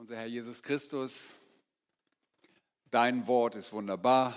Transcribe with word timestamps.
Unser 0.00 0.14
Herr 0.14 0.26
Jesus 0.26 0.62
Christus, 0.62 1.34
dein 2.88 3.26
Wort 3.26 3.56
ist 3.56 3.72
wunderbar. 3.72 4.32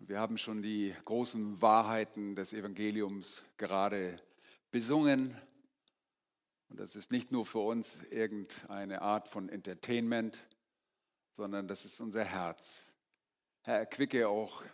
Wir 0.00 0.18
haben 0.18 0.36
schon 0.36 0.62
die 0.62 0.96
großen 1.04 1.62
Wahrheiten 1.62 2.34
des 2.34 2.52
Evangeliums 2.52 3.44
gerade 3.56 4.20
besungen. 4.72 5.40
Und 6.68 6.80
das 6.80 6.96
ist 6.96 7.12
nicht 7.12 7.30
nur 7.30 7.46
für 7.46 7.60
uns 7.60 7.98
irgendeine 8.10 9.00
Art 9.00 9.28
von 9.28 9.48
Entertainment, 9.48 10.40
sondern 11.30 11.68
das 11.68 11.84
ist 11.84 12.00
unser 12.00 12.24
Herz. 12.24 12.92
Herr, 13.60 13.78
erquicke 13.78 14.26
auch 14.26 14.64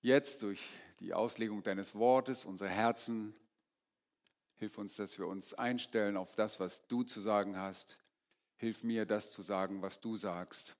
jetzt 0.00 0.42
durch 0.42 0.60
die 0.98 1.14
Auslegung 1.14 1.62
deines 1.62 1.94
Wortes 1.94 2.44
unsere 2.44 2.70
Herzen. 2.70 3.32
Hilf 4.56 4.76
uns, 4.76 4.96
dass 4.96 5.20
wir 5.20 5.28
uns 5.28 5.54
einstellen 5.54 6.16
auf 6.16 6.34
das, 6.34 6.58
was 6.58 6.84
du 6.88 7.04
zu 7.04 7.20
sagen 7.20 7.56
hast 7.56 7.99
Hilf 8.60 8.82
mir, 8.82 9.06
das 9.06 9.30
zu 9.30 9.40
sagen, 9.40 9.80
was 9.80 10.02
du 10.02 10.18
sagst. 10.18 10.76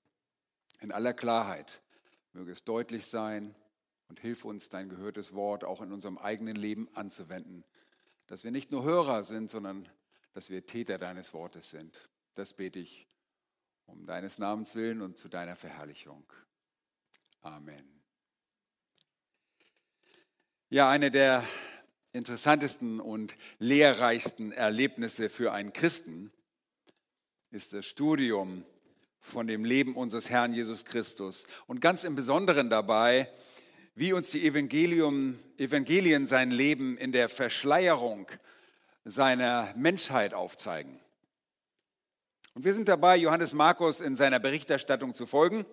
In 0.80 0.92
aller 0.92 1.14
Klarheit 1.14 1.80
möge 2.34 2.52
es 2.52 2.62
deutlich 2.62 3.06
sein 3.06 3.54
und 4.08 4.20
hilf 4.20 4.44
uns, 4.44 4.68
dein 4.68 4.90
gehörtes 4.90 5.32
Wort 5.32 5.64
auch 5.64 5.80
in 5.80 5.90
unserem 5.90 6.18
eigenen 6.18 6.56
Leben 6.56 6.90
anzuwenden. 6.92 7.64
Dass 8.26 8.44
wir 8.44 8.50
nicht 8.50 8.70
nur 8.70 8.84
Hörer 8.84 9.24
sind, 9.24 9.50
sondern 9.50 9.88
dass 10.34 10.50
wir 10.50 10.66
Täter 10.66 10.98
deines 10.98 11.32
Wortes 11.32 11.70
sind. 11.70 12.10
Das 12.34 12.52
bete 12.52 12.80
ich 12.80 13.06
um 13.86 14.04
deines 14.04 14.36
Namens 14.36 14.74
willen 14.74 15.00
und 15.00 15.16
zu 15.16 15.30
deiner 15.30 15.56
Verherrlichung. 15.56 16.30
Amen. 17.40 18.02
Ja, 20.68 20.90
eine 20.90 21.10
der 21.10 21.44
interessantesten 22.12 23.00
und 23.00 23.36
lehrreichsten 23.58 24.52
Erlebnisse 24.52 25.30
für 25.30 25.52
einen 25.52 25.72
Christen 25.72 26.30
ist 27.52 27.72
das 27.72 27.84
Studium 27.84 28.64
von 29.18 29.48
dem 29.48 29.64
Leben 29.64 29.96
unseres 29.96 30.30
Herrn 30.30 30.52
Jesus 30.52 30.84
Christus. 30.84 31.44
Und 31.66 31.80
ganz 31.80 32.04
im 32.04 32.14
Besonderen 32.14 32.70
dabei, 32.70 33.28
wie 33.96 34.12
uns 34.12 34.30
die 34.30 34.46
Evangelium, 34.46 35.36
Evangelien 35.58 36.26
sein 36.26 36.52
Leben 36.52 36.96
in 36.96 37.10
der 37.10 37.28
Verschleierung 37.28 38.28
seiner 39.04 39.74
Menschheit 39.76 40.32
aufzeigen. 40.32 41.00
Und 42.54 42.64
wir 42.64 42.72
sind 42.72 42.86
dabei, 42.86 43.16
Johannes 43.16 43.52
Markus 43.52 44.00
in 44.00 44.14
seiner 44.14 44.38
Berichterstattung 44.38 45.14
zu 45.14 45.26
folgen. 45.26 45.66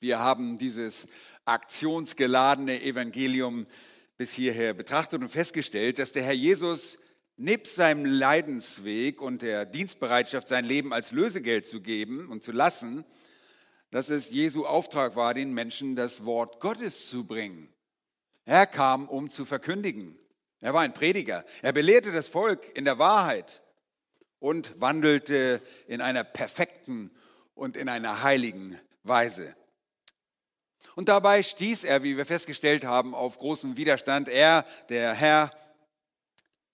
Wir 0.00 0.18
haben 0.18 0.58
dieses 0.58 1.06
aktionsgeladene 1.44 2.82
Evangelium 2.82 3.68
bis 4.16 4.32
hierher 4.32 4.74
betrachtet 4.74 5.22
und 5.22 5.28
festgestellt, 5.28 6.00
dass 6.00 6.10
der 6.10 6.24
Herr 6.24 6.32
Jesus 6.32 6.98
nebst 7.40 7.74
seinem 7.74 8.04
Leidensweg 8.04 9.20
und 9.22 9.42
der 9.42 9.64
Dienstbereitschaft, 9.64 10.46
sein 10.46 10.64
Leben 10.64 10.92
als 10.92 11.10
Lösegeld 11.10 11.66
zu 11.66 11.80
geben 11.80 12.28
und 12.28 12.44
zu 12.44 12.52
lassen, 12.52 13.04
dass 13.90 14.10
es 14.10 14.28
Jesu 14.28 14.66
Auftrag 14.66 15.16
war, 15.16 15.34
den 15.34 15.52
Menschen 15.52 15.96
das 15.96 16.24
Wort 16.24 16.60
Gottes 16.60 17.08
zu 17.08 17.24
bringen. 17.24 17.72
Er 18.44 18.66
kam, 18.66 19.08
um 19.08 19.30
zu 19.30 19.44
verkündigen. 19.44 20.18
Er 20.60 20.74
war 20.74 20.82
ein 20.82 20.92
Prediger. 20.92 21.44
Er 21.62 21.72
belehrte 21.72 22.12
das 22.12 22.28
Volk 22.28 22.76
in 22.76 22.84
der 22.84 22.98
Wahrheit 22.98 23.62
und 24.38 24.78
wandelte 24.78 25.62
in 25.86 26.02
einer 26.02 26.24
perfekten 26.24 27.10
und 27.54 27.76
in 27.76 27.88
einer 27.88 28.22
heiligen 28.22 28.78
Weise. 29.02 29.56
Und 30.94 31.08
dabei 31.08 31.42
stieß 31.42 31.84
er, 31.84 32.02
wie 32.02 32.18
wir 32.18 32.26
festgestellt 32.26 32.84
haben, 32.84 33.14
auf 33.14 33.38
großen 33.38 33.78
Widerstand. 33.78 34.28
Er, 34.28 34.66
der 34.90 35.14
Herr, 35.14 35.52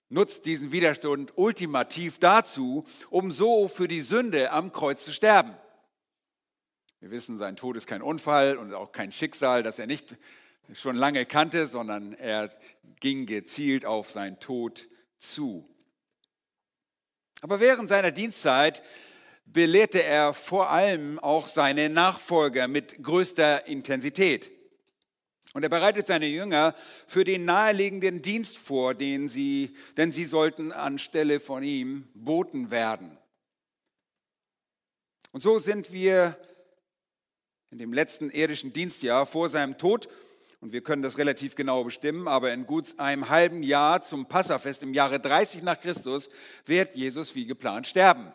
nutzt 0.09 0.45
diesen 0.45 0.71
Widerstand 0.71 1.33
ultimativ 1.37 2.19
dazu, 2.19 2.85
um 3.09 3.31
so 3.31 3.67
für 3.67 3.87
die 3.87 4.01
Sünde 4.01 4.51
am 4.51 4.71
Kreuz 4.71 5.03
zu 5.05 5.13
sterben. 5.13 5.55
Wir 6.99 7.11
wissen, 7.11 7.37
sein 7.37 7.55
Tod 7.55 7.77
ist 7.77 7.87
kein 7.87 8.01
Unfall 8.01 8.57
und 8.57 8.73
auch 8.73 8.91
kein 8.91 9.11
Schicksal, 9.11 9.63
das 9.63 9.79
er 9.79 9.87
nicht 9.87 10.15
schon 10.73 10.95
lange 10.95 11.25
kannte, 11.25 11.67
sondern 11.67 12.13
er 12.13 12.49
ging 12.99 13.25
gezielt 13.25 13.85
auf 13.85 14.11
seinen 14.11 14.39
Tod 14.39 14.87
zu. 15.19 15.69
Aber 17.41 17.59
während 17.59 17.87
seiner 17.87 18.11
Dienstzeit 18.11 18.81
belehrte 19.45 20.03
er 20.03 20.33
vor 20.33 20.69
allem 20.69 21.19
auch 21.19 21.47
seine 21.47 21.89
Nachfolger 21.89 22.67
mit 22.67 23.01
größter 23.01 23.67
Intensität. 23.67 24.51
Und 25.57 25.63
er 25.63 25.69
bereitet 25.69 26.05
seine 26.05 26.27
Jünger 26.27 26.75
für 27.07 27.23
den 27.23 27.43
naheliegenden 27.43 28.21
Dienst 28.21 28.59
vor, 28.59 28.93
den 28.93 29.27
sie, 29.27 29.75
denn 29.97 30.11
sie 30.11 30.25
sollten 30.25 30.71
anstelle 30.71 31.39
von 31.39 31.63
ihm 31.63 32.07
Boten 32.13 32.69
werden. 32.69 33.17
Und 35.31 35.41
so 35.41 35.57
sind 35.57 35.91
wir 35.91 36.37
in 37.71 37.79
dem 37.79 37.91
letzten 37.91 38.29
irdischen 38.29 38.71
Dienstjahr 38.71 39.25
vor 39.25 39.49
seinem 39.49 39.79
Tod, 39.79 40.07
und 40.59 40.73
wir 40.73 40.81
können 40.81 41.01
das 41.01 41.17
relativ 41.17 41.55
genau 41.55 41.83
bestimmen, 41.83 42.27
aber 42.27 42.53
in 42.53 42.67
gut 42.67 42.99
einem 42.99 43.27
halben 43.29 43.63
Jahr 43.63 44.03
zum 44.03 44.27
Passafest 44.27 44.83
im 44.83 44.93
Jahre 44.93 45.19
30 45.19 45.63
nach 45.63 45.79
Christus 45.79 46.29
wird 46.67 46.95
Jesus 46.95 47.33
wie 47.33 47.47
geplant 47.47 47.87
sterben. 47.87 48.31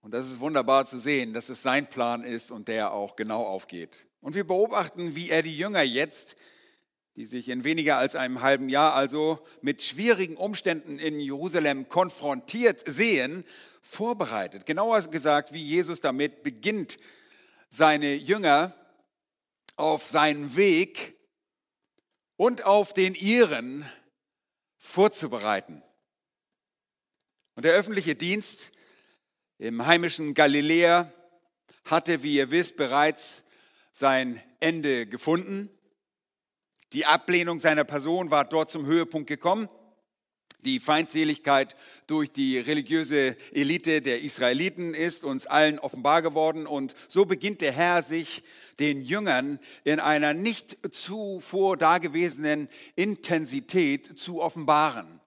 Und 0.00 0.14
das 0.14 0.28
ist 0.28 0.38
wunderbar 0.38 0.86
zu 0.86 1.00
sehen, 1.00 1.34
dass 1.34 1.48
es 1.48 1.60
sein 1.60 1.90
Plan 1.90 2.22
ist 2.22 2.52
und 2.52 2.68
der 2.68 2.92
auch 2.92 3.16
genau 3.16 3.42
aufgeht. 3.44 4.06
Und 4.24 4.34
wir 4.34 4.46
beobachten, 4.46 5.14
wie 5.14 5.28
er 5.28 5.42
die 5.42 5.54
Jünger 5.54 5.82
jetzt, 5.82 6.36
die 7.14 7.26
sich 7.26 7.50
in 7.50 7.62
weniger 7.62 7.98
als 7.98 8.16
einem 8.16 8.40
halben 8.40 8.70
Jahr 8.70 8.94
also 8.94 9.38
mit 9.60 9.84
schwierigen 9.84 10.38
Umständen 10.38 10.98
in 10.98 11.20
Jerusalem 11.20 11.90
konfrontiert 11.90 12.84
sehen, 12.86 13.44
vorbereitet. 13.82 14.64
Genauer 14.64 15.02
gesagt, 15.02 15.52
wie 15.52 15.62
Jesus 15.62 16.00
damit 16.00 16.42
beginnt, 16.42 16.98
seine 17.68 18.14
Jünger 18.14 18.74
auf 19.76 20.08
seinen 20.08 20.56
Weg 20.56 21.18
und 22.36 22.64
auf 22.64 22.94
den 22.94 23.14
ihren 23.14 23.86
vorzubereiten. 24.78 25.82
Und 27.56 27.66
der 27.66 27.74
öffentliche 27.74 28.14
Dienst 28.14 28.70
im 29.58 29.84
heimischen 29.84 30.32
Galiläa 30.32 31.12
hatte, 31.84 32.22
wie 32.22 32.36
ihr 32.36 32.50
wisst, 32.50 32.78
bereits 32.78 33.43
sein 33.94 34.42
Ende 34.58 35.06
gefunden. 35.06 35.70
Die 36.92 37.06
Ablehnung 37.06 37.60
seiner 37.60 37.84
Person 37.84 38.30
war 38.30 38.44
dort 38.44 38.70
zum 38.70 38.86
Höhepunkt 38.86 39.28
gekommen. 39.28 39.68
Die 40.64 40.80
Feindseligkeit 40.80 41.76
durch 42.06 42.32
die 42.32 42.58
religiöse 42.58 43.36
Elite 43.52 44.00
der 44.00 44.22
Israeliten 44.22 44.94
ist 44.94 45.22
uns 45.22 45.46
allen 45.46 45.78
offenbar 45.78 46.22
geworden 46.22 46.66
und 46.66 46.94
so 47.08 47.24
beginnt 47.24 47.60
der 47.60 47.72
Herr 47.72 48.02
sich 48.02 48.42
den 48.80 49.02
Jüngern 49.02 49.60
in 49.84 50.00
einer 50.00 50.32
nicht 50.32 50.78
zuvor 50.90 51.76
dagewesenen 51.76 52.68
Intensität 52.96 54.18
zu 54.18 54.40
offenbaren. 54.40 55.20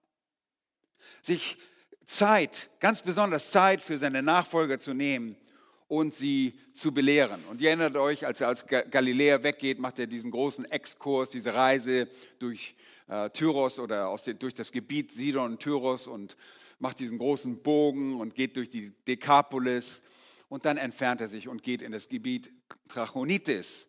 Sich 1.22 1.58
Zeit, 2.06 2.70
ganz 2.80 3.02
besonders 3.02 3.52
Zeit 3.52 3.82
für 3.82 3.98
seine 3.98 4.24
Nachfolger 4.24 4.80
zu 4.80 4.94
nehmen 4.94 5.38
und 5.88 6.14
sie 6.14 6.60
zu 6.74 6.94
belehren. 6.94 7.46
Und 7.46 7.62
ihr 7.62 7.70
erinnert 7.70 7.96
euch, 7.96 8.26
als 8.26 8.42
er 8.42 8.50
als 8.50 8.66
Galiläer 8.68 9.44
weggeht, 9.44 9.80
macht 9.80 10.00
er 10.00 10.08
diesen 10.08 10.32
großen 10.32 10.66
Exkurs, 10.66 11.30
diese 11.30 11.54
Reise 11.54 12.10
durch 12.40 12.76
äh, 13.08 13.30
Tyros 13.30 13.80
oder 13.80 14.14
den, 14.26 14.38
durch 14.40 14.54
das 14.54 14.72
Gebiet 14.72 15.14
Sidon 15.14 15.54
und 15.54 15.60
Tyros 15.60 16.08
und 16.08 16.36
macht 16.80 17.00
diesen 17.00 17.18
großen 17.18 17.64
Bogen 17.64 18.20
und 18.20 18.36
geht 18.36 18.58
durch 18.58 18.70
die 18.70 18.92
Dekapolis. 19.08 20.02
Und 20.50 20.66
dann 20.66 20.78
entfernt 20.78 21.22
er 21.22 21.30
sich 21.30 21.48
und 21.48 21.64
geht 21.64 21.82
in 21.82 21.92
das 21.92 22.08
Gebiet 22.08 22.52
Trachonitis, 22.88 23.88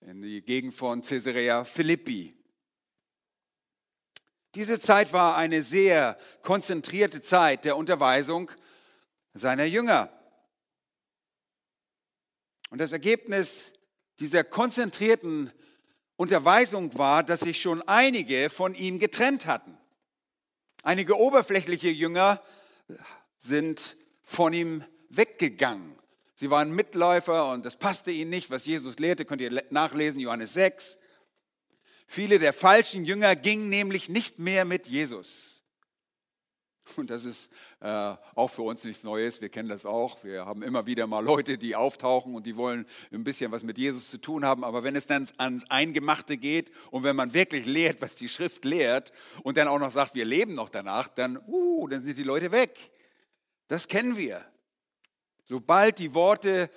in 0.00 0.22
die 0.22 0.42
Gegend 0.42 0.74
von 0.74 1.02
Caesarea 1.02 1.64
Philippi. 1.64 2.36
Diese 4.56 4.80
Zeit 4.80 5.12
war 5.12 5.36
eine 5.36 5.62
sehr 5.62 6.16
konzentrierte 6.42 7.20
Zeit 7.20 7.64
der 7.64 7.76
Unterweisung 7.76 8.50
seiner 9.34 9.64
Jünger. 9.64 10.10
Und 12.70 12.80
das 12.80 12.92
Ergebnis 12.92 13.72
dieser 14.20 14.44
konzentrierten 14.44 15.52
Unterweisung 16.16 16.96
war, 16.96 17.22
dass 17.22 17.40
sich 17.40 17.60
schon 17.60 17.82
einige 17.82 18.50
von 18.50 18.74
ihm 18.74 18.98
getrennt 18.98 19.46
hatten. 19.46 19.76
Einige 20.82 21.18
oberflächliche 21.18 21.88
Jünger 21.88 22.42
sind 23.36 23.96
von 24.22 24.52
ihm 24.52 24.84
weggegangen. 25.08 25.98
Sie 26.34 26.50
waren 26.50 26.70
Mitläufer 26.70 27.52
und 27.52 27.66
das 27.66 27.76
passte 27.76 28.10
ihnen 28.10 28.30
nicht, 28.30 28.50
was 28.50 28.64
Jesus 28.64 28.98
lehrte, 28.98 29.24
könnt 29.24 29.42
ihr 29.42 29.62
nachlesen, 29.70 30.20
Johannes 30.20 30.54
6. 30.54 30.98
Viele 32.06 32.38
der 32.38 32.52
falschen 32.52 33.04
Jünger 33.04 33.36
gingen 33.36 33.68
nämlich 33.68 34.08
nicht 34.08 34.38
mehr 34.38 34.64
mit 34.64 34.86
Jesus. 34.86 35.59
Und 36.96 37.10
das 37.10 37.24
ist 37.24 37.50
äh, 37.80 38.14
auch 38.34 38.48
für 38.48 38.62
uns 38.62 38.84
nichts 38.84 39.04
Neues. 39.04 39.40
Wir 39.40 39.48
kennen 39.48 39.68
das 39.68 39.84
auch. 39.84 40.22
Wir 40.24 40.46
haben 40.46 40.62
immer 40.62 40.86
wieder 40.86 41.06
mal 41.06 41.24
Leute, 41.24 41.58
die 41.58 41.76
auftauchen 41.76 42.34
und 42.34 42.46
die 42.46 42.56
wollen 42.56 42.86
ein 43.12 43.24
bisschen 43.24 43.52
was 43.52 43.62
mit 43.62 43.78
Jesus 43.78 44.10
zu 44.10 44.18
tun 44.18 44.44
haben. 44.44 44.64
Aber 44.64 44.82
wenn 44.82 44.96
es 44.96 45.06
dann 45.06 45.28
ans 45.38 45.68
Eingemachte 45.70 46.36
geht 46.36 46.70
und 46.90 47.02
wenn 47.02 47.16
man 47.16 47.34
wirklich 47.34 47.66
lehrt, 47.66 48.00
was 48.00 48.14
die 48.14 48.28
Schrift 48.28 48.64
lehrt 48.64 49.12
und 49.42 49.56
dann 49.56 49.68
auch 49.68 49.78
noch 49.78 49.92
sagt, 49.92 50.14
wir 50.14 50.24
leben 50.24 50.54
noch 50.54 50.68
danach, 50.68 51.08
dann, 51.08 51.38
uh, 51.46 51.88
dann 51.88 52.02
sind 52.02 52.18
die 52.18 52.22
Leute 52.22 52.52
weg. 52.52 52.90
Das 53.68 53.88
kennen 53.88 54.16
wir. 54.16 54.44
Sobald 55.44 55.98
die 55.98 56.14
Worte 56.14 56.70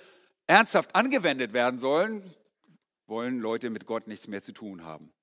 ernsthaft 0.46 0.94
angewendet 0.94 1.52
werden 1.52 1.78
sollen, 1.78 2.34
wollen 3.06 3.38
Leute 3.38 3.70
mit 3.70 3.86
Gott 3.86 4.08
nichts 4.08 4.28
mehr 4.28 4.42
zu 4.42 4.52
tun 4.52 4.84
haben. 4.84 5.13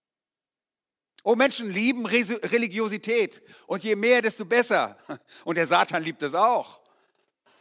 Oh, 1.24 1.36
Menschen 1.36 1.70
lieben 1.70 2.06
Religiosität 2.06 3.44
und 3.68 3.84
je 3.84 3.96
mehr, 3.96 4.22
desto 4.22 4.44
besser. 4.46 4.98
Und 5.46 5.56
der 5.58 5.68
Satan 5.68 6.04
liebt 6.04 6.24
es 6.24 6.34
auch. 6.34 6.82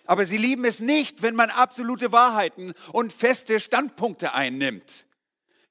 Aber 0.06 0.24
sie 0.24 0.38
lieben 0.38 0.64
es 0.64 0.80
nicht, 0.80 1.22
wenn 1.22 1.34
man 1.34 1.50
absolute 1.50 2.10
Wahrheiten 2.10 2.72
und 2.92 3.12
feste 3.12 3.60
Standpunkte 3.60 4.34
einnimmt, 4.34 5.06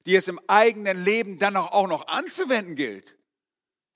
die 0.06 0.14
es 0.14 0.28
im 0.28 0.40
eigenen 0.46 1.04
Leben 1.04 1.38
dann 1.38 1.56
auch 1.56 1.88
noch 1.88 2.06
anzuwenden 2.06 2.74
gilt. 2.74 3.16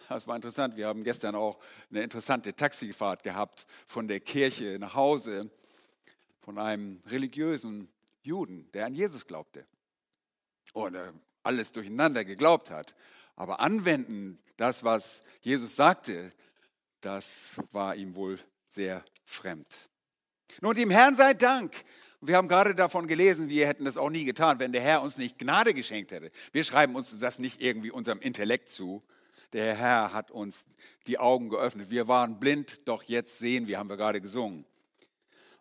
Das 0.09 0.27
war 0.27 0.37
interessant. 0.37 0.77
Wir 0.77 0.87
haben 0.87 1.03
gestern 1.03 1.35
auch 1.35 1.59
eine 1.91 2.03
interessante 2.03 2.55
Taxifahrt 2.55 3.23
gehabt 3.23 3.67
von 3.87 4.07
der 4.07 4.21
Kirche 4.21 4.77
nach 4.79 4.95
Hause 4.95 5.51
von 6.41 6.59
einem 6.59 7.01
religiösen 7.07 7.89
Juden, 8.23 8.71
der 8.73 8.87
an 8.87 8.95
Jesus 8.95 9.27
glaubte 9.27 9.67
und 10.75 10.97
alles 11.43 11.73
durcheinander 11.73 12.25
geglaubt 12.25 12.71
hat. 12.71 12.95
Aber 13.37 13.61
anwenden, 13.61 14.39
das, 14.57 14.85
was 14.85 15.23
Jesus 15.41 15.77
sagte, 15.77 16.33
das 17.01 17.29
war 17.73 17.97
ihm 17.97 18.15
wohl 18.15 18.39
sehr 18.69 19.05
fremd. 19.25 19.67
Nun, 20.61 20.75
dem 20.75 20.91
Herrn 20.91 21.17
sei 21.17 21.35
Dank. 21.35 21.85
Wir 22.21 22.37
haben 22.37 22.49
gerade 22.49 22.75
davon 22.75 23.07
gelesen, 23.07 23.51
wir 23.51 23.67
hätten 23.67 23.85
das 23.85 23.99
auch 23.99 24.09
nie 24.09 24.25
getan, 24.25 24.59
wenn 24.59 24.73
der 24.73 24.81
Herr 24.81 25.03
uns 25.03 25.19
nicht 25.19 25.39
Gnade 25.39 25.75
geschenkt 25.75 26.11
hätte. 26.11 26.31
Wir 26.53 26.65
schreiben 26.65 26.95
uns 26.95 27.19
das 27.19 27.39
nicht 27.39 27.61
irgendwie 27.61 27.91
unserem 27.91 28.21
Intellekt 28.21 28.71
zu. 28.71 29.03
Der 29.53 29.75
Herr 29.75 30.15
hat 30.15 30.31
uns 30.31 30.65
die 31.07 31.19
Augen 31.19 31.51
geöffnet. 31.51 31.91
Wir 31.91 32.09
waren 32.09 32.41
blind, 32.41 32.89
doch 32.89 33.03
jetzt 33.03 33.39
sehen 33.39 33.67
wir, 33.67 33.79
haben 33.79 33.91
wir 33.91 33.99
gerade 33.99 34.23
gesungen. 34.23 34.65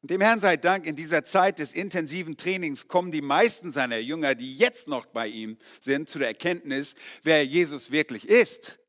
Und 0.03 0.11
dem 0.11 0.19
Herrn 0.19 0.41
sei 0.41 0.57
Dank, 0.57 0.85
in 0.85 0.97
dieser 0.97 1.23
Zeit 1.23 1.59
des 1.59 1.71
intensiven 1.71 2.35
Trainings 2.35 2.89
kommen 2.89 3.09
die 3.09 3.21
meisten 3.21 3.71
seiner 3.71 3.99
Jünger, 3.99 4.35
die 4.35 4.57
jetzt 4.57 4.89
noch 4.89 5.05
bei 5.05 5.27
ihm 5.27 5.57
sind, 5.79 6.09
zu 6.09 6.19
der 6.19 6.27
Erkenntnis, 6.27 6.95
wer 7.23 7.45
Jesus 7.45 7.89
wirklich 7.89 8.27
ist. 8.27 8.79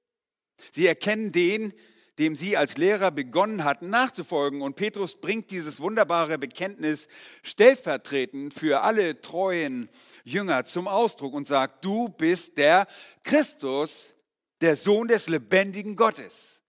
Sie 0.72 0.88
erkennen 0.88 1.30
den, 1.30 1.72
dem 2.18 2.34
sie 2.34 2.56
als 2.56 2.78
Lehrer 2.78 3.12
begonnen 3.12 3.62
hatten 3.62 3.90
nachzufolgen. 3.90 4.60
Und 4.60 4.74
Petrus 4.74 5.14
bringt 5.14 5.52
dieses 5.52 5.78
wunderbare 5.78 6.36
Bekenntnis 6.36 7.06
stellvertretend 7.44 8.52
für 8.52 8.80
alle 8.80 9.20
treuen 9.20 9.88
Jünger 10.24 10.64
zum 10.64 10.88
Ausdruck 10.88 11.34
und 11.34 11.46
sagt, 11.46 11.84
du 11.84 12.08
bist 12.08 12.56
der 12.56 12.88
Christus, 13.22 14.14
der 14.60 14.76
Sohn 14.76 15.06
des 15.06 15.28
lebendigen 15.28 15.94
Gottes. 15.94 16.63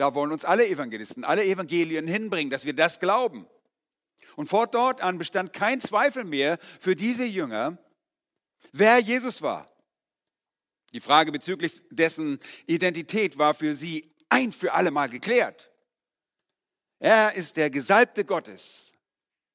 Da 0.00 0.14
wollen 0.14 0.32
uns 0.32 0.46
alle 0.46 0.66
Evangelisten, 0.66 1.24
alle 1.24 1.44
Evangelien 1.44 2.08
hinbringen, 2.08 2.48
dass 2.48 2.64
wir 2.64 2.72
das 2.72 3.00
glauben. 3.00 3.46
Und 4.34 4.46
von 4.46 4.66
dort 4.72 5.02
an 5.02 5.18
bestand 5.18 5.52
kein 5.52 5.78
Zweifel 5.78 6.24
mehr 6.24 6.58
für 6.80 6.96
diese 6.96 7.26
Jünger, 7.26 7.76
wer 8.72 8.98
Jesus 8.98 9.42
war. 9.42 9.70
Die 10.94 11.00
Frage 11.00 11.32
bezüglich 11.32 11.82
dessen 11.90 12.40
Identität 12.66 13.36
war 13.36 13.52
für 13.52 13.74
sie 13.74 14.10
ein 14.30 14.52
für 14.52 14.72
alle 14.72 14.90
Mal 14.90 15.10
geklärt. 15.10 15.70
Er 16.98 17.34
ist 17.34 17.58
der 17.58 17.68
Gesalbte 17.68 18.24
Gottes. 18.24 18.92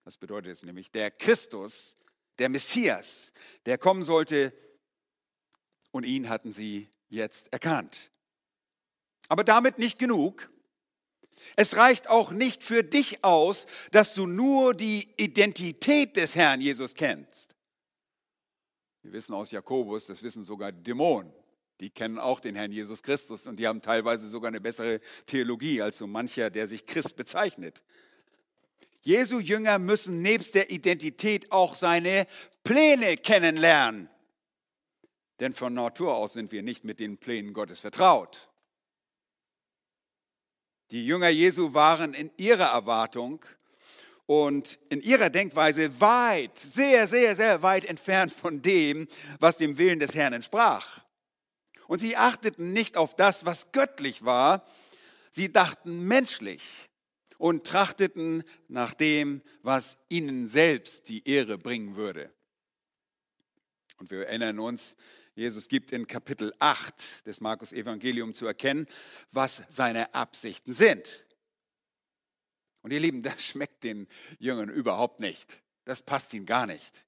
Das 0.03 0.15
bedeutet 0.15 0.51
es 0.51 0.61
nämlich, 0.61 0.91
der 0.91 1.09
Christus, 1.09 1.97
der 2.37 2.49
Messias, 2.49 3.33
der 3.65 3.79
kommen 3.79 4.03
sollte. 4.03 4.53
Und 5.89 6.03
ihn 6.03 6.29
hatten 6.29 6.53
sie 6.53 6.87
jetzt 7.09 7.51
erkannt. 7.51 8.11
Aber 9.29 9.43
damit 9.43 9.77
nicht 9.77 9.99
genug. 9.99 10.49
Es 11.55 11.75
reicht 11.75 12.09
auch 12.09 12.31
nicht 12.31 12.63
für 12.63 12.83
dich 12.83 13.23
aus, 13.23 13.67
dass 13.91 14.13
du 14.13 14.25
nur 14.25 14.73
die 14.73 15.07
Identität 15.17 16.15
des 16.15 16.35
Herrn 16.35 16.61
Jesus 16.61 16.95
kennst. 16.95 17.55
Wir 19.03 19.13
wissen 19.13 19.35
aus 19.35 19.51
Jakobus, 19.51 20.07
das 20.07 20.23
wissen 20.23 20.43
sogar 20.43 20.71
Dämonen. 20.71 21.31
Die 21.79 21.89
kennen 21.89 22.17
auch 22.17 22.39
den 22.39 22.55
Herrn 22.55 22.71
Jesus 22.71 23.03
Christus 23.03 23.47
und 23.47 23.57
die 23.57 23.67
haben 23.67 23.81
teilweise 23.81 24.29
sogar 24.29 24.47
eine 24.47 24.61
bessere 24.61 25.01
Theologie 25.25 25.81
als 25.81 25.97
so 25.97 26.07
mancher, 26.07 26.49
der 26.49 26.67
sich 26.67 26.85
Christ 26.85 27.15
bezeichnet. 27.15 27.83
Jesu 29.01 29.39
Jünger 29.39 29.77
müssen 29.77 30.21
nebst 30.21 30.55
der 30.55 30.71
Identität 30.71 31.51
auch 31.51 31.75
seine 31.75 32.25
Pläne 32.63 33.17
kennenlernen. 33.17 34.09
Denn 35.39 35.53
von 35.53 35.73
Natur 35.73 36.15
aus 36.15 36.33
sind 36.33 36.51
wir 36.51 36.63
nicht 36.63 36.85
mit 36.85 36.99
den 36.99 37.17
Plänen 37.17 37.53
Gottes 37.53 37.81
vertraut. 37.81 38.49
Die 40.91 41.05
Jünger 41.05 41.29
Jesu 41.29 41.73
waren 41.73 42.13
in 42.13 42.31
ihrer 42.37 42.71
Erwartung 42.73 43.43
und 44.27 44.79
in 44.89 45.01
ihrer 45.01 45.29
Denkweise 45.29 45.99
weit, 45.99 46.57
sehr, 46.57 47.07
sehr, 47.07 47.35
sehr 47.35 47.61
weit 47.61 47.85
entfernt 47.85 48.31
von 48.31 48.61
dem, 48.61 49.07
was 49.39 49.57
dem 49.57 49.77
Willen 49.77 49.99
des 49.99 50.15
Herrn 50.15 50.33
entsprach. 50.33 51.01
Und 51.87 51.99
sie 51.99 52.17
achteten 52.17 52.73
nicht 52.73 52.97
auf 52.97 53.15
das, 53.15 53.45
was 53.45 53.71
göttlich 53.71 54.25
war, 54.25 54.65
sie 55.31 55.51
dachten 55.51 56.03
menschlich 56.03 56.63
und 57.37 57.65
trachteten 57.65 58.43
nach 58.67 58.93
dem, 58.93 59.41
was 59.61 59.97
ihnen 60.09 60.47
selbst 60.47 61.09
die 61.09 61.27
Ehre 61.27 61.57
bringen 61.57 61.95
würde. 61.95 62.31
Und 63.97 64.11
wir 64.11 64.27
erinnern 64.27 64.59
uns, 64.59 64.95
Jesus 65.35 65.67
gibt 65.67 65.91
in 65.91 66.07
Kapitel 66.07 66.53
8 66.59 67.25
des 67.25 67.41
Markus 67.41 67.73
Evangelium 67.73 68.33
zu 68.33 68.47
erkennen, 68.47 68.87
was 69.33 69.63
seine 69.69 70.13
Absichten 70.15 70.71
sind. 70.71 71.25
Und 72.81 72.91
ihr 72.91 73.01
Lieben, 73.01 73.21
das 73.23 73.43
schmeckt 73.43 73.83
den 73.83 74.07
Jüngern 74.39 74.69
überhaupt 74.69 75.19
nicht. 75.19 75.59
Das 75.83 76.01
passt 76.01 76.33
ihnen 76.33 76.45
gar 76.45 76.65
nicht. 76.65 77.03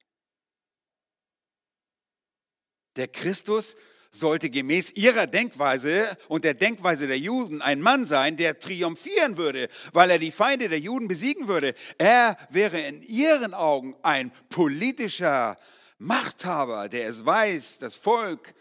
Der 2.97 3.07
Christus 3.07 3.77
sollte 4.11 4.49
gemäß 4.49 4.91
ihrer 4.91 5.27
Denkweise 5.27 6.17
und 6.27 6.43
der 6.43 6.53
Denkweise 6.53 7.07
der 7.07 7.19
Juden 7.19 7.61
ein 7.61 7.79
Mann 7.79 8.05
sein, 8.05 8.35
der 8.35 8.59
triumphieren 8.59 9.37
würde, 9.37 9.69
weil 9.93 10.09
er 10.09 10.19
die 10.19 10.31
Feinde 10.31 10.67
der 10.67 10.79
Juden 10.79 11.07
besiegen 11.07 11.47
würde. 11.47 11.75
Er 11.97 12.37
wäre 12.49 12.79
in 12.79 13.03
ihren 13.03 13.53
Augen 13.53 13.95
ein 14.01 14.31
politischer 14.49 15.57
Machthaber, 15.97 16.89
der 16.89 17.09
es 17.09 17.25
weiß, 17.25 17.79
das 17.79 17.95
Volk 17.95 18.53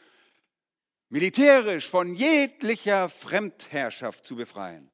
militärisch 1.08 1.88
von 1.88 2.14
jeglicher 2.14 3.08
Fremdherrschaft 3.08 4.24
zu 4.24 4.36
befreien. 4.36 4.90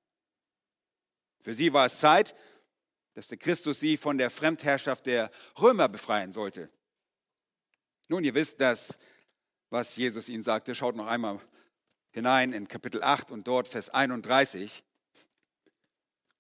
Für 1.41 1.55
sie 1.55 1.73
war 1.73 1.87
es 1.87 1.99
Zeit, 1.99 2.35
dass 3.15 3.29
der 3.29 3.39
Christus 3.39 3.81
sie 3.81 3.97
von 3.97 4.19
der 4.19 4.31
Fremdherrschaft 4.31 5.07
der 5.07 5.31
Römer 5.61 5.89
befreien 5.89 6.33
sollte. 6.33 6.71
Nun, 8.09 8.25
ihr 8.25 8.35
wisst 8.35 8.61
das, 8.61 8.99
was 9.71 9.97
Jesus 9.97 10.29
ihnen 10.29 10.43
sagte. 10.43 10.75
Schaut 10.75 10.97
noch 10.97 11.07
einmal 11.07 11.41
hinein 12.11 12.53
in 12.53 12.69
Kapitel 12.69 13.03
8 13.03 13.31
und 13.31 13.47
dort 13.47 13.69
Vers 13.69 13.89
31 13.89 14.85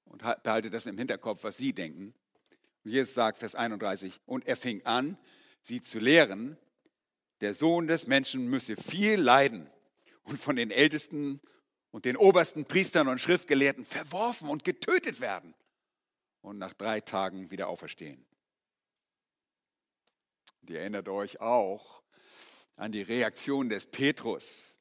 und 0.04 0.22
behaltet 0.42 0.74
das 0.74 0.86
im 0.86 0.98
Hinterkopf, 0.98 1.42
was 1.44 1.56
sie 1.56 1.72
denken. 1.72 2.14
Und 2.84 2.90
Jesus 2.90 3.14
sagt, 3.14 3.38
Vers 3.38 3.54
31, 3.54 4.20
und 4.26 4.46
er 4.46 4.56
fing 4.56 4.84
an, 4.84 5.16
sie 5.62 5.80
zu 5.80 5.98
lehren, 5.98 6.58
der 7.40 7.54
Sohn 7.54 7.86
des 7.86 8.06
Menschen 8.06 8.48
müsse 8.48 8.76
viel 8.76 9.18
leiden 9.18 9.70
und 10.24 10.38
von 10.38 10.56
den 10.56 10.70
Ältesten 10.70 11.40
und 11.90 12.04
den 12.04 12.16
obersten 12.16 12.64
Priestern 12.64 13.08
und 13.08 13.20
Schriftgelehrten 13.20 13.84
verworfen 13.84 14.48
und 14.48 14.64
getötet 14.64 15.20
werden 15.20 15.54
und 16.40 16.58
nach 16.58 16.74
drei 16.74 17.00
Tagen 17.00 17.50
wieder 17.50 17.68
auferstehen. 17.68 18.24
Und 20.60 20.70
ihr 20.70 20.80
erinnert 20.80 21.08
euch 21.08 21.40
auch 21.40 22.02
an 22.76 22.92
die 22.92 23.02
Reaktion 23.02 23.68
des 23.68 23.86
Petrus, 23.86 24.76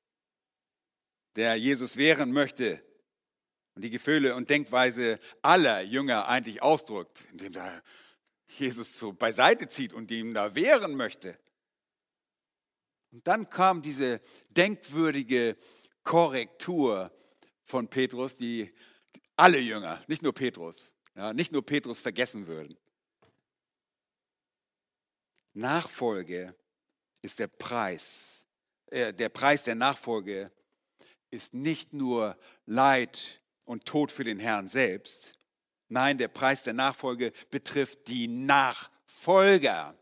der 1.35 1.55
Jesus 1.55 1.97
wehren 1.97 2.31
möchte 2.31 2.83
und 3.75 3.83
die 3.83 3.89
Gefühle 3.89 4.35
und 4.35 4.49
Denkweise 4.49 5.19
aller 5.41 5.81
Jünger 5.81 6.27
eigentlich 6.27 6.61
ausdrückt, 6.61 7.25
indem 7.31 7.53
er 7.53 7.83
Jesus 8.59 8.97
so 8.97 9.13
beiseite 9.13 9.67
zieht 9.67 9.93
und 9.93 10.11
ihm 10.11 10.33
da 10.33 10.55
wehren 10.55 10.95
möchte. 10.95 11.37
Und 13.11 13.27
dann 13.27 13.49
kam 13.49 13.81
diese 13.81 14.21
denkwürdige 14.49 15.57
Korrektur 16.03 17.11
von 17.63 17.87
Petrus, 17.89 18.37
die 18.37 18.73
alle 19.35 19.59
Jünger, 19.59 20.03
nicht 20.07 20.21
nur 20.21 20.33
Petrus, 20.33 20.93
ja, 21.15 21.33
nicht 21.33 21.51
nur 21.51 21.65
Petrus 21.65 21.99
vergessen 21.99 22.47
würden. 22.47 22.77
Nachfolge 25.53 26.55
ist 27.21 27.39
der 27.39 27.47
Preis. 27.47 28.45
Äh, 28.87 29.13
der 29.13 29.29
Preis 29.29 29.63
der 29.63 29.75
Nachfolge 29.75 30.51
ist 31.29 31.53
nicht 31.53 31.93
nur 31.93 32.37
Leid 32.65 33.41
und 33.65 33.85
Tod 33.85 34.11
für 34.11 34.23
den 34.23 34.39
Herrn 34.39 34.67
selbst, 34.67 35.33
Nein, 35.91 36.17
der 36.17 36.29
Preis 36.29 36.63
der 36.63 36.73
Nachfolge 36.73 37.33
betrifft 37.49 38.07
die 38.07 38.29
Nachfolger. 38.29 39.93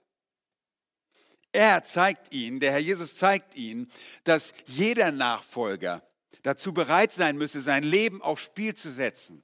Er 1.52 1.84
zeigt 1.84 2.32
ihnen, 2.32 2.60
der 2.60 2.74
Herr 2.74 2.80
Jesus 2.80 3.16
zeigt 3.16 3.56
ihnen, 3.56 3.92
dass 4.24 4.54
jeder 4.68 5.12
Nachfolger 5.12 6.04
dazu 6.44 6.76
bereit 6.76 7.12
sein 7.12 7.38
müsse, 7.38 7.62
sein 7.62 7.82
Leben 7.82 8.22
aufs 8.22 8.44
Spiel 8.44 8.76
zu 8.76 8.92
setzen. 8.92 9.44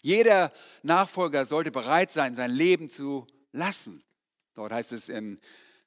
Jeder 0.00 0.52
Nachfolger 0.84 1.44
sollte 1.44 1.72
bereit 1.72 2.12
sein, 2.12 2.36
sein 2.36 2.52
Leben 2.52 2.88
zu 2.88 3.26
lassen. 3.50 4.04
Dort 4.54 4.72
heißt 4.72 4.92
es 4.92 5.08
in 5.08 5.40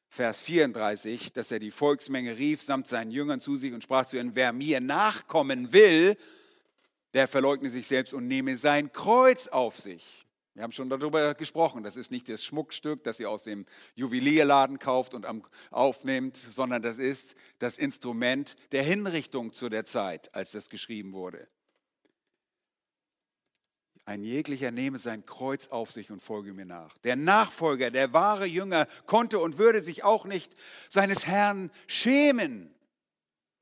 Vers 0.10 0.42
34, 0.42 1.32
dass 1.32 1.50
er 1.50 1.60
die 1.60 1.72
Volksmenge 1.72 2.38
rief 2.38 2.62
samt 2.62 2.90
seinen 2.90 3.12
Jüngern 3.12 3.40
zu 3.40 3.56
sich 3.56 3.72
und 3.72 3.84
sprach 3.84 4.06
zu 4.06 4.18
ihnen, 4.18 4.36
wer 4.36 4.52
mir 4.52 4.82
nachkommen 4.82 5.72
will, 5.72 6.18
der 7.14 7.28
verleugne 7.28 7.70
sich 7.70 7.88
selbst 7.88 8.14
und 8.14 8.28
nehme 8.28 8.58
sein 8.58 8.92
Kreuz 8.92 9.48
auf 9.48 9.78
sich. 9.78 10.26
Wir 10.60 10.64
haben 10.64 10.72
schon 10.74 10.90
darüber 10.90 11.36
gesprochen. 11.36 11.84
Das 11.84 11.96
ist 11.96 12.12
nicht 12.12 12.28
das 12.28 12.44
Schmuckstück, 12.44 13.04
das 13.04 13.20
ihr 13.20 13.30
aus 13.30 13.44
dem 13.44 13.66
Juwelierladen 13.96 14.78
kauft 14.78 15.14
und 15.14 15.26
aufnehmt, 15.72 16.36
sondern 16.36 16.82
das 16.82 16.98
ist 16.98 17.36
das 17.60 17.78
Instrument 17.78 18.58
der 18.74 18.84
Hinrichtung 18.84 19.54
zu 19.54 19.70
der 19.70 19.86
Zeit, 19.86 20.36
als 20.36 20.52
das 20.52 20.70
geschrieben 20.70 21.14
wurde. 21.14 21.48
Ein 24.04 24.24
jeglicher 24.24 24.72
nehme 24.72 24.98
sein 24.98 25.26
Kreuz 25.26 25.68
auf 25.68 25.92
sich 25.92 26.12
und 26.12 26.22
folge 26.22 26.54
mir 26.54 26.66
nach. 26.66 26.98
Der 27.00 27.16
Nachfolger, 27.16 27.92
der 27.92 28.12
wahre 28.12 28.48
Jünger, 28.48 28.88
konnte 29.06 29.40
und 29.40 29.60
würde 29.60 29.84
sich 29.84 30.04
auch 30.04 30.26
nicht 30.26 30.52
seines 30.90 31.28
Herrn 31.28 31.72
schämen, 31.86 32.74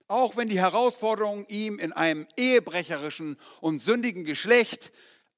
auch 0.08 0.38
wenn 0.38 0.50
die 0.50 0.60
Herausforderungen 0.60 1.46
ihm 1.50 1.80
in 1.80 1.94
einem 1.94 2.28
ehebrecherischen 2.38 3.38
und 3.62 3.80
sündigen 3.80 4.24
Geschlecht 4.24 4.92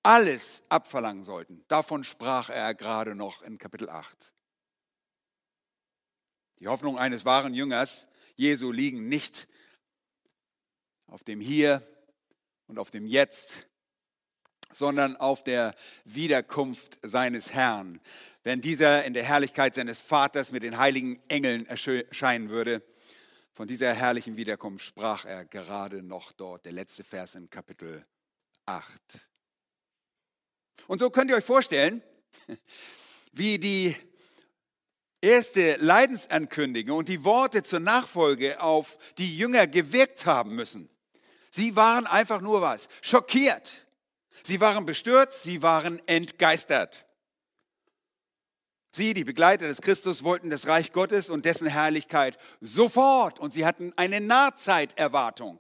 alles 0.04 0.62
abverlangen 0.70 1.24
sollten. 1.24 1.64
Davon 1.68 2.04
sprach 2.04 2.50
er 2.50 2.74
gerade 2.74 3.16
noch 3.16 3.42
in 3.42 3.58
Kapitel 3.58 3.90
8. 3.90 4.32
Die 6.60 6.68
Hoffnung 6.68 6.98
eines 6.98 7.26
wahren 7.26 7.54
Jüngers 7.54 8.08
Jesu 8.36 8.72
liegen 8.72 9.10
nicht 9.10 9.50
auf 11.08 11.26
dem 11.26 11.42
Hier 11.42 11.86
und 12.68 12.80
auf 12.80 12.90
dem 12.90 13.06
Jetzt, 13.06 13.68
sondern 14.72 15.18
auf 15.18 15.44
der 15.44 15.76
Wiederkunft 16.06 17.00
seines 17.02 17.52
Herrn. 17.52 18.00
Wenn 18.44 18.62
dieser 18.62 19.04
in 19.04 19.14
der 19.14 19.24
Herrlichkeit 19.24 19.76
seines 19.76 20.00
Vaters 20.00 20.52
mit 20.52 20.64
den 20.64 20.78
heiligen 20.78 21.22
Engeln 21.28 21.66
erscheinen 21.66 22.50
würde, 22.50 22.82
von 23.60 23.68
dieser 23.68 23.94
herrlichen 23.94 24.38
Wiederkunft 24.38 24.86
sprach 24.86 25.26
er 25.26 25.44
gerade 25.44 26.02
noch 26.02 26.32
dort, 26.32 26.64
der 26.64 26.72
letzte 26.72 27.04
Vers 27.04 27.36
in 27.36 27.50
Kapitel 27.50 28.06
8. 28.66 28.90
Und 30.88 31.00
so 31.00 31.10
könnt 31.10 31.30
ihr 31.30 31.36
euch 31.36 31.44
vorstellen, 31.44 32.02
wie 33.34 33.60
die 33.60 33.98
erste 35.20 35.76
Leidensankündigung 35.76 37.00
und 37.00 37.10
die 37.10 37.26
Worte 37.26 37.62
zur 37.62 37.82
Nachfolge 37.82 38.62
auf 38.62 38.98
die 39.18 39.38
Jünger 39.38 39.68
gewirkt 39.68 40.26
haben 40.26 40.56
müssen. 40.56 40.90
Sie 41.52 41.76
waren 41.76 42.08
einfach 42.08 42.40
nur 42.40 42.62
was, 42.62 42.88
schockiert. 43.02 43.86
Sie 44.42 44.62
waren 44.62 44.86
bestürzt, 44.86 45.44
sie 45.44 45.62
waren 45.62 46.02
entgeistert. 46.08 47.09
Sie, 48.92 49.14
die 49.14 49.24
Begleiter 49.24 49.68
des 49.68 49.82
Christus, 49.82 50.24
wollten 50.24 50.50
das 50.50 50.68
Reich 50.68 50.92
Gottes 50.92 51.30
und 51.30 51.46
dessen 51.46 51.68
Herrlichkeit 51.68 52.38
sofort 52.60 53.40
und 53.40 53.54
sie 53.54 53.66
hatten 53.66 53.94
eine 53.96 54.20
Nahzeiterwartung, 54.20 55.60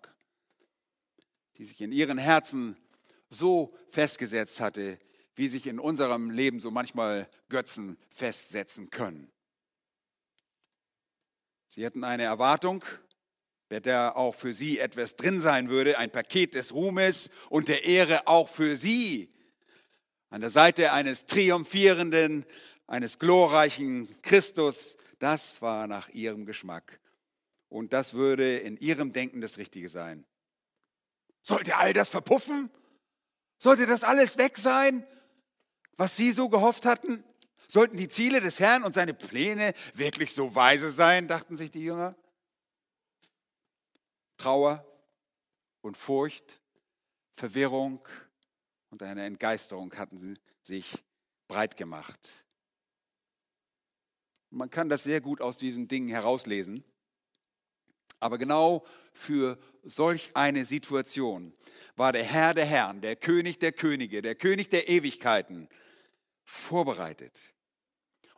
die 1.58 1.66
sich 1.66 1.80
in 1.82 1.92
ihren 1.92 2.18
Herzen 2.18 2.76
so 3.30 3.76
festgesetzt 3.88 4.60
hatte, 4.60 4.98
wie 5.36 5.48
sich 5.48 5.68
in 5.68 5.80
unserem 5.80 6.32
Leben 6.32 6.60
so 6.60 6.72
manchmal 6.72 7.30
Götzen 7.50 7.98
festsetzen 8.10 8.90
können. 8.90 9.32
Sie 11.68 11.86
hatten 11.86 12.04
eine 12.04 12.24
Erwartung, 12.24 12.84
wird 13.70 13.86
da 13.86 14.12
auch 14.12 14.34
für 14.34 14.54
sie 14.54 14.80
etwas 14.80 15.16
drin 15.16 15.40
sein 15.40 15.70
würde, 15.70 16.00
ein 16.00 16.12
Paket 16.12 16.56
des 16.56 16.74
Ruhmes 16.74 17.30
und 17.50 17.68
der 17.68 17.86
Ehre 17.86 18.28
auch 18.28 18.50
für 18.50 18.76
sie. 18.76 19.32
An 20.32 20.42
der 20.42 20.50
Seite 20.50 20.92
eines 20.92 21.28
triumphierenden, 21.28 22.46
eines 22.90 23.20
glorreichen 23.20 24.20
Christus, 24.24 24.98
das 25.20 25.62
war 25.62 25.86
nach 25.88 26.10
ihrem 26.10 26.46
Geschmack. 26.46 27.00
Und 27.70 27.94
das 27.94 28.16
würde 28.16 28.58
in 28.58 28.78
ihrem 28.78 29.14
Denken 29.14 29.42
das 29.42 29.58
Richtige 29.58 29.90
sein. 29.90 30.26
Sollte 31.42 31.78
all 31.78 31.94
das 31.94 32.10
verpuffen? 32.10 32.72
Sollte 33.60 33.86
das 33.86 34.04
alles 34.04 34.38
weg 34.38 34.58
sein, 34.58 35.06
was 35.98 36.18
sie 36.18 36.32
so 36.32 36.50
gehofft 36.50 36.86
hatten? 36.86 37.24
Sollten 37.68 37.98
die 37.98 38.08
Ziele 38.08 38.42
des 38.42 38.60
Herrn 38.60 38.84
und 38.84 38.94
seine 38.94 39.14
Pläne 39.14 39.74
wirklich 39.94 40.34
so 40.34 40.56
weise 40.56 40.92
sein, 40.92 41.28
dachten 41.28 41.56
sich 41.56 41.70
die 41.70 41.84
Jünger? 41.84 42.16
Trauer 44.38 44.84
und 45.82 45.96
Furcht, 45.96 46.60
Verwirrung 47.34 48.02
und 48.90 49.04
eine 49.04 49.26
Entgeisterung 49.26 49.94
hatten 49.96 50.40
sich 50.64 50.98
breit 51.48 51.78
gemacht. 51.78 52.49
Man 54.50 54.70
kann 54.70 54.90
das 54.90 55.04
sehr 55.04 55.22
gut 55.22 55.42
aus 55.42 55.58
diesen 55.58 55.88
Dingen 55.88 56.10
herauslesen. 56.10 56.84
Aber 58.20 58.38
genau 58.38 58.86
für 59.14 59.58
solch 59.84 60.32
eine 60.34 60.66
Situation 60.66 61.54
war 61.96 62.12
der 62.12 62.24
Herr 62.24 62.54
der 62.54 62.66
Herren, 62.66 63.02
der 63.02 63.16
König 63.16 63.60
der 63.60 63.72
Könige, 63.72 64.22
der 64.22 64.36
König 64.36 64.70
der 64.70 64.90
Ewigkeiten 64.90 65.70
vorbereitet. 66.44 67.54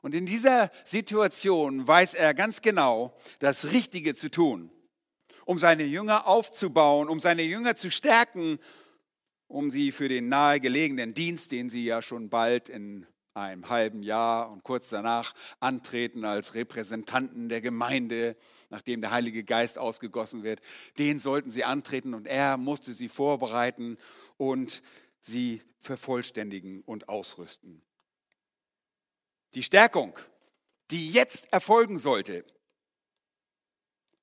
Und 0.02 0.14
in 0.14 0.26
dieser 0.26 0.72
Situation 0.86 1.88
weiß 1.88 2.14
er 2.14 2.34
ganz 2.34 2.62
genau, 2.62 3.16
das 3.40 3.72
Richtige 3.72 4.14
zu 4.16 4.30
tun 4.30 4.72
um 5.46 5.58
seine 5.58 5.84
Jünger 5.84 6.28
aufzubauen, 6.28 7.10
um 7.10 7.20
seine 7.20 7.44
Jünger 7.44 7.76
zu 7.76 7.92
stärken, 7.92 8.60
um 9.48 9.70
sie 9.70 9.92
für 9.92 10.08
den 10.08 10.30
nahegelegenen 10.30 11.14
Dienst, 11.14 11.52
den 11.52 11.70
sie 11.70 11.84
ja 11.84 12.02
schon 12.02 12.30
bald 12.30 12.70
in 12.70 13.06
einem 13.34 13.70
halben 13.70 14.04
Jahr 14.04 14.52
und 14.52 14.64
kurz 14.64 14.90
danach 14.90 15.34
antreten 15.60 16.26
als 16.26 16.54
Repräsentanten 16.54 17.50
der 17.50 17.62
Gemeinde, 17.62 18.36
nachdem 18.70 19.02
der 19.02 19.12
Heilige 19.12 19.44
Geist 19.44 19.78
ausgegossen 19.78 20.44
wird, 20.44 20.62
den 20.98 21.20
sollten 21.20 21.52
sie 21.52 21.64
antreten 21.64 22.14
und 22.14 22.28
er 22.28 22.58
musste 22.58 22.94
sie 22.94 23.10
vorbereiten 23.10 23.98
und 24.38 24.82
sie 25.22 25.62
vervollständigen 25.80 26.82
und 26.82 27.10
ausrüsten. 27.10 27.82
Die 29.54 29.64
Stärkung, 29.64 30.18
die 30.92 31.12
jetzt 31.12 31.52
erfolgen 31.52 31.98
sollte, 31.98 32.46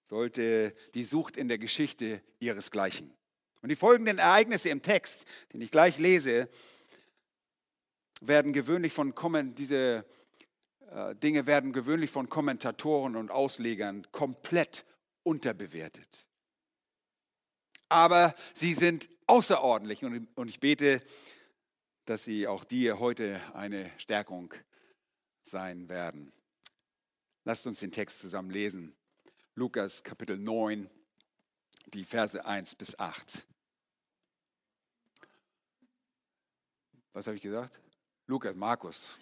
sollte 0.08 0.74
die 0.94 1.04
Sucht 1.04 1.36
in 1.36 1.48
der 1.48 1.58
Geschichte 1.58 2.22
ihresgleichen. 2.40 3.12
Und 3.60 3.70
die 3.70 3.76
folgenden 3.76 4.18
Ereignisse 4.18 4.68
im 4.68 4.82
Text, 4.82 5.26
den 5.52 5.60
ich 5.60 5.70
gleich 5.70 5.98
lese, 5.98 6.48
werden 8.20 8.52
gewöhnlich 8.52 8.92
von 8.92 9.14
diese 9.54 10.04
äh, 10.90 11.14
Dinge 11.16 11.46
werden 11.46 11.72
gewöhnlich 11.72 12.10
von 12.10 12.28
Kommentatoren 12.28 13.16
und 13.16 13.30
Auslegern 13.30 14.06
komplett 14.12 14.84
unterbewertet. 15.22 16.26
Aber 17.88 18.34
sie 18.54 18.74
sind 18.74 19.08
außerordentlich 19.26 20.04
und 20.04 20.48
ich 20.48 20.60
bete, 20.60 21.02
dass 22.04 22.24
sie 22.24 22.46
auch 22.46 22.64
dir 22.64 22.98
heute 22.98 23.40
eine 23.54 23.90
Stärkung 23.98 24.52
sein 25.42 25.88
werden. 25.88 26.32
Lasst 27.44 27.66
uns 27.66 27.80
den 27.80 27.92
Text 27.92 28.18
zusammen 28.18 28.50
lesen. 28.50 28.94
Lukas 29.54 30.02
Kapitel 30.02 30.38
9, 30.38 30.88
die 31.86 32.04
Verse 32.04 32.44
1 32.44 32.74
bis 32.74 32.98
8. 32.98 33.46
Was 37.12 37.26
habe 37.26 37.36
ich 37.36 37.42
gesagt? 37.42 37.80
Lukas, 38.30 38.54
Markus. 38.54 39.18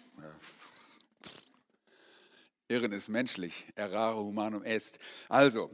Irren 2.67 2.91
ist 2.91 3.07
menschlich, 3.07 3.65
errare 3.73 4.17
humanum 4.17 4.65
est. 4.65 4.99
Also, 5.29 5.71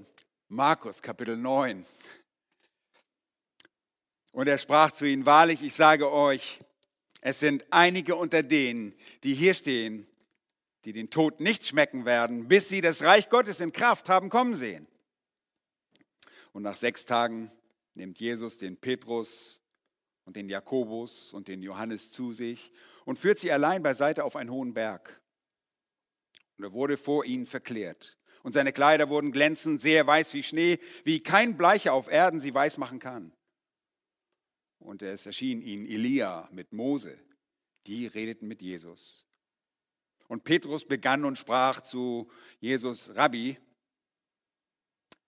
Markus 0.50 1.02
Kapitel 1.02 1.36
9. 1.36 1.84
Und 4.34 4.48
er 4.48 4.60
sprach 4.60 4.92
zu 4.92 5.06
ihnen, 5.06 5.26
wahrlich, 5.26 5.64
ich 5.64 5.74
sage 5.74 6.12
euch, 6.12 6.60
es 7.22 7.40
sind 7.40 7.66
einige 7.72 8.16
unter 8.18 8.44
denen, 8.44 8.94
die 9.24 9.34
hier 9.34 9.56
stehen, 9.56 10.06
die 10.86 10.94
den 10.94 11.10
Tod 11.10 11.40
nicht 11.40 11.66
schmecken 11.66 12.06
werden, 12.06 12.48
bis 12.48 12.70
sie 12.70 12.82
das 12.82 13.02
Reich 13.02 13.30
Gottes 13.30 13.60
in 13.60 13.72
Kraft 13.72 14.10
haben 14.10 14.30
kommen 14.30 14.56
sehen. 14.56 14.86
Und 16.52 16.62
nach 16.62 16.78
sechs 16.78 17.04
Tagen 17.04 17.52
nimmt 17.96 18.20
Jesus 18.20 18.60
den 18.60 18.78
Petrus 18.78 19.63
und 20.26 20.36
den 20.36 20.50
Jakobus 20.50 21.34
und 21.34 21.48
den 21.48 21.62
Johannes 21.62 22.12
zu 22.12 22.34
sich 22.34 22.72
und 23.06 23.20
führt 23.20 23.40
sie 23.40 23.52
allein 23.52 23.84
beiseite 23.84 24.24
auf 24.24 24.36
einen 24.36 24.52
hohen 24.52 24.74
Berg. 24.74 25.22
Und 26.58 26.64
er 26.66 26.74
wurde 26.74 26.98
vor 26.98 27.26
ihnen 27.26 27.46
verklärt. 27.46 28.18
Und 28.44 28.54
seine 28.54 28.74
Kleider 28.74 29.10
wurden 29.10 29.32
glänzend, 29.32 29.82
sehr 29.82 30.06
weiß 30.06 30.34
wie 30.34 30.44
Schnee, 30.44 30.80
wie 31.04 31.22
kein 31.22 31.58
Bleicher 31.58 31.94
auf 31.94 32.12
Erden 32.12 32.40
sie 32.40 32.54
weiß 32.54 32.78
machen 32.78 33.00
kann. 33.00 33.34
Und 34.80 35.02
es 35.02 35.26
erschien 35.26 35.62
ihnen 35.62 35.86
Elia 35.86 36.50
mit 36.52 36.74
Mose. 36.74 37.18
Die 37.88 38.06
redeten 38.08 38.48
mit 38.48 38.62
Jesus. 38.62 39.26
Und 40.28 40.44
Petrus 40.44 40.86
begann 40.86 41.26
und 41.26 41.38
sprach 41.38 41.82
zu 41.82 42.30
Jesus, 42.60 43.16
Rabbi, 43.16 43.58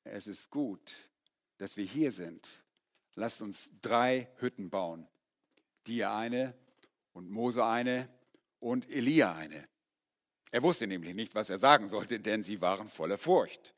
es 0.04 0.28
ist 0.28 0.50
gut, 0.50 1.10
dass 1.58 1.78
wir 1.78 1.86
hier 1.86 2.12
sind. 2.12 2.65
Lasst 3.16 3.42
uns 3.42 3.70
drei 3.82 4.30
Hütten 4.38 4.70
bauen. 4.70 5.08
dir 5.88 6.12
eine 6.12 6.56
und 7.14 7.30
Mose 7.30 7.64
eine 7.64 8.10
und 8.60 8.90
Elia 8.90 9.36
eine. 9.36 9.68
Er 10.52 10.64
wusste 10.64 10.88
nämlich 10.88 11.14
nicht, 11.14 11.36
was 11.36 11.50
er 11.50 11.60
sagen 11.60 11.90
sollte, 11.90 12.20
denn 12.20 12.42
sie 12.42 12.60
waren 12.62 12.88
voller 12.88 13.18
Furcht. 13.18 13.76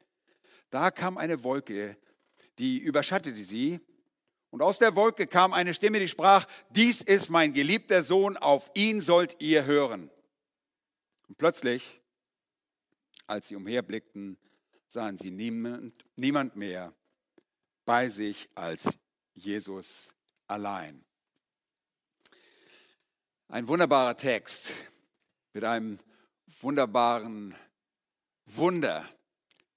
Da 0.69 0.91
kam 0.91 1.17
eine 1.17 1.43
Wolke, 1.43 1.97
die 2.59 2.77
überschattete 2.77 3.43
sie, 3.43 3.81
und 4.49 4.61
aus 4.61 4.79
der 4.79 4.95
Wolke 4.95 5.27
kam 5.27 5.53
eine 5.53 5.73
Stimme, 5.73 5.99
die 5.99 6.07
sprach, 6.07 6.47
dies 6.69 7.01
ist 7.01 7.29
mein 7.29 7.53
geliebter 7.53 8.01
Sohn, 8.01 8.37
auf 8.37 8.71
ihn 8.73 9.01
sollt 9.01 9.35
ihr 9.39 9.65
hören. 9.65 10.09
Und 11.27 11.37
plötzlich, 11.37 12.01
als 13.27 13.49
sie 13.49 13.55
umherblickten, 13.55 14.37
sahen 14.87 15.17
sie 15.17 15.31
niemand, 15.31 16.05
niemand 16.15 16.55
mehr 16.55 16.93
bei 17.85 18.09
sich 18.09 18.49
als 18.55 18.97
Jesus 19.37 20.13
allein. 20.47 21.03
Ein 23.47 23.67
wunderbarer 23.67 24.17
Text 24.17 24.71
mit 25.53 25.63
einem 25.63 25.99
wunderbaren 26.61 27.55
Wunder, 28.45 29.07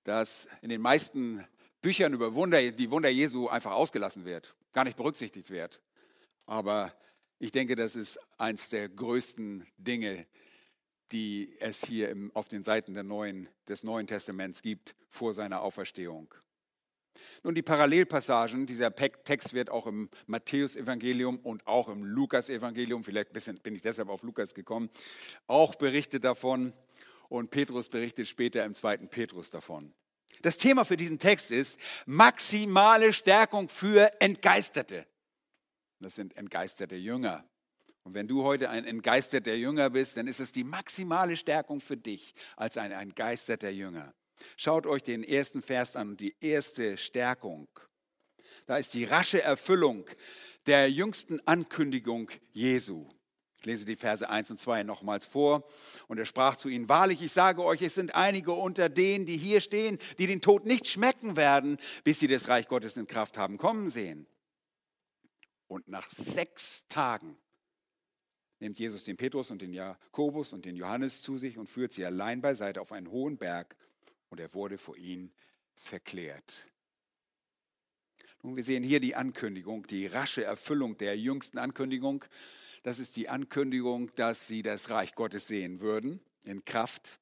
das 0.05 0.49
in 0.63 0.71
den 0.71 0.81
meisten 0.81 1.47
Büchern 1.83 2.15
über 2.15 2.35
Wunder, 2.35 2.71
die 2.73 2.91
Wunder 2.91 3.11
Jesu 3.11 3.49
einfach 3.49 3.73
ausgelassen 3.73 4.25
wird, 4.25 4.55
gar 4.73 4.85
nicht 4.85 4.97
berücksichtigt 4.97 5.51
wird. 5.51 5.81
Aber 6.47 6.95
ich 7.39 7.53
denke, 7.53 7.77
das 7.77 7.97
ist 7.97 8.19
eines 8.39 8.71
der 8.71 8.89
größten 8.89 9.67
Dinge, 9.77 10.27
die 11.13 11.57
es 11.61 11.85
hier 11.85 12.09
im, 12.09 12.35
auf 12.35 12.49
den 12.49 12.63
Seiten 12.63 12.93
Neuen, 13.07 13.49
des 13.69 13.83
Neuen 13.83 14.07
Testaments 14.07 14.63
gibt 14.63 14.95
vor 15.09 15.35
seiner 15.35 15.61
Auferstehung. 15.61 16.35
Nun, 17.43 17.55
die 17.55 17.63
Parallelpassagen, 17.63 18.67
dieser 18.67 18.95
Text 18.95 19.55
wird 19.55 19.71
auch 19.71 19.87
im 19.87 20.09
Matthäusevangelium 20.27 21.39
und 21.39 21.67
auch 21.67 21.89
im 21.89 22.05
Lukasevangelium, 22.05 23.05
vielleicht 23.05 23.33
bin 23.63 23.75
ich 23.75 23.83
deshalb 23.83 24.09
auf 24.09 24.23
Lukas 24.23 24.55
gekommen, 24.55 24.91
auch 25.47 25.75
berichtet 25.75 26.25
davon 26.25 26.73
und 27.29 27.51
Petrus 27.51 27.89
berichtet 27.89 28.29
später 28.29 28.65
im 28.65 28.75
zweiten 28.75 29.09
Petrus 29.09 29.51
davon. 29.51 29.93
Das 30.43 30.57
Thema 30.57 30.85
für 30.85 30.97
diesen 30.97 31.19
Text 31.19 31.51
ist 31.51 31.79
maximale 32.07 33.13
Stärkung 33.13 33.69
für 33.69 34.11
Entgeisterte. 34.21 35.07
Das 36.01 36.15
sind 36.15 36.37
entgeisterte 36.37 36.97
Jünger. 36.97 37.45
Und 38.05 38.15
wenn 38.15 38.27
du 38.27 38.43
heute 38.43 38.71
ein 38.71 38.85
entgeisterter 38.85 39.55
Jünger 39.55 39.91
bist, 39.91 40.17
dann 40.17 40.27
ist 40.27 40.41
es 40.41 40.53
die 40.53 40.65
maximale 40.65 41.37
Stärkung 41.37 41.81
für 41.81 41.97
dich 41.97 42.35
als 42.57 42.79
ein 42.79 42.93
entgeisterter 42.93 43.69
Jünger. 43.69 44.15
Schaut 44.57 44.87
euch 44.87 45.03
den 45.03 45.23
ersten 45.25 45.63
Vers 45.63 45.97
an 45.97 46.17
die 46.17 46.37
erste 46.41 46.97
Stärkung. 46.97 47.69
Da 48.67 48.77
ist 48.77 48.95
die 48.95 49.05
rasche 49.05 49.43
Erfüllung 49.43 50.09
der 50.67 50.91
jüngsten 50.91 51.41
Ankündigung 51.47 52.31
Jesu. 52.53 53.09
Ich 53.61 53.67
lese 53.67 53.85
die 53.85 53.97
Verse 53.97 54.27
1 54.29 54.53
und 54.53 54.59
2 54.59 54.85
nochmals 54.85 55.27
vor. 55.27 55.69
Und 56.09 56.19
er 56.19 56.25
sprach 56.25 56.57
zu 56.57 56.71
ihnen, 56.71 56.89
wahrlich, 56.89 57.21
ich 57.21 57.33
sage 57.33 57.63
euch, 57.63 57.83
es 57.83 57.95
sind 57.95 58.15
einige 58.15 58.53
unter 58.53 58.89
denen, 58.89 59.27
die 59.27 59.37
hier 59.37 59.61
stehen, 59.61 59.99
die 60.19 60.27
den 60.27 60.41
Tod 60.41 60.65
nicht 60.65 60.87
schmecken 60.87 61.37
werden, 61.37 61.77
bis 62.03 62.21
sie 62.21 62.27
das 62.27 62.49
Reich 62.49 62.69
Gottes 62.69 62.97
in 62.97 63.07
Kraft 63.07 63.37
haben 63.37 63.59
kommen 63.59 63.91
sehen. 63.91 64.27
Und 65.67 65.89
nach 65.89 66.09
sechs 66.09 66.87
Tagen 66.89 67.37
nimmt 68.61 68.79
Jesus 68.79 69.05
den 69.05 69.19
Petrus 69.19 69.51
und 69.51 69.61
den 69.61 69.75
Jakobus 69.75 70.55
und 70.55 70.65
den 70.65 70.77
Johannes 70.77 71.21
zu 71.21 71.37
sich 71.37 71.59
und 71.59 71.69
führt 71.69 71.93
sie 71.93 72.05
allein 72.05 72.41
beiseite 72.41 72.81
auf 72.81 72.93
einen 72.93 73.11
hohen 73.11 73.37
Berg 73.37 73.77
und 74.31 74.41
er 74.41 74.55
wurde 74.55 74.79
vor 74.79 74.97
ihnen 74.97 75.33
verklärt. 75.75 76.67
Nun, 78.43 78.57
wir 78.57 78.65
sehen 78.65 78.83
hier 78.83 79.01
die 79.01 79.15
Ankündigung, 79.15 79.87
die 79.87 80.07
rasche 80.07 80.45
Erfüllung 80.45 80.97
der 80.97 81.19
jüngsten 81.19 81.59
Ankündigung. 81.59 82.25
Das 82.83 82.99
ist 82.99 83.17
die 83.17 83.29
Ankündigung, 83.29 84.15
dass 84.15 84.47
sie 84.47 84.63
das 84.63 84.89
Reich 84.89 85.15
Gottes 85.15 85.47
sehen 85.47 85.81
würden 85.81 86.21
in 86.47 86.65
Kraft. 86.65 87.19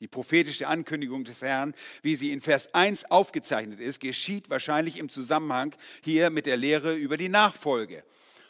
Die 0.00 0.06
prophetische 0.06 0.68
Ankündigung 0.68 1.24
des 1.24 1.42
Herrn, 1.42 1.74
wie 2.02 2.14
sie 2.14 2.30
in 2.30 2.40
Vers 2.40 2.72
1 2.74 3.06
aufgezeichnet 3.10 3.80
ist, 3.80 4.00
geschieht 4.00 4.50
wahrscheinlich 4.50 4.98
im 4.98 5.08
Zusammenhang 5.08 5.74
hier 6.02 6.30
mit 6.30 6.46
der 6.46 6.56
Lehre 6.56 6.94
über 6.94 7.16
die 7.16 7.28
Nachfolge. 7.28 8.04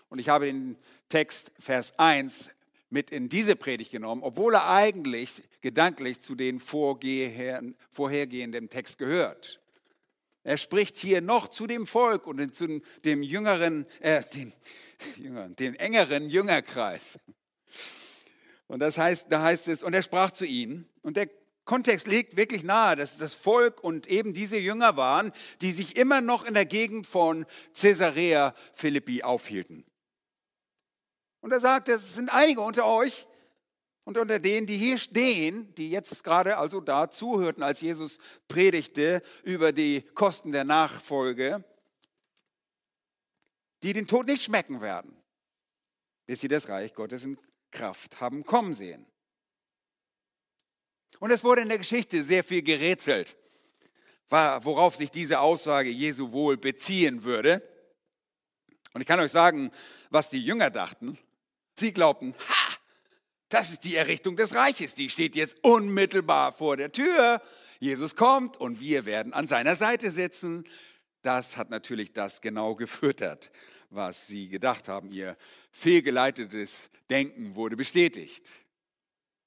Und 0.08 0.18
ich 0.18 0.28
habe 0.28 0.46
den 0.46 0.76
Text 1.08 1.52
Vers 1.58 1.98
1 1.98 2.50
mit 2.94 3.10
in 3.10 3.28
diese 3.28 3.56
Predigt 3.56 3.90
genommen, 3.90 4.22
obwohl 4.22 4.54
er 4.54 4.70
eigentlich 4.70 5.42
gedanklich 5.60 6.20
zu 6.20 6.36
den 6.36 6.60
vorhergehenden 6.60 8.70
Text 8.70 8.98
gehört. 8.98 9.60
Er 10.44 10.58
spricht 10.58 10.96
hier 10.96 11.20
noch 11.20 11.48
zu 11.48 11.66
dem 11.66 11.86
Volk 11.86 12.26
und 12.26 12.54
zu 12.54 12.80
dem 13.04 13.22
jüngeren, 13.22 13.86
äh, 13.98 14.22
dem, 14.34 14.52
jüngeren, 15.16 15.56
dem 15.56 15.74
engeren 15.74 16.30
Jüngerkreis. 16.30 17.18
Und 18.68 18.78
das 18.78 18.96
heißt, 18.96 19.26
da 19.28 19.42
heißt 19.42 19.68
es, 19.68 19.82
und 19.82 19.92
er 19.92 20.02
sprach 20.02 20.30
zu 20.30 20.46
ihnen, 20.46 20.88
und 21.02 21.16
der 21.16 21.28
Kontext 21.64 22.06
legt 22.06 22.36
wirklich 22.36 22.62
nahe, 22.62 22.94
dass 22.94 23.18
das 23.18 23.34
Volk 23.34 23.82
und 23.82 24.06
eben 24.06 24.34
diese 24.34 24.58
Jünger 24.58 24.96
waren, 24.96 25.32
die 25.62 25.72
sich 25.72 25.96
immer 25.96 26.20
noch 26.20 26.44
in 26.44 26.54
der 26.54 26.66
Gegend 26.66 27.08
von 27.08 27.46
Caesarea 27.72 28.54
Philippi 28.72 29.22
aufhielten. 29.22 29.84
Und 31.44 31.52
er 31.52 31.60
sagt, 31.60 31.90
es 31.90 32.14
sind 32.14 32.32
einige 32.32 32.62
unter 32.62 32.86
euch 32.86 33.26
und 34.04 34.16
unter 34.16 34.38
denen, 34.38 34.66
die 34.66 34.78
hier 34.78 34.96
stehen, 34.96 35.74
die 35.74 35.90
jetzt 35.90 36.24
gerade 36.24 36.56
also 36.56 36.80
da 36.80 37.10
zuhörten, 37.10 37.62
als 37.62 37.82
Jesus 37.82 38.16
predigte 38.48 39.22
über 39.42 39.70
die 39.70 40.00
Kosten 40.14 40.52
der 40.52 40.64
Nachfolge, 40.64 41.62
die 43.82 43.92
den 43.92 44.06
Tod 44.06 44.26
nicht 44.26 44.42
schmecken 44.42 44.80
werden, 44.80 45.14
bis 46.24 46.40
sie 46.40 46.48
das 46.48 46.70
Reich 46.70 46.94
Gottes 46.94 47.26
in 47.26 47.38
Kraft 47.70 48.22
haben 48.22 48.46
kommen 48.46 48.72
sehen. 48.72 49.04
Und 51.18 51.30
es 51.30 51.44
wurde 51.44 51.60
in 51.60 51.68
der 51.68 51.76
Geschichte 51.76 52.24
sehr 52.24 52.42
viel 52.42 52.62
gerätselt, 52.62 53.36
worauf 54.30 54.96
sich 54.96 55.10
diese 55.10 55.40
Aussage 55.40 55.90
Jesu 55.90 56.32
wohl 56.32 56.56
beziehen 56.56 57.22
würde. 57.22 57.60
Und 58.94 59.02
ich 59.02 59.06
kann 59.06 59.20
euch 59.20 59.32
sagen, 59.32 59.70
was 60.08 60.30
die 60.30 60.42
Jünger 60.42 60.70
dachten. 60.70 61.18
Sie 61.76 61.92
glaubten, 61.92 62.34
ha, 62.48 62.76
das 63.48 63.70
ist 63.70 63.84
die 63.84 63.96
Errichtung 63.96 64.36
des 64.36 64.54
Reiches, 64.54 64.94
die 64.94 65.10
steht 65.10 65.36
jetzt 65.36 65.56
unmittelbar 65.62 66.52
vor 66.52 66.76
der 66.76 66.92
Tür. 66.92 67.42
Jesus 67.78 68.16
kommt 68.16 68.56
und 68.56 68.80
wir 68.80 69.04
werden 69.04 69.32
an 69.32 69.46
seiner 69.46 69.76
Seite 69.76 70.10
sitzen. 70.10 70.64
Das 71.22 71.56
hat 71.56 71.70
natürlich 71.70 72.12
das 72.12 72.40
genau 72.40 72.74
gefüttert, 72.74 73.50
was 73.90 74.26
sie 74.26 74.48
gedacht 74.48 74.88
haben. 74.88 75.10
Ihr 75.10 75.36
fehlgeleitetes 75.70 76.90
Denken 77.10 77.54
wurde 77.54 77.76
bestätigt. 77.76 78.46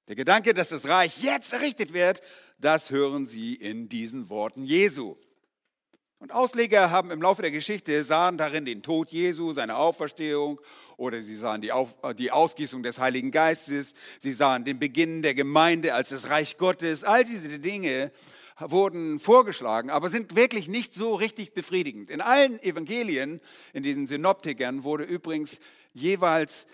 Der 0.07 0.15
Gedanke, 0.15 0.53
dass 0.53 0.69
das 0.69 0.87
Reich 0.87 1.21
jetzt 1.21 1.51
errichtet 1.51 1.93
wird, 1.93 2.21
das 2.59 2.91
hören 2.91 3.25
sie 3.25 3.55
in 3.55 3.89
diesen 3.89 4.29
Worten 4.29 4.63
Jesu. 4.63 5.17
Und 6.19 6.31
Ausleger 6.31 6.89
haben 6.89 7.11
im 7.11 7.21
Laufe 7.21 7.43
der 7.43 7.51
Geschichte 7.51 8.03
sahen 8.03 8.37
darin 8.39 8.65
den 8.65 8.81
Tod 8.81 9.11
Jesu, 9.11 9.53
seine 9.53 9.75
Auferstehung 9.75 10.59
oder 10.97 11.21
sie 11.21 11.35
sahen 11.35 11.61
die, 11.61 11.71
Auf, 11.71 11.95
äh, 12.01 12.15
die 12.15 12.31
Ausgießung 12.31 12.81
des 12.81 12.97
Heiligen 12.97 13.29
Geistes, 13.29 13.93
sie 14.19 14.33
sahen 14.33 14.65
den 14.65 14.79
Beginn 14.79 15.21
der 15.21 15.35
Gemeinde 15.35 15.93
als 15.93 16.09
das 16.09 16.29
Reich 16.29 16.57
Gottes. 16.57 17.03
All 17.03 17.23
diese 17.23 17.59
Dinge 17.59 18.11
wurden 18.59 19.19
vorgeschlagen, 19.19 19.91
aber 19.91 20.09
sind 20.09 20.35
wirklich 20.35 20.67
nicht 20.67 20.95
so 20.95 21.13
richtig 21.13 21.53
befriedigend. 21.53 22.09
In 22.09 22.21
allen 22.21 22.59
Evangelien, 22.63 23.39
in 23.73 23.83
diesen 23.83 24.07
Synoptikern, 24.07 24.83
wurde 24.83 25.03
übrigens 25.03 25.59
jeweils 25.93 26.65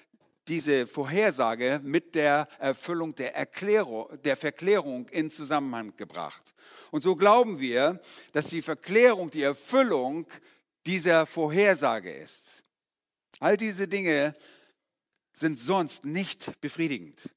diese 0.48 0.88
Vorhersage 0.88 1.80
mit 1.84 2.16
der 2.16 2.48
Erfüllung 2.60 3.16
der, 3.16 3.36
Erklärung, 3.36 4.08
der 4.24 4.36
Verklärung 4.36 5.08
in 5.10 5.32
Zusammenhang 5.32 5.96
gebracht. 5.96 6.54
Und 6.92 7.02
so 7.02 7.16
glauben 7.16 7.60
wir, 7.60 8.02
dass 8.34 8.48
die 8.48 8.62
Verklärung, 8.62 9.30
die 9.32 9.44
Erfüllung 9.44 10.28
dieser 10.86 11.26
Vorhersage 11.26 12.12
ist. 12.12 12.64
All 13.40 13.58
diese 13.58 13.88
Dinge 13.88 14.36
sind 15.32 15.58
sonst 15.58 16.06
nicht 16.06 16.60
befriedigend. 16.62 17.30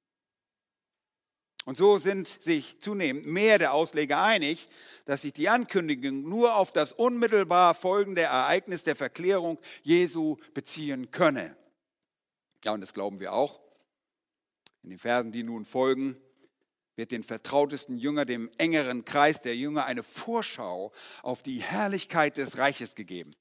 Und 1.65 1.77
so 1.77 1.99
sind 1.99 2.29
sich 2.29 2.79
zunehmend 2.81 3.27
mehr 3.27 3.59
der 3.59 3.73
Ausleger 3.73 4.23
einig, 4.23 4.69
dass 5.05 5.23
sich 5.23 5.33
die 5.33 5.49
Ankündigung 5.49 6.23
nur 6.23 6.55
auf 6.55 6.73
das 6.73 6.93
unmittelbar 6.93 7.75
folgende 7.75 8.23
Ereignis 8.23 8.85
der 8.85 8.95
Verklärung 8.95 9.59
Jesu 9.83 10.37
beziehen 10.55 11.11
könne. 11.11 11.57
Ja, 12.65 12.73
und 12.73 12.81
das 12.81 12.95
glauben 12.95 13.21
wir 13.21 13.33
auch. 13.33 13.61
In 14.83 14.91
den 14.91 14.99
Versen, 14.99 15.33
die 15.33 15.43
nun 15.43 15.65
folgen, 15.65 16.17
wird 16.97 17.11
den 17.11 17.23
vertrautesten 17.23 17.99
Jünger, 17.99 18.25
dem 18.25 18.51
engeren 18.59 19.05
Kreis 19.05 19.41
der 19.41 19.57
Jünger, 19.57 19.85
eine 19.85 20.03
Vorschau 20.03 20.93
auf 21.23 21.43
die 21.43 21.61
Herrlichkeit 21.61 22.37
des 22.37 22.57
Reiches 22.57 22.95
gegeben. 22.95 23.35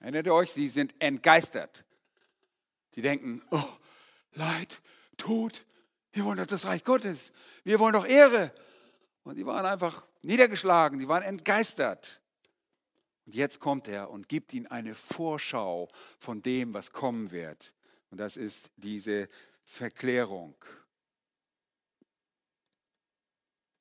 Erinnert 0.00 0.26
ihr 0.26 0.34
euch, 0.34 0.52
sie 0.52 0.68
sind 0.68 0.94
entgeistert. 0.98 1.84
Sie 2.90 3.02
denken, 3.02 3.42
oh, 3.50 3.62
Leid, 4.32 4.82
Tod, 5.16 5.64
wir 6.12 6.24
wollen 6.24 6.38
doch 6.38 6.46
das 6.46 6.66
Reich 6.66 6.84
Gottes, 6.84 7.32
wir 7.64 7.78
wollen 7.78 7.94
doch 7.94 8.06
Ehre. 8.06 8.52
Und 9.22 9.36
die 9.36 9.46
waren 9.46 9.66
einfach 9.66 10.06
niedergeschlagen, 10.22 10.98
die 10.98 11.08
waren 11.08 11.22
entgeistert. 11.22 12.20
Und 13.24 13.34
jetzt 13.34 13.60
kommt 13.60 13.88
er 13.88 14.10
und 14.10 14.28
gibt 14.28 14.52
ihnen 14.52 14.66
eine 14.66 14.94
Vorschau 14.94 15.88
von 16.18 16.42
dem, 16.42 16.74
was 16.74 16.92
kommen 16.92 17.30
wird. 17.30 17.74
Und 18.10 18.18
das 18.18 18.36
ist 18.36 18.70
diese 18.76 19.28
Verklärung. 19.64 20.54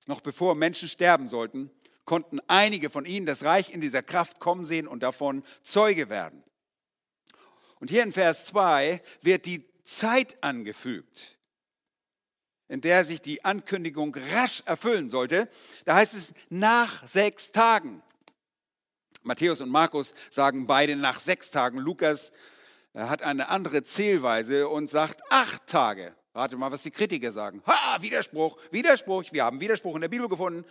Noch 0.07 0.21
bevor 0.21 0.55
Menschen 0.55 0.87
sterben 0.87 1.27
sollten, 1.27 1.71
konnten 2.05 2.39
einige 2.47 2.89
von 2.89 3.05
ihnen 3.05 3.25
das 3.25 3.43
Reich 3.43 3.71
in 3.71 3.81
dieser 3.81 4.03
Kraft 4.03 4.39
kommen 4.39 4.65
sehen 4.65 4.87
und 4.87 5.01
davon 5.01 5.43
Zeuge 5.63 6.09
werden. 6.09 6.43
Und 7.79 7.89
hier 7.89 8.03
in 8.03 8.11
Vers 8.11 8.45
2 8.47 9.01
wird 9.21 9.45
die 9.45 9.65
Zeit 9.83 10.41
angefügt, 10.41 11.37
in 12.67 12.81
der 12.81 13.05
sich 13.05 13.21
die 13.21 13.43
Ankündigung 13.43 14.15
rasch 14.33 14.63
erfüllen 14.65 15.09
sollte. 15.09 15.49
Da 15.85 15.95
heißt 15.95 16.13
es 16.13 16.33
nach 16.49 17.07
sechs 17.07 17.51
Tagen. 17.51 18.01
Matthäus 19.23 19.61
und 19.61 19.69
Markus 19.69 20.13
sagen 20.29 20.67
beide 20.67 20.95
nach 20.95 21.19
sechs 21.19 21.49
Tagen. 21.49 21.79
Lukas 21.79 22.31
äh, 22.95 23.01
hat 23.01 23.21
eine 23.21 23.49
andere 23.49 23.83
Zählweise 23.83 24.67
und 24.69 24.89
sagt 24.89 25.21
acht 25.29 25.67
Tage. 25.67 26.15
Rate 26.33 26.57
mal, 26.57 26.71
was 26.71 26.83
die 26.83 26.91
Kritiker 26.91 27.31
sagen. 27.31 27.61
Ha, 27.67 28.01
Widerspruch, 28.01 28.57
Widerspruch. 28.71 29.23
Wir 29.31 29.45
haben 29.45 29.61
Widerspruch 29.61 29.95
in 29.95 30.01
der 30.01 30.09
Bibel 30.09 30.27
gefunden. 30.27 30.65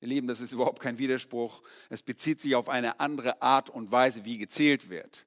Ihr 0.00 0.08
Lieben, 0.08 0.28
das 0.28 0.40
ist 0.40 0.52
überhaupt 0.52 0.80
kein 0.80 0.98
Widerspruch. 0.98 1.62
Es 1.88 2.02
bezieht 2.02 2.40
sich 2.40 2.54
auf 2.54 2.68
eine 2.68 3.00
andere 3.00 3.42
Art 3.42 3.70
und 3.70 3.90
Weise, 3.90 4.24
wie 4.24 4.38
gezählt 4.38 4.90
wird. 4.90 5.26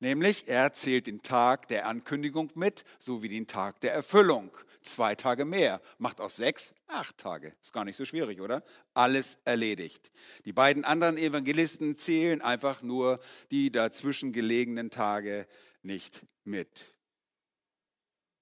Nämlich, 0.00 0.48
er 0.48 0.72
zählt 0.72 1.06
den 1.06 1.22
Tag 1.22 1.68
der 1.68 1.86
Ankündigung 1.86 2.50
mit, 2.54 2.84
sowie 2.98 3.28
den 3.28 3.46
Tag 3.46 3.80
der 3.80 3.92
Erfüllung. 3.92 4.50
Zwei 4.84 5.14
Tage 5.14 5.44
mehr. 5.46 5.80
Macht 5.98 6.20
aus 6.20 6.36
sechs 6.36 6.74
acht 6.86 7.16
Tage. 7.18 7.54
Ist 7.62 7.72
gar 7.72 7.84
nicht 7.84 7.96
so 7.96 8.04
schwierig, 8.04 8.40
oder? 8.40 8.62
Alles 8.92 9.38
erledigt. 9.44 10.12
Die 10.44 10.52
beiden 10.52 10.84
anderen 10.84 11.16
Evangelisten 11.16 11.96
zählen 11.96 12.42
einfach 12.42 12.82
nur 12.82 13.18
die 13.50 13.72
dazwischen 13.72 14.32
gelegenen 14.32 14.90
Tage 14.90 15.46
nicht 15.82 16.20
mit. 16.44 16.86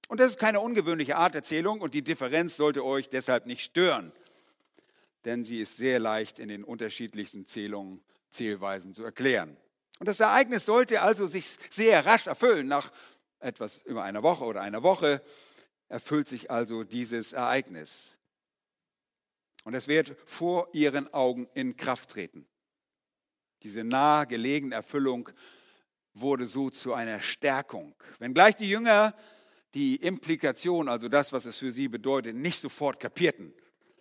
Und 0.08 0.18
das 0.20 0.32
ist 0.32 0.38
keine 0.38 0.60
ungewöhnliche 0.60 1.16
Art 1.16 1.34
Erzählung 1.34 1.80
und 1.80 1.94
die 1.94 2.02
Differenz 2.02 2.56
sollte 2.56 2.84
euch 2.84 3.08
deshalb 3.08 3.46
nicht 3.46 3.62
stören, 3.62 4.12
denn 5.24 5.44
sie 5.44 5.62
ist 5.62 5.76
sehr 5.76 6.00
leicht 6.00 6.38
in 6.38 6.48
den 6.48 6.64
unterschiedlichsten 6.64 7.46
Zählungen, 7.46 8.02
Zählweisen 8.30 8.94
zu 8.94 9.04
erklären. 9.04 9.56
Und 10.00 10.08
das 10.08 10.20
Ereignis 10.20 10.66
sollte 10.66 11.02
also 11.02 11.28
sich 11.28 11.56
sehr 11.70 12.04
rasch 12.04 12.26
erfüllen. 12.26 12.66
Nach 12.66 12.90
etwas 13.38 13.82
über 13.84 14.02
einer 14.02 14.22
Woche 14.22 14.44
oder 14.44 14.60
einer 14.60 14.82
Woche 14.82 15.22
erfüllt 15.92 16.26
sich 16.26 16.50
also 16.50 16.84
dieses 16.84 17.32
Ereignis. 17.32 18.16
Und 19.64 19.74
es 19.74 19.88
wird 19.88 20.16
vor 20.26 20.68
ihren 20.72 21.12
Augen 21.12 21.48
in 21.54 21.76
Kraft 21.76 22.10
treten. 22.10 22.46
Diese 23.62 23.84
nahegelegene 23.84 24.74
Erfüllung 24.74 25.28
wurde 26.14 26.46
so 26.46 26.70
zu 26.70 26.94
einer 26.94 27.20
Stärkung. 27.20 27.94
Wenngleich 28.18 28.56
die 28.56 28.68
Jünger 28.68 29.14
die 29.74 29.96
Implikation, 29.96 30.88
also 30.88 31.08
das, 31.08 31.32
was 31.32 31.46
es 31.46 31.56
für 31.56 31.72
sie 31.72 31.88
bedeutet, 31.88 32.36
nicht 32.36 32.60
sofort 32.60 33.00
kapierten. 33.00 33.54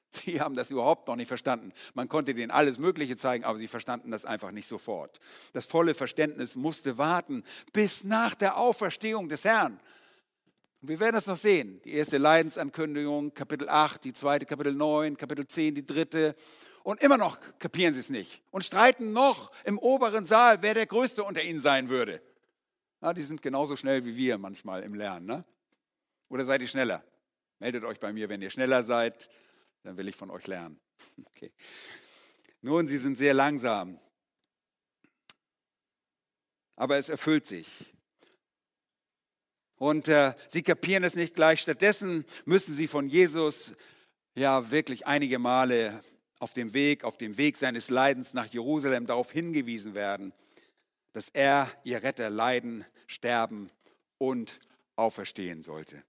Sie 0.09 0.41
haben 0.41 0.55
das 0.55 0.69
überhaupt 0.69 1.07
noch 1.07 1.15
nicht 1.15 1.29
verstanden. 1.29 1.71
Man 1.93 2.09
konnte 2.09 2.33
denen 2.33 2.51
alles 2.51 2.77
Mögliche 2.77 3.15
zeigen, 3.15 3.45
aber 3.45 3.57
sie 3.57 3.69
verstanden 3.69 4.11
das 4.11 4.25
einfach 4.25 4.51
nicht 4.51 4.67
sofort. 4.67 5.21
Das 5.53 5.65
volle 5.65 5.93
Verständnis 5.93 6.57
musste 6.57 6.97
warten 6.97 7.45
bis 7.71 8.03
nach 8.03 8.35
der 8.35 8.57
Auferstehung 8.57 9.29
des 9.29 9.45
Herrn. 9.45 9.79
Und 10.81 10.89
wir 10.89 10.99
werden 10.99 11.15
das 11.15 11.27
noch 11.27 11.37
sehen. 11.37 11.81
Die 11.83 11.93
erste 11.93 12.17
Leidensankündigung, 12.17 13.33
Kapitel 13.33 13.69
8, 13.69 14.03
die 14.03 14.13
zweite, 14.13 14.45
Kapitel 14.45 14.73
9, 14.73 15.15
Kapitel 15.15 15.47
10, 15.47 15.75
die 15.75 15.85
dritte. 15.85 16.35
Und 16.83 17.03
immer 17.03 17.17
noch 17.17 17.37
kapieren 17.59 17.93
sie 17.93 17.99
es 17.99 18.09
nicht 18.09 18.41
und 18.49 18.63
streiten 18.63 19.13
noch 19.13 19.51
im 19.65 19.77
oberen 19.77 20.25
Saal, 20.25 20.63
wer 20.63 20.73
der 20.73 20.87
Größte 20.87 21.23
unter 21.23 21.43
ihnen 21.43 21.59
sein 21.59 21.89
würde. 21.89 22.21
Ja, 23.01 23.13
die 23.13 23.21
sind 23.21 23.41
genauso 23.41 23.75
schnell 23.75 24.03
wie 24.05 24.15
wir 24.15 24.37
manchmal 24.39 24.81
im 24.83 24.95
Lernen. 24.95 25.27
Ne? 25.27 25.45
Oder 26.29 26.45
seid 26.45 26.61
ihr 26.61 26.67
schneller? 26.67 27.03
Meldet 27.59 27.83
euch 27.83 27.99
bei 27.99 28.11
mir, 28.11 28.29
wenn 28.29 28.41
ihr 28.41 28.49
schneller 28.49 28.83
seid 28.83 29.29
dann 29.83 29.97
will 29.97 30.07
ich 30.07 30.15
von 30.15 30.31
euch 30.31 30.47
lernen. 30.47 30.79
Okay. 31.25 31.51
Nun, 32.61 32.87
sie 32.87 32.99
sind 32.99 33.17
sehr 33.17 33.33
langsam, 33.33 33.99
aber 36.75 36.97
es 36.97 37.09
erfüllt 37.09 37.47
sich. 37.47 37.67
Und 39.81 40.09
äh, 40.09 40.35
sie 40.47 40.61
kapieren 40.61 41.03
es 41.03 41.15
nicht 41.15 41.33
gleich. 41.33 41.61
Stattdessen 41.61 42.23
müssen 42.45 42.75
sie 42.75 42.85
von 42.85 43.09
Jesus 43.09 43.73
ja 44.35 44.69
wirklich 44.69 45.07
einige 45.07 45.39
Male 45.39 46.03
auf 46.37 46.53
dem 46.53 46.75
Weg, 46.75 47.03
auf 47.03 47.17
dem 47.17 47.35
Weg 47.39 47.57
seines 47.57 47.89
Leidens 47.89 48.35
nach 48.35 48.45
Jerusalem 48.45 49.07
darauf 49.07 49.31
hingewiesen 49.31 49.95
werden, 49.95 50.33
dass 51.13 51.29
er, 51.29 51.71
ihr 51.83 52.03
Retter, 52.03 52.29
leiden, 52.29 52.85
sterben 53.07 53.71
und 54.19 54.59
auferstehen 54.97 55.63
sollte. 55.63 56.03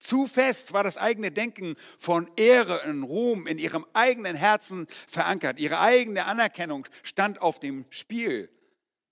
Zu 0.00 0.26
fest 0.26 0.72
war 0.72 0.82
das 0.82 0.96
eigene 0.96 1.30
Denken 1.30 1.76
von 2.00 2.28
Ehre 2.34 2.80
und 2.90 3.04
Ruhm 3.04 3.46
in 3.46 3.58
ihrem 3.58 3.86
eigenen 3.92 4.34
Herzen 4.34 4.88
verankert. 5.06 5.60
Ihre 5.60 5.78
eigene 5.78 6.26
Anerkennung 6.26 6.88
stand 7.04 7.42
auf 7.42 7.60
dem 7.60 7.84
Spiel. 7.90 8.50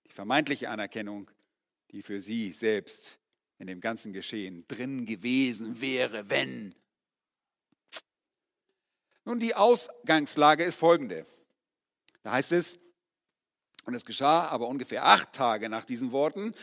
Die 0.07 0.11
vermeintliche 0.11 0.69
Anerkennung, 0.69 1.31
die 1.91 2.01
für 2.01 2.19
sie 2.19 2.51
selbst 2.51 3.20
in 3.61 3.67
dem 3.67 3.81
ganzen 3.81 4.11
Geschehen 4.11 4.65
drin 4.67 5.05
gewesen 5.05 5.79
wäre, 5.79 6.29
wenn. 6.29 6.75
Nun, 9.23 9.39
die 9.39 9.55
Ausgangslage 9.55 10.63
ist 10.63 10.77
folgende. 10.77 11.25
Da 12.23 12.31
heißt 12.33 12.51
es, 12.51 12.79
und 13.85 13.93
es 13.93 14.05
geschah 14.05 14.47
aber 14.47 14.67
ungefähr 14.67 15.05
acht 15.05 15.33
Tage 15.33 15.69
nach 15.69 15.85
diesen 15.85 16.11
Worten, 16.11 16.53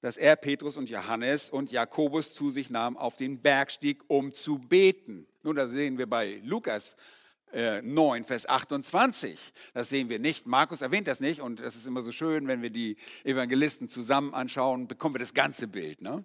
dass 0.00 0.16
er 0.16 0.36
Petrus 0.36 0.76
und 0.76 0.88
Johannes 0.88 1.50
und 1.50 1.72
Jakobus 1.72 2.32
zu 2.34 2.50
sich 2.50 2.70
nahm, 2.70 2.96
auf 2.96 3.16
den 3.16 3.40
Berg 3.40 3.72
stieg, 3.72 4.02
um 4.08 4.32
zu 4.32 4.58
beten. 4.58 5.26
Nun, 5.42 5.56
das 5.56 5.72
sehen 5.72 5.98
wir 5.98 6.08
bei 6.08 6.40
Lukas 6.44 6.96
äh, 7.52 7.82
9, 7.82 8.24
Vers 8.24 8.48
28. 8.48 9.38
Das 9.74 9.88
sehen 9.88 10.08
wir 10.08 10.18
nicht. 10.18 10.46
Markus 10.46 10.80
erwähnt 10.80 11.08
das 11.08 11.20
nicht 11.20 11.40
und 11.40 11.60
das 11.60 11.74
ist 11.74 11.86
immer 11.86 12.02
so 12.02 12.12
schön, 12.12 12.46
wenn 12.46 12.62
wir 12.62 12.70
die 12.70 12.96
Evangelisten 13.24 13.88
zusammen 13.88 14.34
anschauen, 14.34 14.86
bekommen 14.86 15.14
wir 15.14 15.20
das 15.20 15.34
ganze 15.34 15.66
Bild. 15.66 16.00
Ne? 16.00 16.24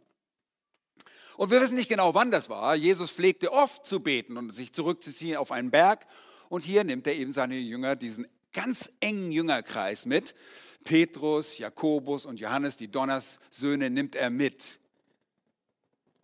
Und 1.38 1.52
wir 1.52 1.62
wissen 1.62 1.76
nicht 1.76 1.90
genau, 1.90 2.14
wann 2.14 2.32
das 2.32 2.50
war. 2.50 2.76
Jesus 2.76 3.12
pflegte 3.12 3.52
oft 3.52 3.86
zu 3.86 4.00
beten 4.00 4.38
und 4.38 4.54
sich 4.54 4.74
zurückzuziehen 4.74 5.38
auf 5.38 5.52
einen 5.52 5.72
Berg. 5.72 6.06
Und 6.50 6.64
hier 6.64 6.84
nimmt 6.84 7.08
er 7.08 7.16
eben 7.16 7.32
seine 7.32 7.56
Jünger, 7.56 7.96
diesen 7.96 8.28
ganz 8.52 8.92
engen 9.00 9.32
Jüngerkreis 9.32 10.06
mit. 10.06 10.36
Petrus, 10.84 11.58
Jakobus 11.58 12.26
und 12.26 12.40
Johannes, 12.40 12.78
die 12.78 12.90
Donnerssöhne, 12.90 13.90
nimmt 13.90 14.16
er 14.16 14.30
mit. 14.30 14.80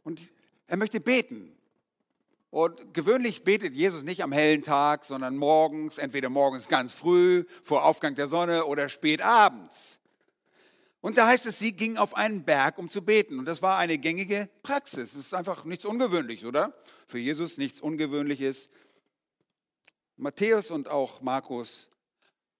Und 0.03 0.21
er 0.67 0.77
möchte 0.77 0.99
beten. 0.99 1.55
Und 2.51 2.93
gewöhnlich 2.93 3.43
betet 3.43 3.75
Jesus 3.75 4.03
nicht 4.03 4.23
am 4.23 4.31
hellen 4.31 4.63
Tag, 4.63 5.05
sondern 5.05 5.37
morgens, 5.37 5.97
entweder 5.97 6.29
morgens 6.29 6.67
ganz 6.67 6.93
früh, 6.93 7.45
vor 7.63 7.85
Aufgang 7.85 8.15
der 8.15 8.27
Sonne 8.27 8.65
oder 8.65 8.89
spät 8.89 9.21
abends. 9.21 9.98
Und 11.01 11.17
da 11.17 11.27
heißt 11.27 11.45
es, 11.45 11.59
sie 11.59 11.71
ging 11.71 11.97
auf 11.97 12.15
einen 12.15 12.43
Berg, 12.43 12.77
um 12.77 12.89
zu 12.89 13.03
beten. 13.03 13.39
Und 13.39 13.45
das 13.45 13.61
war 13.61 13.77
eine 13.77 13.97
gängige 13.97 14.49
Praxis. 14.63 15.15
Es 15.15 15.27
ist 15.27 15.33
einfach 15.33 15.63
nichts 15.63 15.85
Ungewöhnliches, 15.85 16.45
oder? 16.45 16.73
Für 17.07 17.19
Jesus 17.19 17.57
nichts 17.57 17.79
Ungewöhnliches. 17.79 18.69
Matthäus 20.17 20.71
und 20.71 20.89
auch 20.89 21.21
Markus 21.21 21.87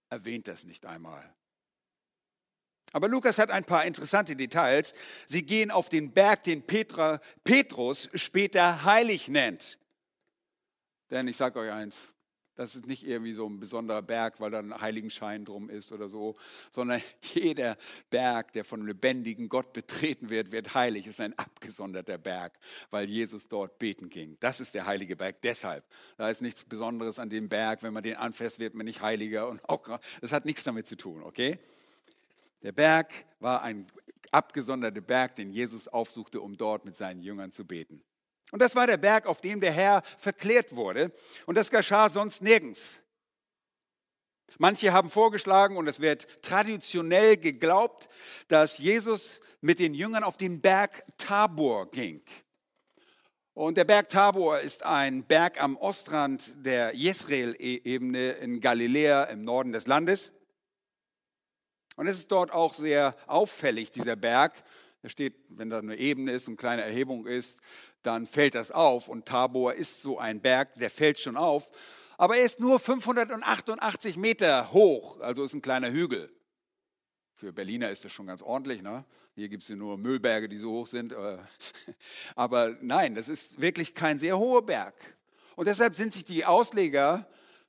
erwähnt 0.10 0.48
das 0.48 0.64
nicht 0.64 0.86
einmal. 0.86 1.34
Aber 2.94 3.08
Lukas 3.08 3.38
hat 3.38 3.52
ein 3.52 3.66
paar 3.66 3.86
interessante 3.86 4.36
Details. 4.36 4.94
Sie 5.28 5.44
gehen 5.44 5.70
auf 5.70 5.90
den 5.90 6.12
Berg, 6.12 6.44
den 6.46 6.64
Petra, 6.64 7.20
Petrus 7.44 8.10
später 8.16 8.84
heilig 8.84 9.28
nennt. 9.28 9.78
Denn 11.12 11.28
ich 11.28 11.38
sage 11.38 11.60
euch 11.60 11.72
eins, 11.72 12.14
das 12.60 12.76
ist 12.76 12.88
nicht 12.88 13.08
irgendwie 13.08 13.32
so 13.32 13.48
ein 13.48 13.58
besonderer 13.58 14.02
Berg, 14.02 14.42
weil 14.42 14.52
da 14.52 14.60
ein 14.60 14.82
Heiligenschein 14.82 15.46
drum 15.46 15.70
ist 15.70 15.94
oder 15.94 16.10
so, 16.10 16.36
sondern 16.70 17.02
jeder 17.34 17.78
Berg, 18.10 18.52
der 18.52 18.66
von 18.66 18.86
lebendigen 18.86 19.48
Gott 19.48 19.72
betreten 19.72 20.30
wird, 20.30 20.52
wird 20.52 20.74
heilig. 20.74 21.08
Es 21.08 21.16
ist 21.16 21.22
ein 21.22 21.40
abgesonderter 21.40 22.18
Berg, 22.18 22.60
weil 22.90 23.08
Jesus 23.08 23.48
dort 23.48 23.80
beten 23.80 24.10
ging. 24.10 24.36
Das 24.42 24.60
ist 24.60 24.76
der 24.76 24.86
heilige 24.86 25.16
Berg. 25.16 25.42
Deshalb, 25.42 25.86
da 26.18 26.30
ist 26.30 26.42
nichts 26.42 26.66
Besonderes 26.66 27.18
an 27.18 27.30
dem 27.30 27.48
Berg. 27.48 27.82
Wenn 27.82 27.94
man 27.94 28.04
den 28.04 28.18
anfasst, 28.18 28.60
wird 28.60 28.74
man 28.74 28.86
nicht 28.86 29.00
heiliger 29.00 29.48
und 29.48 29.64
auch, 29.64 29.98
das 30.20 30.34
hat 30.34 30.44
nichts 30.44 30.66
damit 30.66 30.86
zu 30.86 30.98
tun, 30.98 31.24
okay? 31.24 31.60
Der 32.62 32.74
Berg 32.74 33.14
war 33.40 33.64
ein 33.64 33.88
abgesonderter 34.32 35.00
Berg, 35.00 35.36
den 35.36 35.54
Jesus 35.54 35.88
aufsuchte, 35.88 36.42
um 36.42 36.58
dort 36.58 36.84
mit 36.84 36.98
seinen 36.98 37.22
Jüngern 37.22 37.54
zu 37.54 37.64
beten. 37.64 38.04
Und 38.52 38.62
das 38.62 38.76
war 38.76 38.88
der 38.88 38.98
Berg, 38.98 39.26
auf 39.26 39.42
dem 39.42 39.60
der 39.60 39.72
Herr 39.72 40.02
verklärt 40.18 40.76
wurde. 40.76 41.12
Und 41.46 41.56
das 41.56 41.70
geschah 41.70 42.10
sonst 42.10 42.42
nirgends. 42.42 43.02
Manche 44.58 44.92
haben 44.92 45.10
vorgeschlagen, 45.10 45.78
und 45.78 45.88
es 45.88 46.00
wird 46.00 46.28
traditionell 46.42 47.38
geglaubt, 47.38 48.10
dass 48.48 48.78
Jesus 48.78 49.40
mit 49.62 49.80
den 49.80 49.94
Jüngern 49.94 50.24
auf 50.24 50.38
den 50.38 50.62
Berg 50.62 51.06
Tabor 51.18 51.92
ging. 51.92 52.22
Und 53.54 53.78
der 53.78 53.84
Berg 53.84 54.10
Tabor 54.10 54.60
ist 54.60 54.84
ein 54.84 55.24
Berg 55.26 55.62
am 55.62 55.76
Ostrand 55.78 56.66
der 56.66 56.96
Jezreel-Ebene 56.96 58.32
in 58.32 58.62
Galiläa 58.62 59.26
im 59.26 59.44
Norden 59.44 59.74
des 59.74 59.86
Landes. 59.86 60.32
Und 61.98 62.08
es 62.08 62.18
ist 62.18 62.32
dort 62.32 62.52
auch 62.52 62.74
sehr 62.74 63.16
auffällig, 63.28 63.92
dieser 63.92 64.16
Berg. 64.16 64.64
Da 65.02 65.10
steht, 65.10 65.36
wenn 65.50 65.70
da 65.70 65.80
eine 65.80 65.98
Ebene 65.98 66.32
ist 66.32 66.48
und 66.48 66.54
eine 66.54 66.58
kleine 66.58 66.82
Erhebung 66.84 67.28
ist, 67.28 67.60
dann 68.04 68.28
fällt 68.28 68.56
das 68.56 68.72
auf. 68.72 69.08
Und 69.08 69.26
Tabor 69.26 69.74
ist 69.74 70.02
so 70.02 70.20
ein 70.20 70.42
Berg, 70.42 70.76
der 70.76 70.90
fällt 70.90 71.20
schon 71.20 71.38
auf. 71.38 71.70
Aber 72.18 72.38
er 72.38 72.44
ist 72.44 72.60
nur 72.60 72.80
588 72.80 74.18
Meter 74.18 74.74
hoch, 74.74 75.20
also 75.22 75.44
ist 75.44 75.54
ein 75.54 75.62
kleiner 75.62 75.92
Hügel. 75.92 76.30
Für 77.34 77.54
Berliner 77.54 77.90
ist 77.90 78.04
das 78.04 78.12
schon 78.12 78.28
ganz 78.28 78.42
ordentlich. 78.42 78.82
Ne? 78.82 79.06
Hier 79.36 79.48
gibt 79.48 79.64
es 79.64 79.70
nur 79.70 79.98
Müllberge, 79.98 80.50
die 80.50 80.58
so 80.58 80.72
hoch 80.72 80.88
sind. 80.88 81.16
Aber 82.36 82.76
nein, 82.82 83.16
das 83.16 83.30
ist 83.30 83.62
wirklich 83.62 83.94
kein 83.94 84.20
sehr 84.20 84.38
hoher 84.38 84.66
Berg. 84.66 84.94
Und 85.56 85.68
deshalb 85.68 85.96
sind 85.96 86.14
sich 86.14 86.26
die 86.26 86.46
Ausleger 86.46 87.26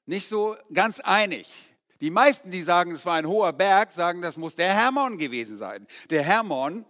nicht 0.07 0.29
so 0.29 0.57
ganz 0.73 0.99
einig. 0.99 1.49
Die 2.01 2.11
meisten, 2.11 2.51
die 2.51 2.63
sagen, 2.63 2.93
es 2.93 3.07
war 3.07 3.15
ein 3.15 3.29
hoher 3.29 3.53
Berg, 3.53 3.93
sagen, 3.93 4.23
das 4.23 4.37
muss 4.37 4.57
der 4.57 4.75
Hermon 4.75 5.19
gewesen 5.19 5.57
sein. 5.57 5.87
Der 6.09 6.23
Hermon, 6.23 6.85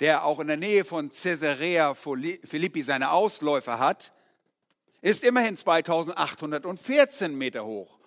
der 0.00 0.24
auch 0.24 0.40
in 0.40 0.48
der 0.48 0.56
Nähe 0.56 0.84
von 0.84 1.10
Caesarea 1.10 1.94
Philippi 1.94 2.82
seine 2.82 3.10
Ausläufer 3.10 3.78
hat, 3.78 4.12
ist 5.00 5.24
immerhin 5.24 5.56
2814 5.56 7.36
Meter 7.36 7.64
hoch 7.64 7.98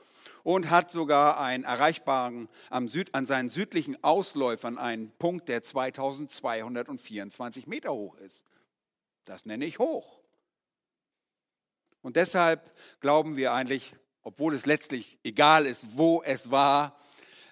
und 0.44 0.70
hat 0.70 0.92
sogar 0.92 1.40
einen 1.40 1.64
erreichbaren 1.64 2.50
Süd, 2.86 3.14
an 3.14 3.26
seinen 3.26 3.50
südlichen 3.50 4.02
Ausläufern 4.04 4.78
einen 4.78 5.12
Punkt, 5.18 5.50
der 5.50 5.64
2224 5.64 7.68
Meter 7.68 7.94
hoch 7.94 8.16
ist. 8.18 8.46
Das 9.26 9.46
nenne 9.46 9.66
ich 9.66 9.80
hoch. 9.80 10.20
Und 12.02 12.16
deshalb 12.16 12.76
glauben 13.00 13.38
wir 13.38 13.54
eigentlich, 13.54 13.94
obwohl 14.24 14.56
es 14.56 14.66
letztlich 14.66 15.20
egal 15.24 15.66
ist, 15.66 15.86
wo 15.96 16.24
es 16.24 16.50
war, 16.50 16.98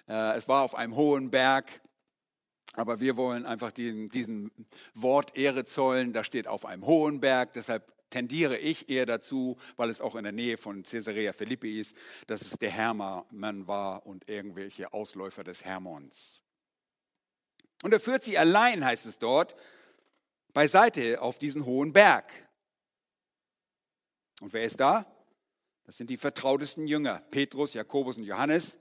äh, 0.08 0.36
es 0.36 0.48
war 0.48 0.64
auf 0.64 0.74
einem 0.74 0.96
hohen 0.96 1.30
Berg, 1.30 1.79
aber 2.74 3.00
wir 3.00 3.16
wollen 3.16 3.46
einfach 3.46 3.72
diesen, 3.72 4.10
diesen 4.10 4.50
Wort 4.94 5.36
Ehre 5.36 5.64
zollen, 5.64 6.12
da 6.12 6.24
steht 6.24 6.46
auf 6.46 6.64
einem 6.64 6.86
hohen 6.86 7.20
Berg, 7.20 7.52
deshalb 7.52 7.92
tendiere 8.10 8.58
ich 8.58 8.88
eher 8.88 9.06
dazu, 9.06 9.56
weil 9.76 9.90
es 9.90 10.00
auch 10.00 10.16
in 10.16 10.24
der 10.24 10.32
Nähe 10.32 10.56
von 10.56 10.82
Caesarea 10.82 11.32
Philippi 11.32 11.80
ist, 11.80 11.96
dass 12.26 12.42
es 12.42 12.58
der 12.58 12.70
Hermann 12.70 13.66
war 13.66 14.06
und 14.06 14.28
irgendwelche 14.28 14.92
Ausläufer 14.92 15.44
des 15.44 15.64
Hermons. 15.64 16.42
Und 17.82 17.92
er 17.92 18.00
führt 18.00 18.24
sie 18.24 18.36
allein, 18.36 18.84
heißt 18.84 19.06
es 19.06 19.18
dort, 19.18 19.56
beiseite 20.52 21.22
auf 21.22 21.38
diesen 21.38 21.64
hohen 21.64 21.92
Berg. 21.92 22.32
Und 24.40 24.52
wer 24.52 24.64
ist 24.64 24.80
da? 24.80 25.06
Das 25.84 25.96
sind 25.96 26.10
die 26.10 26.16
vertrautesten 26.16 26.86
Jünger, 26.86 27.22
Petrus, 27.30 27.74
Jakobus 27.74 28.16
und 28.16 28.24
Johannes. 28.24 28.78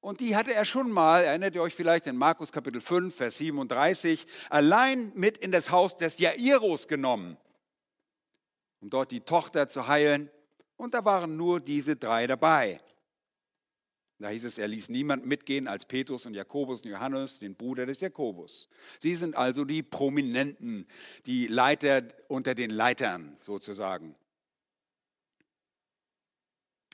Und 0.00 0.20
die 0.20 0.34
hatte 0.34 0.54
er 0.54 0.64
schon 0.64 0.90
mal, 0.90 1.24
erinnert 1.24 1.54
ihr 1.54 1.62
euch 1.62 1.74
vielleicht 1.74 2.06
in 2.06 2.16
Markus 2.16 2.52
Kapitel 2.52 2.80
5, 2.80 3.14
Vers 3.14 3.38
37, 3.38 4.26
allein 4.48 5.12
mit 5.14 5.36
in 5.38 5.52
das 5.52 5.70
Haus 5.70 5.96
des 5.96 6.18
Jairus 6.18 6.88
genommen 6.88 7.36
um 8.80 8.90
dort 8.90 9.10
die 9.10 9.20
Tochter 9.20 9.68
zu 9.68 9.86
heilen. 9.86 10.30
Und 10.76 10.94
da 10.94 11.04
waren 11.04 11.36
nur 11.36 11.60
diese 11.60 11.96
drei 11.96 12.26
dabei. 12.26 12.80
Da 14.18 14.28
hieß 14.28 14.44
es, 14.44 14.58
er 14.58 14.68
ließ 14.68 14.90
niemand 14.90 15.24
mitgehen 15.24 15.66
als 15.66 15.86
Petrus 15.86 16.26
und 16.26 16.34
Jakobus 16.34 16.82
und 16.82 16.90
Johannes, 16.90 17.38
den 17.38 17.54
Bruder 17.54 17.86
des 17.86 18.00
Jakobus. 18.00 18.68
Sie 18.98 19.14
sind 19.14 19.34
also 19.34 19.64
die 19.64 19.82
Prominenten, 19.82 20.86
die 21.24 21.46
Leiter 21.46 22.02
unter 22.28 22.54
den 22.54 22.70
Leitern 22.70 23.36
sozusagen. 23.40 24.14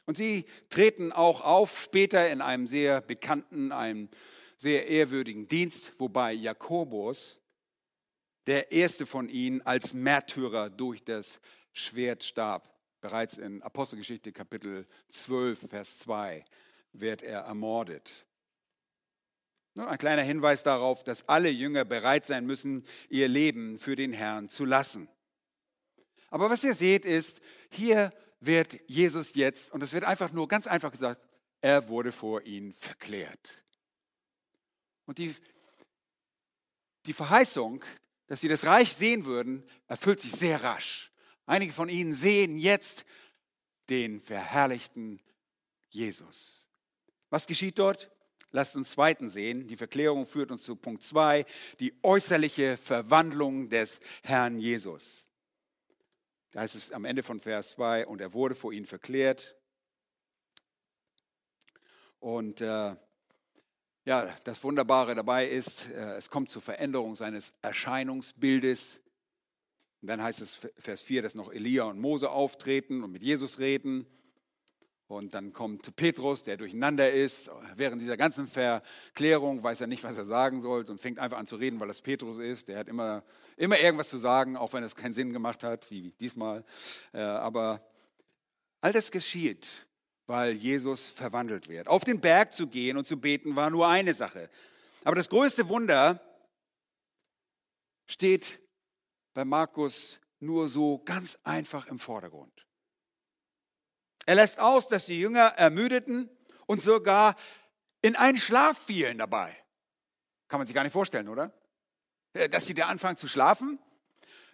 Und 0.06 0.16
sie 0.16 0.46
treten 0.70 1.12
auch 1.12 1.40
auf 1.40 1.82
später 1.82 2.30
in 2.30 2.40
einem 2.40 2.68
sehr 2.68 3.00
bekannten, 3.00 3.72
einem 3.72 4.08
sehr 4.56 4.88
ehrwürdigen 4.88 5.48
Dienst, 5.48 5.92
wobei 5.98 6.32
Jakobus, 6.32 7.40
der 8.46 8.70
erste 8.70 9.04
von 9.04 9.28
ihnen, 9.28 9.60
als 9.62 9.92
Märtyrer 9.92 10.70
durch 10.70 11.02
das 11.04 11.40
Schwert 11.72 12.22
starb. 12.22 12.72
Bereits 13.00 13.36
in 13.36 13.62
Apostelgeschichte 13.62 14.32
Kapitel 14.32 14.86
12, 15.10 15.66
Vers 15.68 15.98
2 15.98 16.44
wird 16.92 17.22
er 17.22 17.40
ermordet. 17.40 18.24
Nur 19.74 19.90
ein 19.90 19.98
kleiner 19.98 20.22
Hinweis 20.22 20.62
darauf, 20.62 21.04
dass 21.04 21.28
alle 21.28 21.50
Jünger 21.50 21.84
bereit 21.84 22.24
sein 22.24 22.46
müssen, 22.46 22.86
ihr 23.10 23.28
Leben 23.28 23.78
für 23.78 23.96
den 23.96 24.12
Herrn 24.12 24.48
zu 24.48 24.64
lassen. 24.64 25.08
Aber 26.30 26.48
was 26.48 26.64
ihr 26.64 26.74
seht 26.74 27.04
ist, 27.04 27.40
hier 27.70 28.12
wird 28.40 28.78
Jesus 28.88 29.34
jetzt, 29.34 29.72
und 29.72 29.82
es 29.82 29.92
wird 29.92 30.04
einfach 30.04 30.32
nur 30.32 30.48
ganz 30.48 30.66
einfach 30.66 30.92
gesagt, 30.92 31.22
er 31.60 31.88
wurde 31.88 32.12
vor 32.12 32.42
ihnen 32.42 32.72
verklärt. 32.72 33.64
Und 35.06 35.18
die, 35.18 35.34
die 37.06 37.12
Verheißung, 37.12 37.84
dass 38.26 38.40
sie 38.40 38.48
das 38.48 38.64
Reich 38.64 38.92
sehen 38.94 39.24
würden, 39.24 39.64
erfüllt 39.86 40.20
sich 40.20 40.32
sehr 40.32 40.62
rasch. 40.62 41.12
Einige 41.46 41.72
von 41.72 41.88
Ihnen 41.88 42.12
sehen 42.12 42.58
jetzt 42.58 43.04
den 43.88 44.20
verherrlichten 44.20 45.20
Jesus. 45.90 46.68
Was 47.30 47.46
geschieht 47.46 47.78
dort? 47.78 48.10
Lasst 48.50 48.74
uns 48.74 48.90
zweiten 48.90 49.28
sehen. 49.28 49.68
Die 49.68 49.76
Verklärung 49.76 50.26
führt 50.26 50.50
uns 50.50 50.62
zu 50.62 50.76
Punkt 50.76 51.04
2, 51.04 51.44
die 51.78 51.94
äußerliche 52.02 52.76
Verwandlung 52.76 53.68
des 53.68 54.00
Herrn 54.22 54.58
Jesus. 54.58 55.25
Da 56.56 56.62
heißt 56.62 56.74
es 56.74 56.90
am 56.90 57.04
Ende 57.04 57.22
von 57.22 57.38
Vers 57.38 57.72
2, 57.72 58.06
und 58.06 58.22
er 58.22 58.32
wurde 58.32 58.54
vor 58.54 58.72
ihnen 58.72 58.86
verklärt. 58.86 59.58
Und 62.18 62.62
äh, 62.62 62.96
ja, 64.06 64.36
das 64.44 64.64
Wunderbare 64.64 65.14
dabei 65.14 65.46
ist, 65.46 65.86
äh, 65.90 66.14
es 66.14 66.30
kommt 66.30 66.48
zur 66.48 66.62
Veränderung 66.62 67.14
seines 67.14 67.52
Erscheinungsbildes. 67.60 69.02
Und 70.00 70.08
dann 70.08 70.22
heißt 70.22 70.40
es 70.40 70.54
Vers 70.78 71.02
4, 71.02 71.20
dass 71.20 71.34
noch 71.34 71.52
Elia 71.52 71.82
und 71.84 72.00
Mose 72.00 72.30
auftreten 72.30 73.04
und 73.04 73.12
mit 73.12 73.22
Jesus 73.22 73.58
reden. 73.58 74.06
Und 75.08 75.34
dann 75.34 75.52
kommt 75.52 75.94
Petrus, 75.94 76.42
der 76.42 76.56
durcheinander 76.56 77.12
ist. 77.12 77.48
Während 77.76 78.02
dieser 78.02 78.16
ganzen 78.16 78.48
Verklärung 78.48 79.62
weiß 79.62 79.80
er 79.80 79.86
nicht, 79.86 80.02
was 80.02 80.16
er 80.16 80.24
sagen 80.24 80.62
soll 80.62 80.84
und 80.84 81.00
fängt 81.00 81.20
einfach 81.20 81.38
an 81.38 81.46
zu 81.46 81.56
reden, 81.56 81.78
weil 81.78 81.90
es 81.90 82.02
Petrus 82.02 82.38
ist. 82.38 82.66
Der 82.66 82.78
hat 82.78 82.88
immer, 82.88 83.22
immer 83.56 83.78
irgendwas 83.78 84.08
zu 84.08 84.18
sagen, 84.18 84.56
auch 84.56 84.72
wenn 84.72 84.82
es 84.82 84.96
keinen 84.96 85.14
Sinn 85.14 85.32
gemacht 85.32 85.62
hat, 85.62 85.88
wie 85.92 86.10
diesmal. 86.18 86.64
Äh, 87.12 87.20
aber 87.20 87.86
all 88.80 88.92
das 88.92 89.12
geschieht, 89.12 89.86
weil 90.26 90.54
Jesus 90.54 91.08
verwandelt 91.08 91.68
wird. 91.68 91.86
Auf 91.86 92.02
den 92.02 92.20
Berg 92.20 92.52
zu 92.52 92.66
gehen 92.66 92.96
und 92.96 93.06
zu 93.06 93.20
beten 93.20 93.54
war 93.54 93.70
nur 93.70 93.86
eine 93.86 94.12
Sache. 94.12 94.50
Aber 95.04 95.14
das 95.14 95.28
größte 95.28 95.68
Wunder 95.68 96.20
steht 98.08 98.60
bei 99.34 99.44
Markus 99.44 100.18
nur 100.40 100.66
so 100.66 100.98
ganz 101.04 101.38
einfach 101.44 101.86
im 101.86 102.00
Vordergrund. 102.00 102.65
Er 104.26 104.34
lässt 104.34 104.58
aus, 104.58 104.88
dass 104.88 105.06
die 105.06 105.18
Jünger 105.18 105.54
ermüdeten 105.56 106.28
und 106.66 106.82
sogar 106.82 107.36
in 108.02 108.16
einen 108.16 108.38
Schlaf 108.38 108.78
fielen 108.84 109.18
dabei. 109.18 109.56
Kann 110.48 110.60
man 110.60 110.66
sich 110.66 110.74
gar 110.74 110.82
nicht 110.82 110.92
vorstellen, 110.92 111.28
oder? 111.28 111.52
Äh, 112.32 112.48
dass 112.48 112.66
sie 112.66 112.74
da 112.74 112.86
anfangen 112.86 113.16
zu 113.16 113.28
schlafen. 113.28 113.78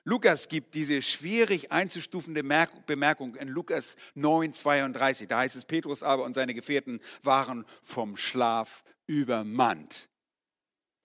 Lukas 0.04 0.48
gibt 0.48 0.74
diese 0.74 1.00
schwierig 1.00 1.70
einzustufende 1.70 2.42
Bemerkung 2.42 3.36
in 3.36 3.48
Lukas 3.48 3.96
9, 4.14 4.52
32. 4.52 5.28
Da 5.28 5.38
heißt 5.38 5.56
es, 5.56 5.64
Petrus 5.64 6.02
aber 6.02 6.24
und 6.24 6.34
seine 6.34 6.54
Gefährten 6.54 7.00
waren 7.22 7.64
vom 7.82 8.16
Schlaf 8.16 8.84
übermannt. 9.06 10.08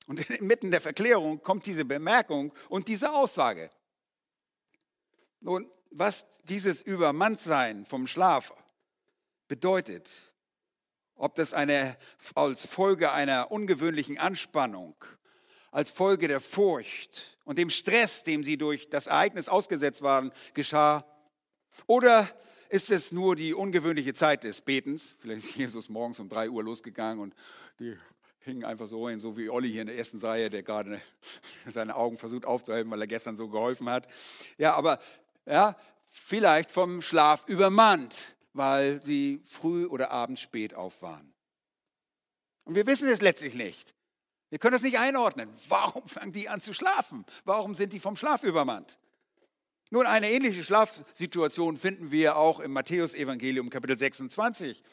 Und 0.08 0.30
inmitten 0.30 0.72
der 0.72 0.82
Verklärung 0.82 1.42
kommt 1.42 1.66
diese 1.66 1.86
Bemerkung 1.86 2.54
und 2.70 2.88
diese 2.88 3.12
Aussage. 3.12 3.70
Nun, 5.42 5.70
was 5.92 6.26
dieses 6.44 6.82
Übermanntsein 6.82 7.86
vom 7.86 8.08
Schlaf 8.08 8.54
bedeutet, 9.48 10.10
ob 11.16 11.36
das 11.36 11.54
eine, 11.54 11.98
als 12.36 12.66
Folge 12.66 13.12
einer 13.12 13.52
ungewöhnlichen 13.52 14.18
Anspannung, 14.18 14.96
als 15.72 15.90
Folge 15.90 16.28
der 16.28 16.42
Furcht 16.42 17.38
und 17.44 17.58
dem 17.58 17.70
Stress, 17.70 18.24
dem 18.24 18.44
sie 18.44 18.58
durch 18.58 18.90
das 18.90 19.08
Ereignis 19.08 19.50
ausgesetzt 19.50 20.02
waren, 20.02 20.32
geschah, 20.54 21.06
oder 21.86 22.30
ist 22.70 22.90
es 22.90 23.12
nur 23.12 23.36
die 23.36 23.54
ungewöhnliche 23.54 24.14
Zeit 24.14 24.44
des 24.44 24.62
Betens? 24.62 25.16
Vielleicht 25.20 25.46
ist 25.46 25.56
Jesus 25.56 25.90
morgens 25.90 26.20
um 26.20 26.30
drei 26.30 26.50
Uhr 26.50 26.64
losgegangen 26.64 27.20
und 27.20 27.34
die 27.80 27.98
hingen 28.40 28.64
einfach 28.64 28.88
so 28.88 29.10
hin, 29.10 29.20
so 29.20 29.38
wie 29.38 29.50
Olli 29.50 29.72
hier 29.72 29.82
in 29.82 29.88
der 29.88 29.98
ersten 29.98 30.18
Reihe, 30.20 30.50
der 30.50 30.64
gerade 30.64 31.02
seine 31.68 31.96
Augen 31.96 32.18
versucht 32.18 32.46
aufzuhelfen, 32.46 32.92
weil 32.92 33.02
er 33.02 33.08
gestern 33.08 33.38
so 33.38 33.50
geholfen 33.50 33.90
hat. 33.90 34.08
Ja, 34.58 34.74
aber 34.74 35.00
ja, 35.48 35.76
vielleicht 36.10 36.72
vom 36.72 37.02
Schlaf 37.02 37.48
übermannt, 37.48 38.36
weil 38.54 39.02
sie 39.04 39.42
früh 39.50 39.86
oder 39.86 40.12
abends 40.12 40.42
spät 40.42 40.74
auf 40.74 41.02
waren. 41.02 41.34
Und 42.64 42.76
wir 42.76 42.86
wissen 42.86 43.08
es 43.08 43.22
letztlich 43.22 43.54
nicht. 43.54 43.94
Wir 44.50 44.60
können 44.60 44.76
es 44.76 44.82
nicht 44.82 45.00
einordnen. 45.00 45.50
Warum 45.68 46.08
fangen 46.08 46.32
die 46.32 46.50
an 46.50 46.62
zu 46.62 46.74
schlafen? 46.74 47.26
Warum 47.44 47.74
sind 47.74 47.94
die 47.94 48.00
vom 48.00 48.16
Schlaf 48.16 48.44
übermannt? 48.44 48.98
Nun, 49.90 50.06
eine 50.06 50.30
ähnliche 50.32 50.64
Schlafsituation 50.64 51.78
finden 51.78 52.12
wir 52.12 52.36
auch 52.36 52.60
im 52.60 52.74
Matthäus-Evangelium, 52.74 53.70
Kapitel 53.70 53.98
26 53.98 54.84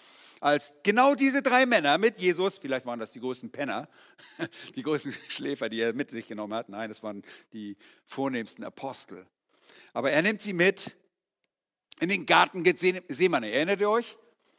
als 0.45 0.75
genau 0.83 1.15
diese 1.15 1.41
drei 1.41 1.65
Männer 1.65 1.97
mit 1.97 2.19
Jesus, 2.19 2.59
vielleicht 2.59 2.85
waren 2.85 3.01
das 3.01 3.11
die 3.11 3.21
größten 3.21 3.51
Penner, 3.51 3.89
die 4.77 4.83
größten 4.83 5.15
Schläfer, 5.29 5.71
die 5.71 5.81
er 5.81 5.95
mit 5.95 6.11
sich 6.11 6.29
genommen 6.29 6.53
hat. 6.53 6.69
Nein, 6.69 6.91
das 6.91 7.03
waren 7.03 7.23
die 7.55 7.79
vornehmsten 8.05 8.63
Apostel. 8.63 9.27
Aber 9.95 10.11
er 10.11 10.21
nimmt 10.21 10.43
sie 10.43 10.53
mit 10.53 10.95
in 12.01 12.11
den 12.11 12.27
Garten 12.27 12.63
Gethsemane. 12.63 13.51
Erinnert 13.51 13.81
ihr 13.81 13.89
euch? 13.89 14.19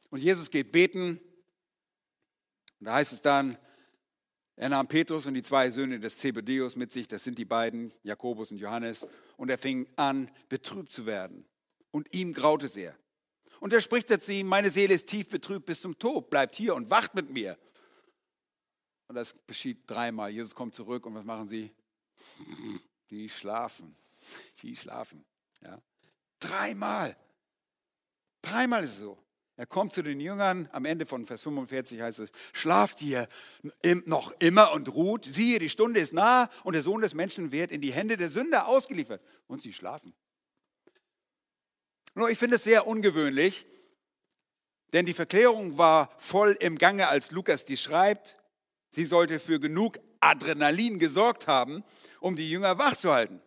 Und 0.10 0.22
Jesus 0.22 0.50
geht 0.50 0.72
beten. 0.72 1.20
Und 2.80 2.86
da 2.88 2.94
heißt 2.96 3.14
es 3.14 3.22
dann, 3.22 3.58
er 4.56 4.70
nahm 4.70 4.88
Petrus 4.88 5.26
und 5.26 5.34
die 5.34 5.44
zwei 5.44 5.70
Söhne 5.70 6.00
des 6.00 6.18
Zebedeus 6.18 6.78
mit 6.78 6.94
sich, 6.94 7.10
das 7.10 7.26
sind 7.26 7.38
die 7.38 7.46
beiden, 7.46 7.94
Jakobus 8.04 8.52
und 8.52 8.58
Johannes, 8.58 9.06
und 9.36 9.50
er 9.50 9.58
fing 9.58 9.88
an, 9.98 10.32
betrübt 10.48 10.92
zu 10.92 11.06
werden. 11.06 11.46
Und 11.92 12.14
ihm 12.14 12.34
graute 12.34 12.70
sehr. 12.70 12.98
Und 13.60 13.74
er 13.74 13.82
spricht 13.82 14.10
zu 14.22 14.32
ihm, 14.32 14.48
meine 14.48 14.70
Seele 14.70 14.94
ist 14.94 15.08
tief 15.08 15.28
betrübt 15.28 15.66
bis 15.66 15.82
zum 15.82 16.00
Tod, 16.00 16.30
bleibt 16.30 16.56
hier 16.56 16.76
und 16.76 16.90
wacht 16.90 17.16
mit 17.16 17.30
mir. 17.30 17.58
Und 19.08 19.16
das 19.16 19.36
geschieht 19.46 19.80
dreimal. 19.88 20.32
Jesus 20.32 20.56
kommt 20.56 20.76
zurück 20.76 21.06
und 21.06 21.16
was 21.16 21.26
machen 21.26 21.48
sie? 21.48 21.74
Die 23.10 23.28
schlafen. 23.28 23.96
Die 24.66 24.76
schlafen. 24.76 25.24
Ja. 25.62 25.80
Dreimal. 26.40 27.16
Dreimal 28.42 28.84
ist 28.84 28.94
es 28.94 28.98
so. 28.98 29.20
Er 29.58 29.68
kommt 29.68 29.94
zu 29.94 30.02
den 30.02 30.20
Jüngern, 30.20 30.68
am 30.72 30.86
Ende 30.86 31.06
von 31.06 31.28
Vers 31.28 31.44
45 31.44 32.02
heißt 32.02 32.18
es, 32.18 32.32
schlaft 32.52 33.00
ihr 33.04 33.30
noch 34.06 34.34
immer 34.40 34.74
und 34.74 34.90
ruht, 34.90 35.24
siehe, 35.24 35.60
die 35.60 35.70
Stunde 35.70 36.00
ist 36.00 36.14
nah 36.14 36.50
und 36.64 36.74
der 36.74 36.82
Sohn 36.82 37.00
des 37.00 37.14
Menschen 37.14 37.52
wird 37.52 37.72
in 37.72 37.80
die 37.80 37.94
Hände 37.94 38.18
der 38.18 38.32
Sünder 38.32 38.68
ausgeliefert. 38.68 39.22
Und 39.46 39.62
sie 39.62 39.72
schlafen. 39.72 40.16
Nur 42.16 42.32
ich 42.32 42.40
finde 42.40 42.56
es 42.56 42.64
sehr 42.64 42.88
ungewöhnlich, 42.88 43.68
denn 44.94 45.06
die 45.06 45.14
Verklärung 45.14 45.78
war 45.78 46.12
voll 46.18 46.58
im 46.60 46.80
Gange, 46.80 47.08
als 47.08 47.30
Lukas 47.30 47.66
die 47.66 47.78
schreibt. 47.78 48.36
Sie 48.90 49.06
sollte 49.06 49.40
für 49.40 49.60
genug 49.60 50.00
Adrenalin 50.22 50.98
gesorgt 50.98 51.46
haben, 51.46 51.84
um 52.20 52.36
die 52.36 52.50
Jünger 52.50 52.80
wach 52.80 52.96
zu 52.96 53.14
halten. 53.14 53.42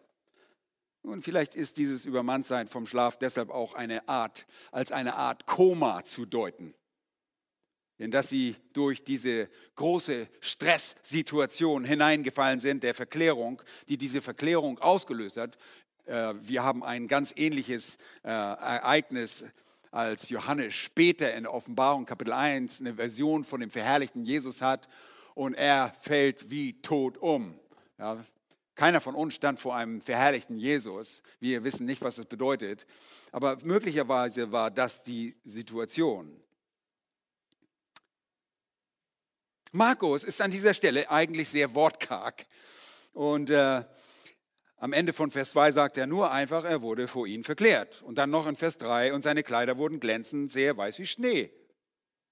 Und 1.02 1.22
vielleicht 1.22 1.54
ist 1.54 1.76
dieses 1.76 2.04
Übermanntsein 2.04 2.68
vom 2.68 2.86
Schlaf 2.86 3.18
deshalb 3.18 3.50
auch 3.50 3.74
eine 3.74 4.08
Art, 4.08 4.46
als 4.72 4.92
eine 4.92 5.14
Art 5.14 5.46
Koma 5.46 6.04
zu 6.04 6.26
deuten. 6.26 6.74
Denn 7.98 8.10
dass 8.10 8.28
sie 8.28 8.56
durch 8.74 9.02
diese 9.02 9.48
große 9.74 10.28
Stresssituation 10.40 11.84
hineingefallen 11.84 12.60
sind, 12.60 12.82
der 12.82 12.94
Verklärung, 12.94 13.62
die 13.88 13.98
diese 13.98 14.22
Verklärung 14.22 14.78
ausgelöst 14.78 15.36
hat, 15.36 15.58
äh, 16.06 16.34
wir 16.40 16.62
haben 16.62 16.84
ein 16.84 17.08
ganz 17.08 17.32
ähnliches 17.36 17.96
äh, 18.22 18.28
Ereignis 18.28 19.44
als 19.90 20.28
Johannes 20.28 20.74
später 20.74 21.34
in 21.34 21.46
Offenbarung 21.46 22.06
Kapitel 22.06 22.32
1 22.32 22.80
eine 22.80 22.94
Version 22.94 23.44
von 23.44 23.60
dem 23.60 23.70
verherrlichten 23.70 24.24
Jesus 24.24 24.60
hat 24.62 24.88
und 25.34 25.54
er 25.54 25.94
fällt 26.00 26.50
wie 26.50 26.80
tot 26.82 27.18
um. 27.18 27.58
Ja, 27.98 28.24
keiner 28.78 29.00
von 29.00 29.16
uns 29.16 29.34
stand 29.34 29.58
vor 29.58 29.74
einem 29.74 30.00
verherrlichten 30.00 30.56
Jesus. 30.56 31.20
Wir 31.40 31.64
wissen 31.64 31.84
nicht, 31.84 32.00
was 32.00 32.14
das 32.14 32.26
bedeutet. 32.26 32.86
Aber 33.32 33.58
möglicherweise 33.64 34.52
war 34.52 34.70
das 34.70 35.02
die 35.02 35.36
Situation. 35.42 36.40
Markus 39.72 40.22
ist 40.22 40.40
an 40.40 40.52
dieser 40.52 40.74
Stelle 40.74 41.10
eigentlich 41.10 41.48
sehr 41.48 41.74
wortkarg. 41.74 42.46
Und 43.12 43.50
äh, 43.50 43.82
am 44.76 44.92
Ende 44.92 45.12
von 45.12 45.32
Vers 45.32 45.50
2 45.50 45.72
sagt 45.72 45.96
er 45.96 46.06
nur 46.06 46.30
einfach, 46.30 46.62
er 46.64 46.80
wurde 46.80 47.08
vor 47.08 47.26
ihnen 47.26 47.42
verklärt. 47.42 48.00
Und 48.02 48.14
dann 48.16 48.30
noch 48.30 48.46
in 48.46 48.54
Vers 48.54 48.78
3, 48.78 49.12
und 49.12 49.22
seine 49.22 49.42
Kleider 49.42 49.76
wurden 49.76 49.98
glänzend, 49.98 50.52
sehr 50.52 50.76
weiß 50.76 51.00
wie 51.00 51.06
Schnee. 51.08 51.50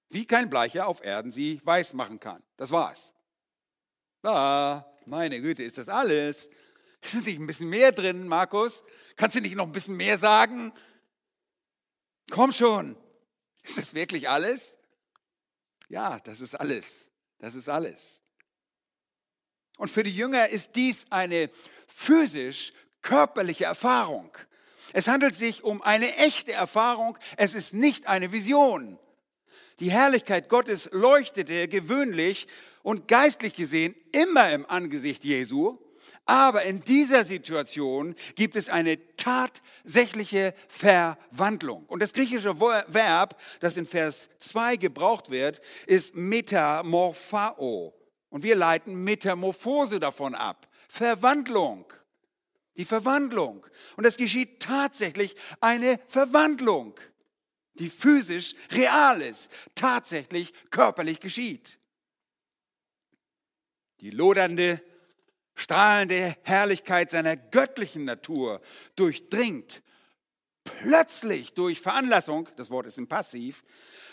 Wie 0.07 0.25
kein 0.25 0.49
Bleicher 0.49 0.87
auf 0.87 1.03
Erden 1.03 1.29
sie 1.29 1.59
weiß 1.65 1.93
machen 1.93 2.21
kann. 2.21 2.41
Das 2.55 2.71
war's. 2.71 3.13
Ah, 4.23 4.85
meine 5.07 5.41
Güte, 5.41 5.63
ist 5.63 5.77
das 5.77 5.89
alles? 5.89 6.49
Ist 7.01 7.25
nicht 7.25 7.39
ein 7.39 7.47
bisschen 7.47 7.69
mehr 7.69 7.91
drin, 7.91 8.27
Markus? 8.27 8.83
Kannst 9.15 9.35
du 9.35 9.41
nicht 9.41 9.55
noch 9.55 9.65
ein 9.65 9.71
bisschen 9.71 9.95
mehr 9.95 10.17
sagen? 10.17 10.73
Komm 12.31 12.51
schon. 12.51 12.97
Ist 13.63 13.77
das 13.77 13.93
wirklich 13.93 14.27
alles? 14.27 14.77
Ja, 15.89 16.19
das 16.19 16.41
ist 16.41 16.55
alles. 16.55 17.09
Das 17.39 17.55
ist 17.55 17.69
alles. 17.69 18.21
Und 19.77 19.89
für 19.89 20.03
die 20.03 20.15
Jünger 20.15 20.49
ist 20.49 20.75
dies 20.75 21.05
eine 21.09 21.49
physisch 21.87 22.73
körperliche 23.01 23.65
Erfahrung. 23.65 24.35
Es 24.93 25.07
handelt 25.07 25.35
sich 25.35 25.63
um 25.63 25.81
eine 25.81 26.15
echte 26.17 26.51
Erfahrung, 26.51 27.17
es 27.37 27.55
ist 27.55 27.73
nicht 27.73 28.07
eine 28.07 28.31
Vision. 28.31 28.99
Die 29.79 29.91
Herrlichkeit 29.91 30.49
Gottes 30.49 30.89
leuchtete 30.91 31.67
gewöhnlich 31.67 32.47
und 32.87 33.09
geistlich 33.09 33.53
gesehen 33.53 33.95
immer 34.13 34.49
im 34.53 34.65
Angesicht 34.65 35.25
Jesu, 35.25 35.77
aber 36.25 36.63
in 36.63 36.85
dieser 36.85 37.25
Situation 37.25 38.15
gibt 38.35 38.55
es 38.55 38.69
eine 38.69 38.97
tatsächliche 39.17 40.53
Verwandlung. 40.69 41.83
Und 41.87 42.01
das 42.01 42.13
griechische 42.13 42.61
Verb, 42.61 43.37
das 43.59 43.75
in 43.75 43.85
Vers 43.85 44.29
2 44.39 44.77
gebraucht 44.77 45.29
wird, 45.29 45.59
ist 45.85 46.15
metamorphao. 46.15 47.93
Und 48.29 48.43
wir 48.43 48.55
leiten 48.55 49.03
Metamorphose 49.03 49.99
davon 49.99 50.33
ab. 50.33 50.69
Verwandlung. 50.87 51.91
Die 52.77 52.85
Verwandlung. 52.85 53.67
Und 53.97 54.05
es 54.05 54.15
geschieht 54.15 54.61
tatsächlich 54.61 55.35
eine 55.59 55.99
Verwandlung, 56.07 56.97
die 57.73 57.89
physisch 57.89 58.53
real 58.71 59.21
ist, 59.21 59.51
tatsächlich 59.75 60.53
körperlich 60.69 61.19
geschieht. 61.19 61.79
Die 64.01 64.11
lodernde, 64.11 64.81
strahlende 65.55 66.35
Herrlichkeit 66.43 67.11
seiner 67.11 67.35
göttlichen 67.35 68.05
Natur 68.05 68.61
durchdringt 68.95 69.81
plötzlich 70.67 71.53
durch 71.53 71.81
Veranlassung, 71.81 72.49
das 72.57 72.69
Wort 72.69 72.87
ist 72.87 72.97
im 72.97 73.07
Passiv, 73.07 73.63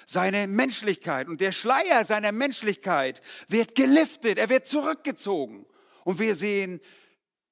seine 0.06 0.46
Menschlichkeit 0.46 1.28
und 1.28 1.40
der 1.40 1.52
Schleier 1.52 2.04
seiner 2.04 2.32
Menschlichkeit 2.32 3.20
wird 3.48 3.74
geliftet, 3.74 4.38
er 4.38 4.48
wird 4.48 4.66
zurückgezogen. 4.66 5.66
Und 6.04 6.18
wir 6.18 6.36
sehen 6.36 6.80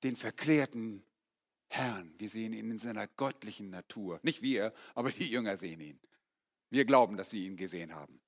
den 0.02 0.16
verklärten 0.16 1.02
Herrn, 1.68 2.14
wir 2.18 2.28
sehen 2.28 2.52
ihn 2.52 2.70
in 2.70 2.78
seiner 2.78 3.06
göttlichen 3.06 3.70
Natur. 3.70 4.20
Nicht 4.22 4.42
wir, 4.42 4.74
aber 4.94 5.10
die 5.10 5.28
Jünger 5.28 5.56
sehen 5.56 5.80
ihn. 5.80 5.98
Wir 6.68 6.84
glauben, 6.84 7.16
dass 7.16 7.30
sie 7.30 7.46
ihn 7.46 7.56
gesehen 7.56 7.94
haben. 7.94 8.20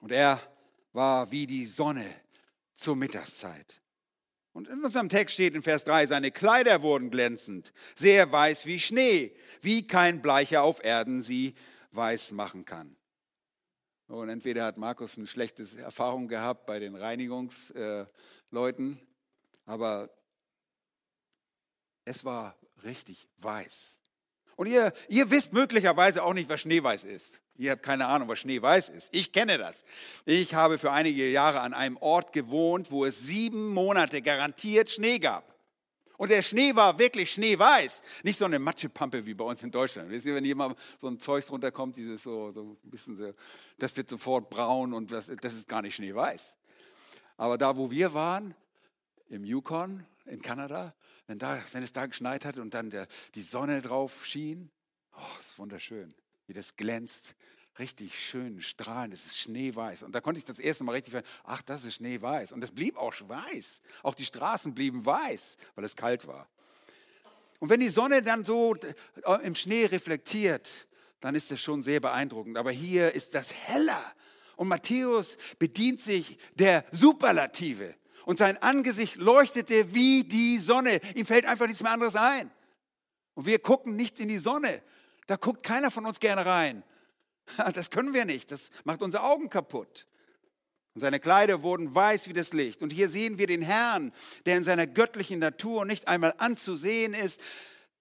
Und 0.00 0.12
er 0.12 0.40
war 0.94 1.30
wie 1.30 1.46
die 1.46 1.66
Sonne 1.66 2.08
zur 2.74 2.96
Mittagszeit. 2.96 3.80
Und 4.52 4.68
in 4.68 4.84
unserem 4.84 5.08
Text 5.08 5.34
steht 5.34 5.54
in 5.54 5.62
Vers 5.62 5.84
3, 5.84 6.06
seine 6.06 6.30
Kleider 6.30 6.82
wurden 6.82 7.10
glänzend, 7.10 7.72
sehr 7.96 8.30
weiß 8.30 8.66
wie 8.66 8.78
Schnee, 8.78 9.34
wie 9.60 9.86
kein 9.86 10.22
Bleicher 10.22 10.62
auf 10.62 10.82
Erden 10.82 11.22
sie 11.22 11.54
weiß 11.90 12.30
machen 12.30 12.64
kann. 12.64 12.96
Und 14.06 14.28
entweder 14.28 14.64
hat 14.64 14.78
Markus 14.78 15.18
eine 15.18 15.26
schlechte 15.26 15.66
Erfahrung 15.78 16.28
gehabt 16.28 16.66
bei 16.66 16.78
den 16.78 16.94
Reinigungsleuten, 16.94 19.00
aber 19.66 20.10
es 22.04 22.24
war 22.24 22.56
richtig 22.84 23.28
weiß. 23.38 23.98
Und 24.56 24.66
ihr, 24.66 24.92
ihr 25.08 25.30
wisst 25.30 25.52
möglicherweise 25.52 26.22
auch 26.22 26.34
nicht, 26.34 26.48
was 26.48 26.60
Schneeweiß 26.62 27.04
ist. 27.04 27.40
Ihr 27.56 27.72
habt 27.72 27.82
keine 27.82 28.06
Ahnung, 28.06 28.28
was 28.28 28.40
Schneeweiß 28.40 28.88
ist. 28.88 29.08
Ich 29.12 29.32
kenne 29.32 29.58
das. 29.58 29.84
Ich 30.24 30.54
habe 30.54 30.78
für 30.78 30.90
einige 30.90 31.30
Jahre 31.30 31.60
an 31.60 31.72
einem 31.72 31.96
Ort 31.98 32.32
gewohnt, 32.32 32.90
wo 32.90 33.04
es 33.04 33.20
sieben 33.20 33.72
Monate 33.72 34.22
garantiert 34.22 34.90
Schnee 34.90 35.18
gab. 35.18 35.54
Und 36.16 36.30
der 36.30 36.42
Schnee 36.42 36.74
war 36.74 36.98
wirklich 36.98 37.32
schneeweiß. 37.32 38.02
Nicht 38.22 38.38
so 38.38 38.44
eine 38.44 38.58
Matschepampe 38.58 39.26
wie 39.26 39.34
bei 39.34 39.44
uns 39.44 39.62
in 39.62 39.70
Deutschland. 39.70 40.10
Wisst 40.10 40.26
ihr, 40.26 40.34
wenn 40.34 40.56
mal 40.56 40.74
so 40.98 41.08
ein 41.08 41.18
Zeugs 41.18 41.50
runterkommt, 41.50 41.96
dieses 41.96 42.22
so, 42.22 42.50
so 42.50 42.76
ein 42.84 42.90
bisschen 42.90 43.16
so, 43.16 43.32
das 43.78 43.96
wird 43.96 44.08
sofort 44.08 44.48
braun 44.48 44.92
und 44.92 45.10
das, 45.10 45.30
das 45.40 45.54
ist 45.54 45.68
gar 45.68 45.82
nicht 45.82 45.96
schneeweiß. 45.96 46.54
Aber 47.36 47.58
da, 47.58 47.76
wo 47.76 47.90
wir 47.90 48.14
waren, 48.14 48.54
im 49.28 49.44
Yukon 49.44 50.04
in 50.24 50.42
Kanada, 50.42 50.94
wenn, 51.26 51.38
da, 51.38 51.62
wenn 51.72 51.82
es 51.82 51.92
da 51.92 52.06
geschneit 52.06 52.44
hat 52.44 52.56
und 52.58 52.74
dann 52.74 52.90
der, 52.90 53.06
die 53.34 53.42
Sonne 53.42 53.82
drauf 53.82 54.24
schien, 54.26 54.70
oh, 55.16 55.38
ist 55.40 55.58
wunderschön 55.58 56.14
wie 56.46 56.52
das 56.52 56.76
glänzt. 56.76 57.34
Richtig 57.78 58.16
schön, 58.16 58.62
strahlend, 58.62 59.14
es 59.14 59.26
ist 59.26 59.38
schneeweiß. 59.38 60.04
Und 60.04 60.14
da 60.14 60.20
konnte 60.20 60.38
ich 60.38 60.44
das 60.44 60.60
erste 60.60 60.84
Mal 60.84 60.92
richtig 60.92 61.12
ver 61.12 61.22
ach, 61.42 61.60
das 61.62 61.84
ist 61.84 61.94
schneeweiß. 61.94 62.52
Und 62.52 62.62
es 62.62 62.70
blieb 62.70 62.96
auch 62.96 63.12
weiß. 63.26 63.82
Auch 64.04 64.14
die 64.14 64.24
Straßen 64.24 64.74
blieben 64.74 65.04
weiß, 65.04 65.56
weil 65.74 65.84
es 65.84 65.96
kalt 65.96 66.26
war. 66.28 66.48
Und 67.58 67.70
wenn 67.70 67.80
die 67.80 67.88
Sonne 67.88 68.22
dann 68.22 68.44
so 68.44 68.76
äh, 68.76 68.94
im 69.42 69.56
Schnee 69.56 69.86
reflektiert, 69.86 70.86
dann 71.18 71.34
ist 71.34 71.50
das 71.50 71.60
schon 71.60 71.82
sehr 71.82 71.98
beeindruckend. 71.98 72.58
Aber 72.58 72.70
hier 72.70 73.12
ist 73.12 73.34
das 73.34 73.52
heller. 73.52 74.14
Und 74.54 74.68
Matthäus 74.68 75.36
bedient 75.58 76.00
sich 76.00 76.38
der 76.54 76.84
Superlative. 76.92 77.96
Und 78.24 78.38
sein 78.38 78.56
Angesicht 78.62 79.16
leuchtete 79.16 79.94
wie 79.94 80.24
die 80.24 80.58
Sonne. 80.58 81.00
Ihm 81.14 81.26
fällt 81.26 81.46
einfach 81.46 81.66
nichts 81.66 81.82
mehr 81.82 81.92
anderes 81.92 82.16
ein. 82.16 82.50
Und 83.34 83.46
wir 83.46 83.58
gucken 83.58 83.96
nicht 83.96 84.18
in 84.20 84.28
die 84.28 84.38
Sonne. 84.38 84.82
Da 85.26 85.36
guckt 85.36 85.62
keiner 85.62 85.90
von 85.90 86.06
uns 86.06 86.20
gerne 86.20 86.46
rein. 86.46 86.82
Das 87.74 87.90
können 87.90 88.14
wir 88.14 88.24
nicht. 88.24 88.50
Das 88.50 88.70
macht 88.84 89.02
unsere 89.02 89.22
Augen 89.24 89.50
kaputt. 89.50 90.06
Und 90.94 91.00
seine 91.00 91.20
Kleider 91.20 91.62
wurden 91.62 91.94
weiß 91.94 92.28
wie 92.28 92.32
das 92.32 92.52
Licht. 92.52 92.82
Und 92.82 92.92
hier 92.92 93.08
sehen 93.08 93.36
wir 93.36 93.46
den 93.46 93.62
Herrn, 93.62 94.12
der 94.46 94.56
in 94.56 94.62
seiner 94.62 94.86
göttlichen 94.86 95.40
Natur 95.40 95.84
nicht 95.84 96.08
einmal 96.08 96.34
anzusehen 96.38 97.14
ist, 97.14 97.42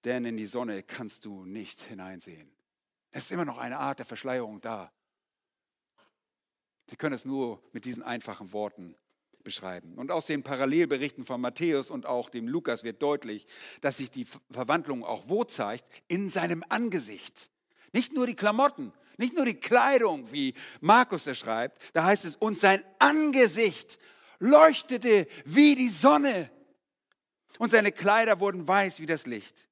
denn 0.06 0.26
in 0.26 0.38
die 0.38 0.46
Sonne 0.46 0.84
kannst 0.84 1.26
du 1.26 1.44
nicht 1.44 1.82
hineinsehen. 1.82 2.52
Es 3.12 3.26
ist 3.26 3.32
immer 3.32 3.46
noch 3.46 3.58
eine 3.58 3.80
Art 3.80 4.00
der 4.00 4.06
Verschleierung 4.06 4.62
da. 4.62 4.92
Sie 6.90 6.96
können 6.96 7.16
es 7.16 7.26
nur 7.26 7.64
mit 7.72 7.86
diesen 7.86 8.04
einfachen 8.04 8.54
Worten 8.54 8.96
beschreiben. 9.44 9.96
Und 9.96 10.12
aus 10.12 10.26
den 10.26 10.44
Parallelberichten 10.44 11.26
von 11.26 11.42
Matthäus 11.42 11.92
und 11.92 12.06
auch 12.06 12.30
dem 12.30 12.48
Lukas 12.48 12.84
wird 12.84 13.02
deutlich, 13.02 13.46
dass 13.82 13.98
sich 13.98 14.12
die 14.12 14.26
Verwandlung 14.52 15.04
auch 15.04 15.24
wo 15.28 15.44
zeigt? 15.44 15.86
In 16.08 16.30
seinem 16.30 16.64
Angesicht. 16.70 17.50
Nicht 17.92 18.14
nur 18.14 18.26
die 18.26 18.36
Klamotten, 18.36 18.92
nicht 19.18 19.36
nur 19.36 19.46
die 19.46 19.56
Kleidung, 19.56 20.32
wie 20.32 20.54
Markus 20.82 21.28
es 21.28 21.38
schreibt, 21.38 21.82
da 21.94 22.04
heißt 22.04 22.26
es, 22.26 22.36
und 22.36 22.60
sein 22.60 22.84
Angesicht 23.00 24.00
leuchtete 24.40 25.28
wie 25.46 25.76
die 25.76 25.90
Sonne 25.90 26.50
und 27.60 27.70
seine 27.70 27.92
Kleider 27.92 28.40
wurden 28.40 28.68
weiß 28.68 29.00
wie 29.00 29.06
das 29.06 29.26
Licht. 29.26 29.70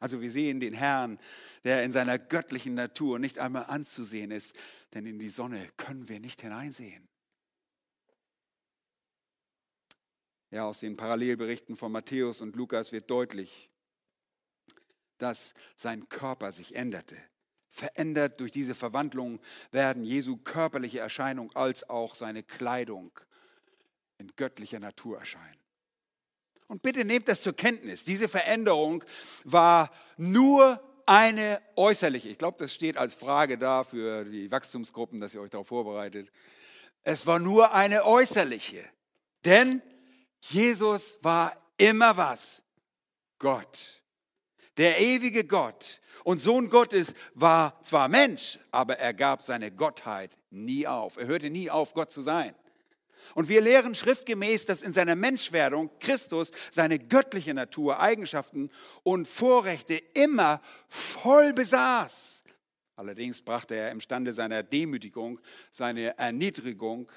Also 0.00 0.20
wir 0.20 0.32
sehen 0.32 0.58
den 0.58 0.74
Herrn, 0.74 1.20
der 1.62 1.84
in 1.84 1.92
seiner 1.92 2.18
göttlichen 2.18 2.74
Natur 2.74 3.20
nicht 3.20 3.38
einmal 3.38 3.66
anzusehen 3.66 4.32
ist, 4.32 4.52
denn 4.94 5.06
in 5.06 5.20
die 5.20 5.28
Sonne 5.28 5.68
können 5.76 6.08
wir 6.08 6.18
nicht 6.18 6.40
hineinsehen. 6.40 7.08
Ja, 10.52 10.66
aus 10.66 10.80
den 10.80 10.98
Parallelberichten 10.98 11.76
von 11.76 11.90
Matthäus 11.90 12.42
und 12.42 12.56
Lukas 12.56 12.92
wird 12.92 13.10
deutlich, 13.10 13.70
dass 15.16 15.54
sein 15.76 16.10
Körper 16.10 16.52
sich 16.52 16.74
änderte. 16.74 17.16
Verändert 17.70 18.38
durch 18.38 18.52
diese 18.52 18.74
Verwandlung 18.74 19.40
werden 19.70 20.04
Jesu 20.04 20.36
körperliche 20.36 20.98
Erscheinung 20.98 21.56
als 21.56 21.88
auch 21.88 22.14
seine 22.14 22.42
Kleidung 22.42 23.18
in 24.18 24.30
göttlicher 24.36 24.78
Natur 24.78 25.18
erscheinen. 25.18 25.58
Und 26.66 26.82
bitte 26.82 27.06
nehmt 27.06 27.28
das 27.28 27.40
zur 27.40 27.56
Kenntnis. 27.56 28.04
Diese 28.04 28.28
Veränderung 28.28 29.04
war 29.44 29.90
nur 30.18 30.82
eine 31.06 31.62
äußerliche. 31.76 32.28
Ich 32.28 32.36
glaube, 32.36 32.58
das 32.58 32.74
steht 32.74 32.98
als 32.98 33.14
Frage 33.14 33.56
da 33.56 33.84
für 33.84 34.26
die 34.26 34.50
Wachstumsgruppen, 34.50 35.18
dass 35.18 35.32
ihr 35.32 35.40
euch 35.40 35.50
darauf 35.50 35.68
vorbereitet. 35.68 36.30
Es 37.04 37.26
war 37.26 37.38
nur 37.38 37.72
eine 37.72 38.04
äußerliche. 38.04 38.84
Denn 39.46 39.80
Jesus 40.42 41.18
war 41.22 41.56
immer 41.76 42.16
was? 42.16 42.62
Gott. 43.38 44.02
Der 44.76 45.00
ewige 45.00 45.44
Gott 45.44 46.00
und 46.24 46.40
Sohn 46.40 46.70
Gottes 46.70 47.14
war 47.34 47.80
zwar 47.82 48.08
Mensch, 48.08 48.58
aber 48.70 48.98
er 48.98 49.12
gab 49.12 49.42
seine 49.42 49.70
Gottheit 49.70 50.38
nie 50.50 50.86
auf. 50.86 51.16
Er 51.16 51.26
hörte 51.26 51.50
nie 51.50 51.70
auf, 51.70 51.94
Gott 51.94 52.10
zu 52.10 52.22
sein. 52.22 52.54
Und 53.34 53.48
wir 53.48 53.60
lehren 53.60 53.94
schriftgemäß, 53.94 54.66
dass 54.66 54.82
in 54.82 54.92
seiner 54.92 55.14
Menschwerdung 55.14 55.90
Christus 56.00 56.50
seine 56.70 56.98
göttliche 56.98 57.54
Natur, 57.54 58.00
Eigenschaften 58.00 58.70
und 59.02 59.28
Vorrechte 59.28 59.94
immer 60.14 60.60
voll 60.88 61.52
besaß. 61.52 62.42
Allerdings 62.96 63.40
brachte 63.40 63.74
er 63.74 63.90
imstande 63.90 64.32
seiner 64.32 64.62
Demütigung, 64.62 65.40
seine 65.70 66.16
Erniedrigung, 66.18 67.10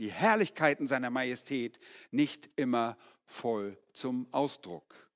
die 0.00 0.10
Herrlichkeiten 0.10 0.86
seiner 0.86 1.10
Majestät 1.10 1.78
nicht 2.10 2.48
immer 2.56 2.96
voll 3.26 3.78
zum 3.92 4.26
Ausdruck. 4.32 5.10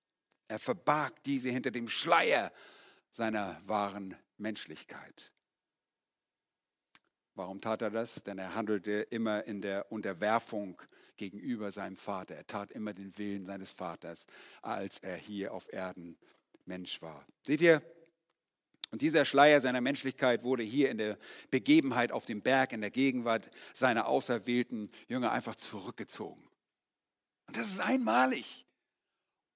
Er 0.47 0.59
verbarg 0.59 1.23
diese 1.25 1.49
hinter 1.49 1.71
dem 1.71 1.89
Schleier 1.89 2.53
seiner 3.11 3.61
wahren 3.65 4.15
Menschlichkeit. 4.37 5.33
Warum 7.35 7.63
tat 7.63 7.81
er 7.81 7.91
das? 7.91 8.23
Denn 8.25 8.39
er 8.39 8.55
handelte 8.55 8.93
immer 8.93 9.45
in 9.45 9.63
der 9.63 9.91
Unterwerfung 9.91 10.81
gegenüber 11.17 11.73
seinem 11.73 11.97
Vater. 11.97 12.35
Er 12.35 12.47
tat 12.47 12.71
immer 12.71 12.93
den 12.93 13.17
Willen 13.17 13.47
seines 13.47 13.73
Vaters, 13.73 14.27
als 14.61 14.99
er 14.99 15.17
hier 15.17 15.55
auf 15.55 15.73
Erden 15.73 16.19
Mensch 16.67 17.01
war. 17.01 17.27
Seht 17.47 17.63
ihr? 17.63 17.83
Und 18.95 19.03
dieser 19.03 19.25
Schleier 19.25 19.61
seiner 19.61 19.81
Menschlichkeit 19.81 20.45
wurde 20.45 20.63
hier 20.63 20.89
in 20.89 20.99
der 20.99 21.19
Begebenheit 21.51 22.13
auf 22.13 22.27
dem 22.27 22.43
Berg, 22.43 22.73
in 22.73 22.81
der 22.81 22.93
Gegenwart 22.93 23.51
seiner 23.75 24.07
auserwählten 24.07 24.89
Jünger 25.09 25.33
einfach 25.33 25.57
zurückgezogen. 25.57 26.41
Und 27.49 27.57
das 27.57 27.67
ist 27.67 27.81
einmalig. 27.81 28.65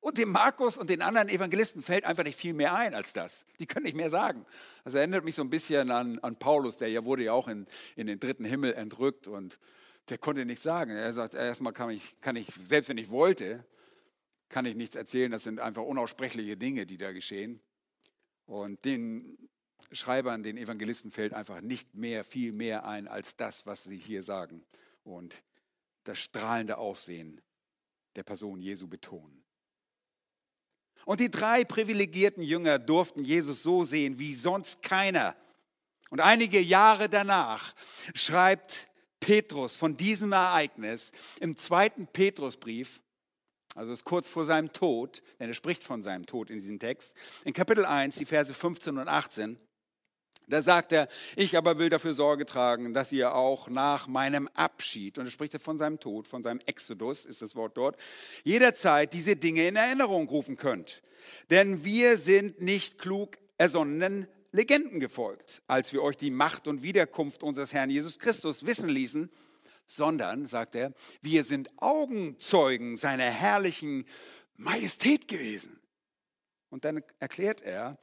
Und 0.00 0.18
dem 0.18 0.32
Markus 0.32 0.76
und 0.76 0.90
den 0.90 1.02
anderen 1.02 1.28
Evangelisten 1.28 1.82
fällt 1.82 2.04
einfach 2.04 2.24
nicht 2.24 2.36
viel 2.36 2.52
mehr 2.52 2.74
ein 2.74 2.94
als 2.94 3.12
das. 3.12 3.46
Die 3.60 3.66
können 3.66 3.84
nicht 3.84 3.94
mehr 3.94 4.10
sagen. 4.10 4.44
Das 4.82 4.94
erinnert 4.94 5.24
mich 5.24 5.36
so 5.36 5.42
ein 5.42 5.50
bisschen 5.50 5.92
an, 5.92 6.18
an 6.18 6.36
Paulus, 6.36 6.78
der 6.78 6.88
ja 6.88 7.04
wurde 7.04 7.22
ja 7.22 7.32
auch 7.32 7.46
in, 7.46 7.68
in 7.94 8.08
den 8.08 8.18
dritten 8.18 8.44
Himmel 8.44 8.74
entrückt 8.74 9.28
und 9.28 9.60
der 10.08 10.18
konnte 10.18 10.46
nichts 10.46 10.64
sagen. 10.64 10.90
Er 10.90 11.12
sagt, 11.12 11.34
erstmal 11.34 11.72
kann 11.72 11.90
ich, 11.90 12.20
kann 12.20 12.34
ich, 12.34 12.48
selbst 12.64 12.88
wenn 12.88 12.98
ich 12.98 13.08
wollte, 13.08 13.64
kann 14.48 14.66
ich 14.66 14.74
nichts 14.74 14.96
erzählen. 14.96 15.30
Das 15.30 15.44
sind 15.44 15.60
einfach 15.60 15.84
unaussprechliche 15.84 16.56
Dinge, 16.56 16.86
die 16.86 16.98
da 16.98 17.12
geschehen. 17.12 17.60
Und 18.48 18.82
den 18.86 19.36
Schreibern, 19.92 20.42
den 20.42 20.56
Evangelisten 20.56 21.10
fällt 21.10 21.34
einfach 21.34 21.60
nicht 21.60 21.94
mehr, 21.94 22.24
viel 22.24 22.52
mehr 22.52 22.86
ein 22.86 23.06
als 23.06 23.36
das, 23.36 23.66
was 23.66 23.84
sie 23.84 23.98
hier 23.98 24.22
sagen. 24.22 24.64
Und 25.04 25.42
das 26.04 26.18
strahlende 26.18 26.78
Aussehen 26.78 27.42
der 28.16 28.22
Person 28.22 28.62
Jesu 28.62 28.88
betonen. 28.88 29.44
Und 31.04 31.20
die 31.20 31.30
drei 31.30 31.62
privilegierten 31.64 32.42
Jünger 32.42 32.78
durften 32.78 33.22
Jesus 33.22 33.62
so 33.62 33.84
sehen 33.84 34.18
wie 34.18 34.34
sonst 34.34 34.80
keiner. 34.82 35.36
Und 36.08 36.20
einige 36.20 36.58
Jahre 36.58 37.10
danach 37.10 37.74
schreibt 38.14 38.88
Petrus 39.20 39.76
von 39.76 39.98
diesem 39.98 40.32
Ereignis 40.32 41.12
im 41.40 41.58
zweiten 41.58 42.06
Petrusbrief, 42.06 43.02
also 43.78 43.92
ist 43.92 44.04
kurz 44.04 44.28
vor 44.28 44.44
seinem 44.44 44.72
Tod, 44.72 45.22
denn 45.38 45.48
er 45.48 45.54
spricht 45.54 45.84
von 45.84 46.02
seinem 46.02 46.26
Tod 46.26 46.50
in 46.50 46.58
diesem 46.58 46.80
Text, 46.80 47.14
in 47.44 47.52
Kapitel 47.52 47.84
1, 47.84 48.16
die 48.16 48.24
Verse 48.24 48.52
15 48.52 48.98
und 48.98 49.06
18. 49.06 49.56
Da 50.48 50.62
sagt 50.62 50.90
er, 50.90 51.08
ich 51.36 51.56
aber 51.56 51.78
will 51.78 51.88
dafür 51.88 52.12
Sorge 52.14 52.44
tragen, 52.44 52.92
dass 52.92 53.12
ihr 53.12 53.36
auch 53.36 53.68
nach 53.68 54.08
meinem 54.08 54.48
Abschied, 54.54 55.16
und 55.18 55.26
er 55.26 55.30
spricht 55.30 55.56
von 55.60 55.78
seinem 55.78 56.00
Tod, 56.00 56.26
von 56.26 56.42
seinem 56.42 56.60
Exodus 56.66 57.24
ist 57.24 57.40
das 57.40 57.54
Wort 57.54 57.76
dort, 57.76 57.96
jederzeit 58.42 59.12
diese 59.12 59.36
Dinge 59.36 59.68
in 59.68 59.76
Erinnerung 59.76 60.28
rufen 60.28 60.56
könnt. 60.56 61.00
Denn 61.50 61.84
wir 61.84 62.18
sind 62.18 62.60
nicht 62.60 62.98
klug 62.98 63.38
ersonnenen 63.58 64.26
Legenden 64.50 64.98
gefolgt, 64.98 65.62
als 65.68 65.92
wir 65.92 66.02
euch 66.02 66.16
die 66.16 66.32
Macht 66.32 66.66
und 66.66 66.82
Wiederkunft 66.82 67.44
unseres 67.44 67.72
Herrn 67.72 67.90
Jesus 67.90 68.18
Christus 68.18 68.66
wissen 68.66 68.88
ließen, 68.88 69.30
sondern, 69.88 70.46
sagt 70.46 70.76
er, 70.76 70.92
wir 71.22 71.42
sind 71.42 71.70
Augenzeugen 71.78 72.96
seiner 72.96 73.24
herrlichen 73.24 74.04
Majestät 74.56 75.26
gewesen. 75.26 75.80
Und 76.68 76.84
dann 76.84 77.02
erklärt 77.18 77.62
er, 77.62 77.98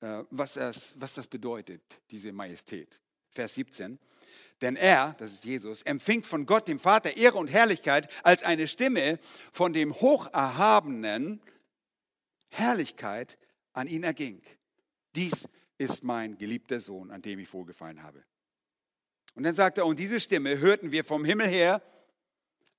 äh, 0.00 0.22
was 0.30 0.54
das, 0.54 0.94
was 0.96 1.14
das 1.14 1.26
bedeutet, 1.26 1.82
diese 2.10 2.32
Majestät. 2.32 3.00
Vers 3.30 3.54
17. 3.54 3.98
Denn 4.60 4.76
er, 4.76 5.14
das 5.18 5.32
ist 5.34 5.44
Jesus, 5.44 5.82
empfing 5.82 6.22
von 6.22 6.46
Gott, 6.46 6.68
dem 6.68 6.78
Vater, 6.78 7.16
Ehre 7.16 7.38
und 7.38 7.48
Herrlichkeit 7.48 8.10
als 8.22 8.42
eine 8.42 8.66
Stimme 8.66 9.18
von 9.52 9.72
dem 9.72 9.94
Hocherhabenen 10.00 11.40
Herrlichkeit 12.50 13.38
an 13.72 13.86
ihn 13.86 14.02
erging. 14.02 14.42
Dies 15.14 15.48
ist 15.76 16.02
mein 16.02 16.38
geliebter 16.38 16.80
Sohn, 16.80 17.10
an 17.10 17.22
dem 17.22 17.38
ich 17.38 17.52
wohlgefallen 17.52 18.02
habe. 18.02 18.24
Und 19.38 19.44
dann 19.44 19.54
sagt 19.54 19.78
er, 19.78 19.86
und 19.86 20.00
diese 20.00 20.18
Stimme 20.18 20.58
hörten 20.58 20.90
wir 20.90 21.04
vom 21.04 21.24
Himmel 21.24 21.46
her, 21.46 21.80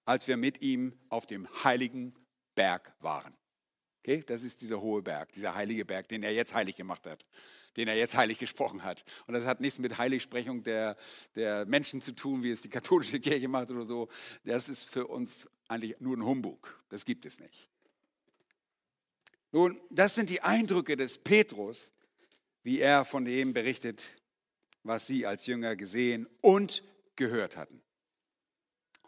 als 0.03 0.28
wir 0.28 0.36
mit 0.36 0.62
ihm 0.62 0.91
auf 1.07 1.26
dem 1.26 1.47
heiligen 1.64 2.14
Berg 2.53 2.93
waren. 2.99 3.34
Okay, 3.99 4.26
das 4.28 4.43
ist 4.43 4.60
dieser 4.60 4.82
hohe 4.82 5.01
Berg, 5.01 5.32
dieser 5.32 5.55
heilige 5.55 5.86
Berg, 5.86 6.10
den 6.10 6.22
er 6.22 6.34
jetzt 6.34 6.53
heilig 6.53 6.76
gemacht 6.76 7.07
hat, 7.07 7.26
den 7.78 7.88
er 7.88 7.95
jetzt 7.95 8.18
heilig 8.18 8.39
gesprochen 8.39 8.84
hat. 8.84 9.05
Und 9.26 9.36
das 9.36 9.45
hat 9.45 9.62
nichts 9.62 9.80
mit 9.80 9.97
Heiligsprechung 9.97 10.62
der, 10.62 10.97
der 11.34 11.66
Menschen 11.66 12.01
zu 12.01 12.12
tun, 12.12 12.43
wie 12.43 12.51
es 12.51 12.62
die 12.62 12.70
katholische 12.70 13.22
Kirche 13.22 13.47
macht 13.47 13.72
oder 13.72 13.86
so. 13.86 14.10
Das 14.43 14.68
ist 14.68 14.84
für 14.84 15.07
uns 15.07 15.47
eigentlich 15.70 15.97
nur 16.01 16.18
ein 16.18 16.26
Humbug. 16.26 16.78
Das 16.89 17.05
gibt 17.05 17.26
es 17.26 17.39
nicht. 17.39 17.70
Nun, 19.53 19.80
das 19.89 20.14
sind 20.14 20.30
die 20.30 20.41
Eindrücke 20.41 20.97
des 20.97 21.20
Petrus, 21.20 21.93
wie 22.64 22.82
er 22.82 23.05
von 23.05 23.24
dem 23.24 23.53
berichtet, 23.53 24.10
was 24.84 25.08
sie 25.08 25.26
als 25.26 25.46
Jünger 25.46 25.76
gesehen 25.76 26.28
und 26.42 26.84
gehört 27.16 27.58
hatten. 27.58 27.82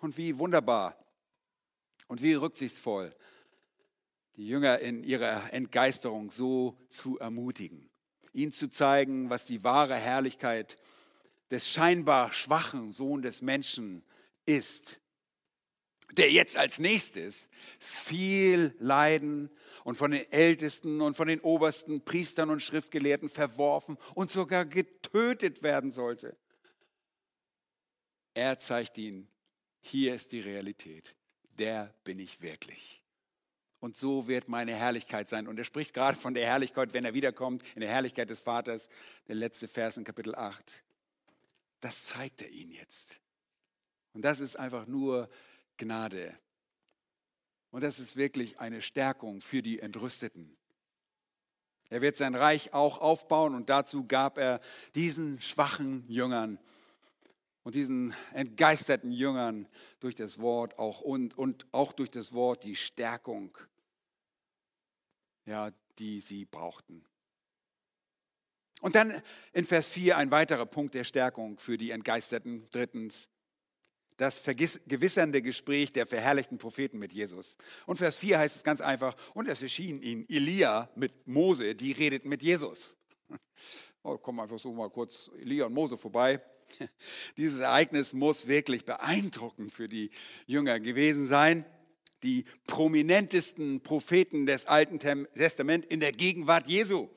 Und 0.01 0.17
wie 0.17 0.37
wunderbar 0.37 0.97
und 2.07 2.21
wie 2.21 2.33
rücksichtsvoll 2.33 3.15
die 4.35 4.47
Jünger 4.47 4.79
in 4.79 5.03
ihrer 5.03 5.53
Entgeisterung 5.53 6.31
so 6.31 6.77
zu 6.89 7.19
ermutigen, 7.19 7.89
ihnen 8.33 8.51
zu 8.51 8.69
zeigen, 8.69 9.29
was 9.29 9.45
die 9.45 9.63
wahre 9.63 9.95
Herrlichkeit 9.95 10.77
des 11.51 11.69
scheinbar 11.69 12.31
schwachen 12.31 12.91
Sohn 12.91 13.21
des 13.21 13.41
Menschen 13.41 14.03
ist. 14.45 15.00
Der 16.11 16.31
jetzt 16.31 16.57
als 16.57 16.79
nächstes 16.79 17.49
viel 17.79 18.75
leiden 18.79 19.49
und 19.83 19.95
von 19.95 20.11
den 20.11 20.31
Ältesten 20.31 21.01
und 21.01 21.15
von 21.15 21.27
den 21.27 21.39
obersten 21.41 22.03
Priestern 22.03 22.49
und 22.49 22.61
Schriftgelehrten 22.61 23.29
verworfen 23.29 23.97
und 24.13 24.31
sogar 24.31 24.65
getötet 24.65 25.63
werden 25.63 25.91
sollte. 25.91 26.37
Er 28.33 28.59
zeigt 28.59 28.97
ihnen, 28.97 29.27
hier 29.81 30.15
ist 30.15 30.31
die 30.31 30.39
Realität, 30.39 31.15
der 31.57 31.93
bin 32.03 32.19
ich 32.19 32.41
wirklich. 32.41 33.01
Und 33.79 33.97
so 33.97 34.27
wird 34.27 34.47
meine 34.47 34.75
Herrlichkeit 34.75 35.27
sein. 35.27 35.47
Und 35.47 35.57
er 35.57 35.65
spricht 35.65 35.95
gerade 35.95 36.15
von 36.15 36.35
der 36.35 36.45
Herrlichkeit, 36.45 36.93
wenn 36.93 37.03
er 37.03 37.15
wiederkommt, 37.15 37.63
in 37.73 37.81
der 37.81 37.89
Herrlichkeit 37.89 38.29
des 38.29 38.39
Vaters, 38.39 38.87
der 39.27 39.35
letzte 39.35 39.67
Vers 39.67 39.97
in 39.97 40.03
Kapitel 40.03 40.35
8. 40.35 40.83
Das 41.79 42.05
zeigt 42.05 42.43
er 42.43 42.49
ihnen 42.49 42.71
jetzt. 42.71 43.15
Und 44.13 44.21
das 44.23 44.39
ist 44.39 44.55
einfach 44.55 44.85
nur 44.85 45.29
Gnade. 45.81 46.37
Und 47.71 47.81
das 47.81 47.97
ist 47.97 48.15
wirklich 48.15 48.59
eine 48.59 48.83
Stärkung 48.83 49.41
für 49.41 49.63
die 49.63 49.79
Entrüsteten. 49.79 50.55
Er 51.89 52.01
wird 52.01 52.17
sein 52.17 52.35
Reich 52.35 52.71
auch 52.75 52.99
aufbauen 52.99 53.55
und 53.55 53.69
dazu 53.69 54.05
gab 54.05 54.37
er 54.37 54.61
diesen 54.93 55.39
schwachen 55.41 56.05
Jüngern 56.07 56.59
und 57.63 57.73
diesen 57.73 58.13
entgeisterten 58.31 59.11
Jüngern 59.11 59.67
durch 59.99 60.13
das 60.13 60.37
Wort 60.37 60.77
auch 60.77 61.01
und, 61.01 61.35
und 61.35 61.65
auch 61.71 61.93
durch 61.93 62.11
das 62.11 62.31
Wort 62.31 62.63
die 62.63 62.75
Stärkung, 62.75 63.57
ja, 65.45 65.71
die 65.97 66.19
sie 66.19 66.45
brauchten. 66.45 67.03
Und 68.81 68.93
dann 68.93 69.19
in 69.51 69.65
Vers 69.65 69.87
4 69.89 70.15
ein 70.15 70.29
weiterer 70.29 70.67
Punkt 70.67 70.93
der 70.93 71.05
Stärkung 71.05 71.57
für 71.57 71.77
die 71.79 71.89
Entgeisterten. 71.89 72.67
Drittens, 72.69 73.30
das 74.17 74.37
vergewissernde 74.37 75.41
Gespräch 75.41 75.91
der 75.91 76.05
verherrlichten 76.05 76.57
Propheten 76.57 76.99
mit 76.99 77.13
Jesus. 77.13 77.57
Und 77.85 77.97
Vers 77.97 78.17
4 78.17 78.39
heißt 78.39 78.57
es 78.57 78.63
ganz 78.63 78.81
einfach, 78.81 79.15
und 79.33 79.47
es 79.47 79.61
erschien 79.61 80.01
ihnen 80.01 80.25
Elia 80.29 80.89
mit 80.95 81.27
Mose, 81.27 81.75
die 81.75 81.91
redeten 81.91 82.29
mit 82.29 82.43
Jesus. 82.43 82.95
Oh, 84.03 84.17
komm 84.17 84.39
einfach 84.39 84.57
so 84.57 84.73
mal 84.73 84.89
kurz 84.89 85.29
Elia 85.39 85.67
und 85.67 85.75
Mose 85.75 85.95
vorbei. 85.95 86.41
Dieses 87.37 87.59
Ereignis 87.59 88.13
muss 88.13 88.47
wirklich 88.47 88.83
beeindruckend 88.83 89.71
für 89.71 89.87
die 89.87 90.09
Jünger 90.47 90.79
gewesen 90.79 91.27
sein. 91.27 91.65
Die 92.23 92.45
prominentesten 92.65 93.81
Propheten 93.81 94.47
des 94.47 94.65
Alten 94.65 94.97
Testaments 94.97 95.85
in 95.87 95.99
der 95.99 96.13
Gegenwart 96.13 96.67
Jesu. 96.67 97.09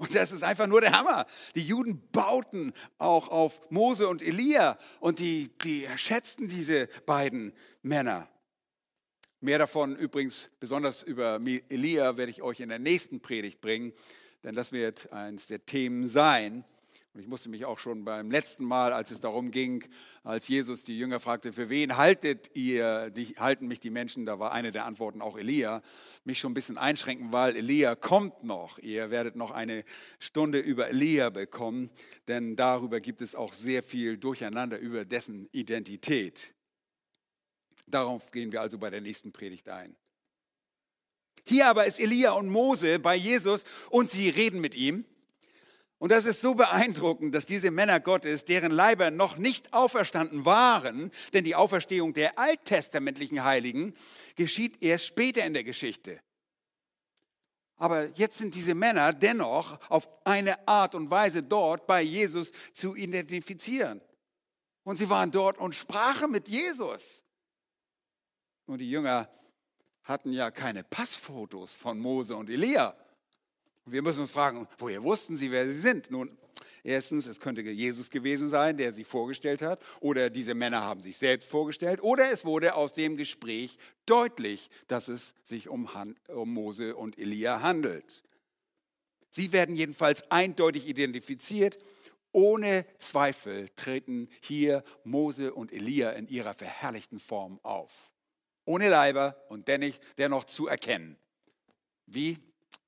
Und 0.00 0.14
das 0.14 0.32
ist 0.32 0.42
einfach 0.42 0.66
nur 0.66 0.80
der 0.80 0.98
Hammer. 0.98 1.26
Die 1.54 1.60
Juden 1.60 2.00
bauten 2.10 2.72
auch 2.96 3.28
auf 3.28 3.60
Mose 3.70 4.08
und 4.08 4.22
Elia 4.22 4.78
und 4.98 5.18
die, 5.18 5.50
die 5.62 5.86
schätzten 5.96 6.48
diese 6.48 6.88
beiden 7.04 7.52
Männer. 7.82 8.26
Mehr 9.40 9.58
davon 9.58 9.94
übrigens, 9.96 10.50
besonders 10.58 11.02
über 11.02 11.38
Elia, 11.68 12.16
werde 12.16 12.30
ich 12.30 12.40
euch 12.40 12.60
in 12.60 12.70
der 12.70 12.78
nächsten 12.78 13.20
Predigt 13.20 13.60
bringen, 13.60 13.92
denn 14.42 14.54
das 14.54 14.72
wird 14.72 15.12
eines 15.12 15.48
der 15.48 15.66
Themen 15.66 16.08
sein. 16.08 16.64
Und 17.12 17.20
ich 17.20 17.26
musste 17.26 17.48
mich 17.48 17.64
auch 17.64 17.80
schon 17.80 18.04
beim 18.04 18.30
letzten 18.30 18.64
Mal, 18.64 18.92
als 18.92 19.10
es 19.10 19.18
darum 19.18 19.50
ging, 19.50 19.84
als 20.22 20.46
Jesus 20.46 20.84
die 20.84 20.96
Jünger 20.96 21.18
fragte, 21.18 21.52
für 21.52 21.68
wen 21.68 21.96
haltet 21.96 22.54
ihr, 22.54 23.10
die, 23.10 23.34
halten 23.36 23.66
mich 23.66 23.80
die 23.80 23.90
Menschen, 23.90 24.26
da 24.26 24.38
war 24.38 24.52
eine 24.52 24.70
der 24.70 24.84
Antworten 24.84 25.20
auch 25.20 25.36
Elia, 25.36 25.82
mich 26.22 26.38
schon 26.38 26.52
ein 26.52 26.54
bisschen 26.54 26.78
einschränken, 26.78 27.32
weil 27.32 27.56
Elia 27.56 27.96
kommt 27.96 28.44
noch. 28.44 28.78
Ihr 28.78 29.10
werdet 29.10 29.34
noch 29.34 29.50
eine 29.50 29.84
Stunde 30.20 30.60
über 30.60 30.88
Elia 30.88 31.30
bekommen, 31.30 31.90
denn 32.28 32.54
darüber 32.54 33.00
gibt 33.00 33.22
es 33.22 33.34
auch 33.34 33.54
sehr 33.54 33.82
viel 33.82 34.16
Durcheinander 34.16 34.78
über 34.78 35.04
dessen 35.04 35.48
Identität. 35.50 36.54
Darauf 37.88 38.30
gehen 38.30 38.52
wir 38.52 38.60
also 38.60 38.78
bei 38.78 38.90
der 38.90 39.00
nächsten 39.00 39.32
Predigt 39.32 39.68
ein. 39.68 39.96
Hier 41.44 41.66
aber 41.66 41.86
ist 41.86 41.98
Elia 41.98 42.32
und 42.32 42.48
Mose 42.48 43.00
bei 43.00 43.16
Jesus 43.16 43.64
und 43.90 44.12
sie 44.12 44.28
reden 44.28 44.60
mit 44.60 44.76
ihm. 44.76 45.04
Und 46.00 46.12
das 46.12 46.24
ist 46.24 46.40
so 46.40 46.54
beeindruckend, 46.54 47.34
dass 47.34 47.44
diese 47.44 47.70
Männer 47.70 48.00
Gottes, 48.00 48.46
deren 48.46 48.72
Leiber 48.72 49.10
noch 49.10 49.36
nicht 49.36 49.74
auferstanden 49.74 50.46
waren, 50.46 51.10
denn 51.34 51.44
die 51.44 51.54
Auferstehung 51.54 52.14
der 52.14 52.38
alttestamentlichen 52.38 53.44
Heiligen 53.44 53.94
geschieht 54.34 54.82
erst 54.82 55.04
später 55.04 55.44
in 55.44 55.52
der 55.52 55.62
Geschichte. 55.62 56.18
Aber 57.76 58.08
jetzt 58.14 58.38
sind 58.38 58.54
diese 58.54 58.74
Männer 58.74 59.12
dennoch 59.12 59.78
auf 59.90 60.08
eine 60.24 60.66
Art 60.66 60.94
und 60.94 61.10
Weise 61.10 61.42
dort 61.42 61.86
bei 61.86 62.00
Jesus 62.00 62.52
zu 62.72 62.96
identifizieren. 62.96 64.00
Und 64.84 64.96
sie 64.96 65.10
waren 65.10 65.30
dort 65.30 65.58
und 65.58 65.74
sprachen 65.74 66.30
mit 66.30 66.48
Jesus. 66.48 67.22
Und 68.64 68.78
die 68.78 68.90
Jünger 68.90 69.28
hatten 70.04 70.32
ja 70.32 70.50
keine 70.50 70.82
Passfotos 70.82 71.74
von 71.74 71.98
Mose 71.98 72.36
und 72.36 72.48
Elia. 72.48 72.96
Wir 73.86 74.02
müssen 74.02 74.20
uns 74.20 74.30
fragen, 74.30 74.68
woher 74.78 75.02
wussten 75.02 75.36
sie, 75.36 75.50
wer 75.50 75.66
sie 75.66 75.74
sind? 75.74 76.10
Nun, 76.10 76.36
erstens, 76.84 77.26
es 77.26 77.40
könnte 77.40 77.62
Jesus 77.62 78.10
gewesen 78.10 78.48
sein, 78.48 78.76
der 78.76 78.92
sie 78.92 79.04
vorgestellt 79.04 79.62
hat, 79.62 79.82
oder 80.00 80.30
diese 80.30 80.54
Männer 80.54 80.82
haben 80.82 81.02
sich 81.02 81.18
selbst 81.18 81.48
vorgestellt, 81.48 82.02
oder 82.02 82.30
es 82.30 82.44
wurde 82.44 82.74
aus 82.74 82.92
dem 82.92 83.16
Gespräch 83.16 83.78
deutlich, 84.06 84.70
dass 84.86 85.08
es 85.08 85.34
sich 85.42 85.68
um, 85.68 85.94
Han 85.94 86.16
um 86.28 86.52
Mose 86.52 86.94
und 86.96 87.18
Elia 87.18 87.62
handelt. 87.62 88.22
Sie 89.30 89.52
werden 89.52 89.76
jedenfalls 89.76 90.30
eindeutig 90.30 90.88
identifiziert. 90.88 91.78
Ohne 92.32 92.84
Zweifel 92.98 93.68
treten 93.76 94.28
hier 94.40 94.84
Mose 95.04 95.54
und 95.54 95.72
Elia 95.72 96.10
in 96.10 96.28
ihrer 96.28 96.54
verherrlichten 96.54 97.18
Form 97.18 97.58
auf. 97.62 98.12
Ohne 98.64 98.88
Leiber 98.88 99.36
und 99.48 99.68
dennoch 100.18 100.44
zu 100.44 100.68
erkennen. 100.68 101.16
Wie? 102.06 102.38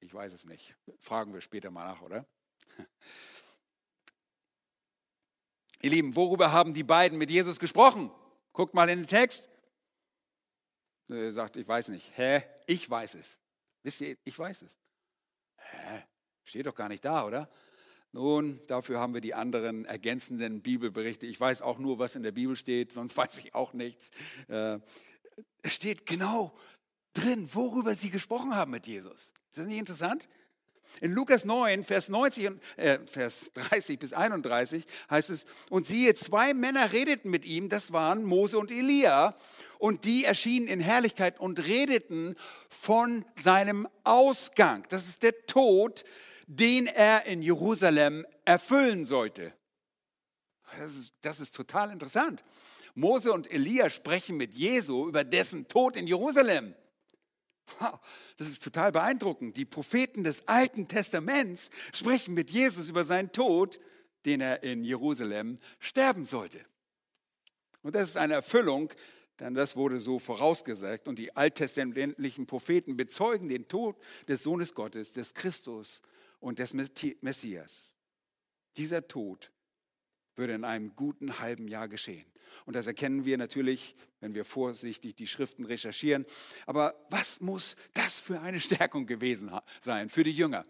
Ich 0.03 0.13
weiß 0.13 0.33
es 0.33 0.45
nicht. 0.45 0.75
Fragen 0.99 1.33
wir 1.33 1.41
später 1.41 1.71
mal 1.71 1.87
nach, 1.87 2.03
oder? 2.03 2.27
Ihr 5.81 5.91
Lieben, 5.91 6.17
worüber 6.17 6.51
haben 6.51 6.75
die 6.75 6.83
beiden 6.83 7.19
mit 7.19 7.31
Jesus 7.31 7.61
gesprochen? 7.61 8.11
Guckt 8.53 8.75
mal 8.75 8.89
in 8.89 9.01
den 9.01 9.07
Text. 9.07 9.49
Er 11.09 11.33
sagt, 11.33 11.57
ich 11.57 11.69
weiß 11.69 11.89
nicht. 11.89 12.11
Hä? 12.17 12.43
Ich 12.67 12.91
weiß 12.91 13.15
es. 13.15 13.39
Wisst 13.85 14.01
ihr, 14.01 14.17
ich 14.25 14.37
weiß 14.37 14.63
es. 14.63 14.77
Hä? 15.57 16.03
Steht 16.45 16.67
doch 16.67 16.75
gar 16.75 16.89
nicht 16.89 17.05
da, 17.05 17.25
oder? 17.25 17.49
Nun, 18.11 18.61
dafür 18.67 18.99
haben 18.99 19.15
wir 19.15 19.21
die 19.21 19.35
anderen 19.35 19.85
ergänzenden 19.85 20.63
Bibelberichte. 20.63 21.27
Ich 21.27 21.41
weiß 21.41 21.63
auch 21.63 21.79
nur, 21.79 22.01
was 22.01 22.17
in 22.17 22.25
der 22.25 22.33
Bibel 22.33 22.57
steht, 22.57 22.93
sonst 22.93 23.17
weiß 23.17 23.39
ich 23.39 23.55
auch 23.55 23.73
nichts. 23.73 24.11
Äh, 24.49 24.81
es 25.63 25.75
steht 25.75 26.07
genau 26.07 26.59
drin, 27.13 27.49
worüber 27.55 27.95
sie 27.95 28.11
gesprochen 28.11 28.57
haben 28.57 28.73
mit 28.73 28.89
Jesus. 28.89 29.33
Ist 29.53 29.59
das 29.59 29.67
nicht 29.67 29.81
interessant? 29.81 30.31
In 31.03 31.13
Lukas 31.13 31.45
9, 31.45 31.83
Vers, 31.83 32.09
90, 32.09 32.53
äh, 32.79 32.99
Vers 33.05 33.51
30 33.53 33.99
bis 33.99 34.15
31 34.15 34.87
heißt 35.11 35.29
es, 35.29 35.45
und 35.69 35.87
siehe, 35.87 36.15
zwei 36.15 36.55
Männer 36.55 36.95
redeten 36.95 37.29
mit 37.29 37.45
ihm, 37.45 37.69
das 37.69 37.93
waren 37.93 38.25
Mose 38.25 38.57
und 38.57 38.71
Elia, 38.71 39.37
und 39.79 40.07
die 40.07 40.25
erschienen 40.25 40.69
in 40.69 40.81
Herrlichkeit 40.81 41.39
und 41.39 41.67
redeten 41.67 42.35
von 42.71 43.27
seinem 43.43 43.87
Ausgang. 44.05 44.87
Das 44.89 45.07
ist 45.07 45.23
der 45.23 45.45
Tod, 45.45 46.03
den 46.47 46.87
er 46.87 47.27
in 47.27 47.43
Jerusalem 47.43 48.25
erfüllen 48.47 49.05
sollte. 49.05 49.53
Das 50.79 50.95
ist, 50.95 51.13
das 51.21 51.41
ist 51.41 51.55
total 51.55 51.91
interessant. 51.91 52.43
Mose 52.95 53.35
und 53.35 53.53
Elia 53.53 53.91
sprechen 53.91 54.39
mit 54.39 54.55
Jesu 54.55 55.09
über 55.09 55.25
dessen 55.25 55.69
Tod 55.69 55.95
in 55.97 56.07
Jerusalem. 56.07 56.75
Wow, 57.79 57.99
das 58.37 58.49
ist 58.49 58.63
total 58.63 58.93
beeindruckend. 58.93 59.57
Die 59.57 59.65
Propheten 59.65 60.25
des 60.25 60.47
Alten 60.49 60.89
Testaments 60.89 61.71
sprechen 61.93 62.35
mit 62.35 62.51
Jesus 62.51 62.89
über 62.89 63.05
seinen 63.05 63.33
Tod, 63.33 63.79
den 64.25 64.41
er 64.41 64.63
in 64.63 64.85
Jerusalem 64.85 65.59
sterben 65.79 66.25
sollte. 66.25 66.65
Und 67.83 67.95
das 67.95 68.11
ist 68.11 68.17
eine 68.17 68.35
Erfüllung, 68.35 68.93
denn 69.41 69.55
das 69.55 69.77
wurde 69.77 70.01
so 70.01 70.19
vorausgesagt. 70.19 71.09
Und 71.09 71.19
die 71.19 71.35
alttestamentlichen 71.37 72.47
Propheten 72.47 72.97
bezeugen 72.97 73.49
den 73.49 73.67
Tod 73.69 73.97
des 74.29 74.43
Sohnes 74.43 74.75
Gottes, 74.75 75.13
des 75.13 75.35
Christus 75.35 76.03
und 76.39 76.59
des 76.59 76.75
Messias. 77.21 77.95
Dieser 78.77 79.07
Tod 79.09 79.51
würde 80.37 80.55
in 80.55 80.65
einem 80.65 80.95
guten 80.97 81.39
halben 81.39 81.69
Jahr 81.69 81.89
geschehen. 81.89 82.27
Und 82.65 82.77
das 82.77 82.87
erkennen 82.87 83.25
wir 83.25 83.39
natürlich, 83.39 83.95
wenn 84.21 84.35
wir 84.35 84.45
vorsichtig 84.45 85.15
die 85.15 85.27
Schriften 85.27 85.65
recherchieren. 85.65 86.27
Aber 86.67 86.95
was 87.11 87.41
muss 87.41 87.77
das 87.95 88.21
für 88.21 88.41
eine 88.41 88.61
Stärkung 88.61 89.07
gewesen 89.07 89.51
sein 89.81 90.09
für 90.09 90.25
die 90.25 90.33
Jünger? 90.33 90.65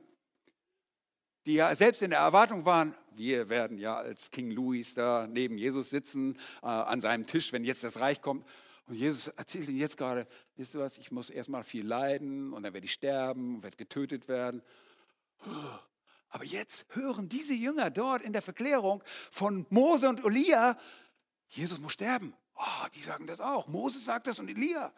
Die 1.47 1.55
ja 1.55 1.75
selbst 1.75 2.03
in 2.03 2.11
der 2.11 2.21
Erwartung 2.21 2.65
waren, 2.65 2.95
wir 3.15 3.49
werden 3.49 3.77
ja 3.77 3.97
als 3.97 4.31
King 4.31 4.53
Louis 4.53 4.95
da 4.95 5.27
neben 5.27 5.59
Jesus 5.59 5.91
sitzen, 5.91 6.39
äh, 6.63 6.67
an 6.67 7.01
seinem 7.01 7.27
Tisch, 7.27 7.53
wenn 7.53 7.65
jetzt 7.65 7.83
das 7.83 8.01
Reich 8.01 8.23
kommt. 8.23 8.47
Und 8.87 8.95
Jesus 8.95 9.29
erzählt 9.29 9.69
ihnen 9.69 9.79
jetzt 9.79 9.97
gerade, 9.97 10.27
wisst 10.57 10.75
ihr 10.75 10.81
was, 10.81 10.99
ich 10.99 11.11
muss 11.11 11.31
erstmal 11.31 11.65
viel 11.65 11.87
leiden 11.87 12.53
und 12.53 12.63
dann 12.63 12.75
werde 12.75 12.85
ich 12.85 12.93
sterben, 12.93 13.63
werde 13.63 13.77
getötet 13.77 14.29
werden. 14.29 14.63
Aber 16.33 16.45
jetzt 16.45 16.87
hören 16.95 17.29
diese 17.29 17.53
Jünger 17.53 17.91
dort 17.91 18.23
in 18.23 18.33
der 18.33 18.41
Verklärung 18.41 19.05
von 19.31 19.67
Mose 19.69 20.09
und 20.09 20.25
Elia, 20.25 20.79
Jesus 21.49 21.79
muss 21.79 21.93
sterben. 21.93 22.35
Oh, 22.57 22.87
die 22.95 23.03
sagen 23.03 23.27
das 23.27 23.43
auch. 23.43 23.69
Moses 23.69 24.07
sagt 24.07 24.27
das 24.27 24.39
und 24.39 24.49
Elia. 24.49 24.95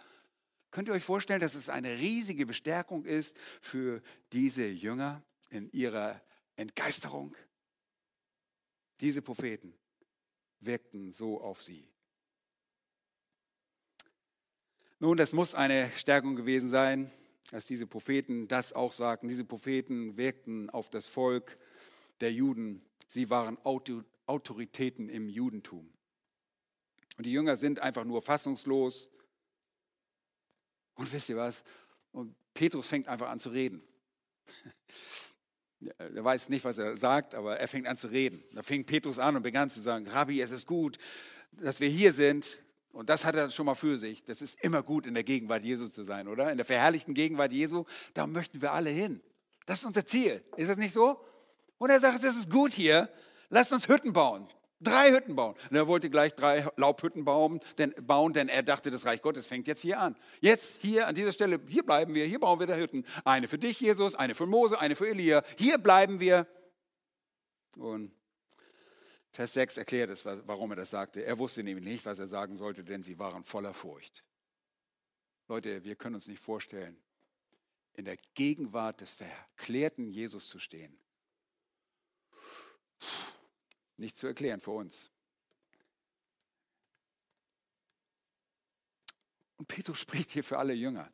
Könnt 0.70 0.88
ihr 0.88 0.94
euch 0.94 1.02
vorstellen, 1.02 1.40
dass 1.40 1.56
es 1.56 1.68
eine 1.68 1.98
riesige 1.98 2.46
Bestärkung 2.46 3.04
ist 3.04 3.36
für 3.60 4.00
diese 4.32 4.64
Jünger 4.64 5.22
in 5.50 5.68
ihrer 5.72 6.20
Entgeisterung? 6.54 7.34
Diese 9.00 9.20
Propheten 9.20 9.74
wirkten 10.60 11.12
so 11.12 11.40
auf 11.40 11.62
sie. 11.62 11.88
Nun, 15.00 15.16
das 15.16 15.32
muss 15.32 15.52
eine 15.52 15.90
Stärkung 15.96 16.36
gewesen 16.36 16.70
sein, 16.70 17.10
dass 17.50 17.66
diese 17.66 17.86
Propheten 17.86 18.48
das 18.48 18.72
auch 18.72 18.92
sagten. 18.92 19.28
Diese 19.28 19.44
Propheten 19.44 20.16
wirkten 20.16 20.70
auf 20.70 20.90
das 20.90 21.08
Volk 21.08 21.58
der 22.20 22.32
Juden. 22.32 22.82
Sie 23.08 23.30
waren 23.30 23.58
Autoritäten 24.26 25.08
im 25.08 25.28
Judentum. 25.28 25.92
Und 27.16 27.26
die 27.26 27.32
Jünger 27.32 27.56
sind 27.56 27.80
einfach 27.80 28.04
nur 28.04 28.22
fassungslos. 28.22 29.10
Und 30.94 31.12
wisst 31.12 31.28
ihr 31.28 31.36
was? 31.36 31.62
Und 32.12 32.34
Petrus 32.54 32.86
fängt 32.86 33.08
einfach 33.08 33.28
an 33.28 33.40
zu 33.40 33.50
reden. 33.50 33.82
Er 35.98 36.24
weiß 36.24 36.48
nicht, 36.48 36.64
was 36.64 36.78
er 36.78 36.96
sagt, 36.96 37.34
aber 37.34 37.58
er 37.58 37.68
fängt 37.68 37.86
an 37.86 37.98
zu 37.98 38.06
reden. 38.06 38.42
Da 38.54 38.62
fing 38.62 38.86
Petrus 38.86 39.18
an 39.18 39.36
und 39.36 39.42
begann 39.42 39.68
zu 39.68 39.82
sagen, 39.82 40.06
Rabbi, 40.06 40.40
es 40.40 40.50
ist 40.50 40.66
gut, 40.66 40.96
dass 41.52 41.78
wir 41.78 41.88
hier 41.88 42.14
sind. 42.14 42.58
Und 42.94 43.08
das 43.08 43.24
hat 43.24 43.34
er 43.34 43.50
schon 43.50 43.66
mal 43.66 43.74
für 43.74 43.98
sich. 43.98 44.24
Das 44.24 44.40
ist 44.40 44.62
immer 44.62 44.82
gut, 44.82 45.04
in 45.06 45.14
der 45.14 45.24
Gegenwart 45.24 45.64
Jesu 45.64 45.88
zu 45.88 46.04
sein, 46.04 46.28
oder? 46.28 46.52
In 46.52 46.56
der 46.56 46.64
verherrlichten 46.64 47.12
Gegenwart 47.12 47.52
Jesu, 47.52 47.84
da 48.14 48.26
möchten 48.26 48.62
wir 48.62 48.72
alle 48.72 48.90
hin. 48.90 49.20
Das 49.66 49.80
ist 49.80 49.84
unser 49.84 50.06
Ziel. 50.06 50.44
Ist 50.56 50.70
das 50.70 50.76
nicht 50.76 50.92
so? 50.92 51.20
Und 51.78 51.90
er 51.90 51.98
sagt, 51.98 52.22
das 52.22 52.36
ist 52.36 52.48
gut 52.48 52.72
hier. 52.72 53.08
Lasst 53.48 53.72
uns 53.72 53.88
Hütten 53.88 54.12
bauen. 54.12 54.46
Drei 54.80 55.10
Hütten 55.10 55.34
bauen. 55.34 55.56
Und 55.70 55.76
er 55.76 55.88
wollte 55.88 56.08
gleich 56.08 56.34
drei 56.34 56.68
Laubhütten 56.76 57.24
bauen 57.24 57.60
denn, 57.78 57.94
bauen, 58.00 58.32
denn 58.32 58.48
er 58.48 58.62
dachte, 58.62 58.92
das 58.92 59.04
Reich 59.06 59.22
Gottes 59.22 59.48
fängt 59.48 59.66
jetzt 59.66 59.80
hier 59.80 59.98
an. 59.98 60.14
Jetzt, 60.40 60.78
hier, 60.80 61.08
an 61.08 61.16
dieser 61.16 61.32
Stelle, 61.32 61.58
hier 61.66 61.84
bleiben 61.84 62.14
wir, 62.14 62.26
hier 62.26 62.38
bauen 62.38 62.60
wir 62.60 62.68
da 62.68 62.76
Hütten. 62.76 63.04
Eine 63.24 63.48
für 63.48 63.58
dich, 63.58 63.80
Jesus, 63.80 64.14
eine 64.14 64.36
für 64.36 64.46
Mose, 64.46 64.78
eine 64.78 64.94
für 64.94 65.08
Elia. 65.08 65.42
Hier 65.56 65.78
bleiben 65.78 66.20
wir. 66.20 66.46
Und 67.76 68.12
Vers 69.34 69.52
6 69.54 69.78
erklärt 69.78 70.10
es, 70.10 70.24
warum 70.24 70.70
er 70.70 70.76
das 70.76 70.90
sagte. 70.90 71.24
Er 71.24 71.36
wusste 71.36 71.64
nämlich 71.64 71.84
nicht, 71.84 72.06
was 72.06 72.20
er 72.20 72.28
sagen 72.28 72.54
sollte, 72.54 72.84
denn 72.84 73.02
sie 73.02 73.18
waren 73.18 73.42
voller 73.42 73.74
Furcht. 73.74 74.24
Leute, 75.48 75.82
wir 75.82 75.96
können 75.96 76.14
uns 76.14 76.28
nicht 76.28 76.38
vorstellen, 76.38 76.96
in 77.94 78.04
der 78.04 78.16
Gegenwart 78.34 79.00
des 79.00 79.14
verklärten 79.14 80.06
Jesus 80.06 80.48
zu 80.48 80.60
stehen. 80.60 80.96
Nicht 83.96 84.16
zu 84.16 84.28
erklären 84.28 84.60
für 84.60 84.70
uns. 84.70 85.10
Und 89.56 89.66
Petrus 89.66 89.98
spricht 89.98 90.30
hier 90.30 90.44
für 90.44 90.58
alle 90.58 90.74
Jünger. 90.74 91.10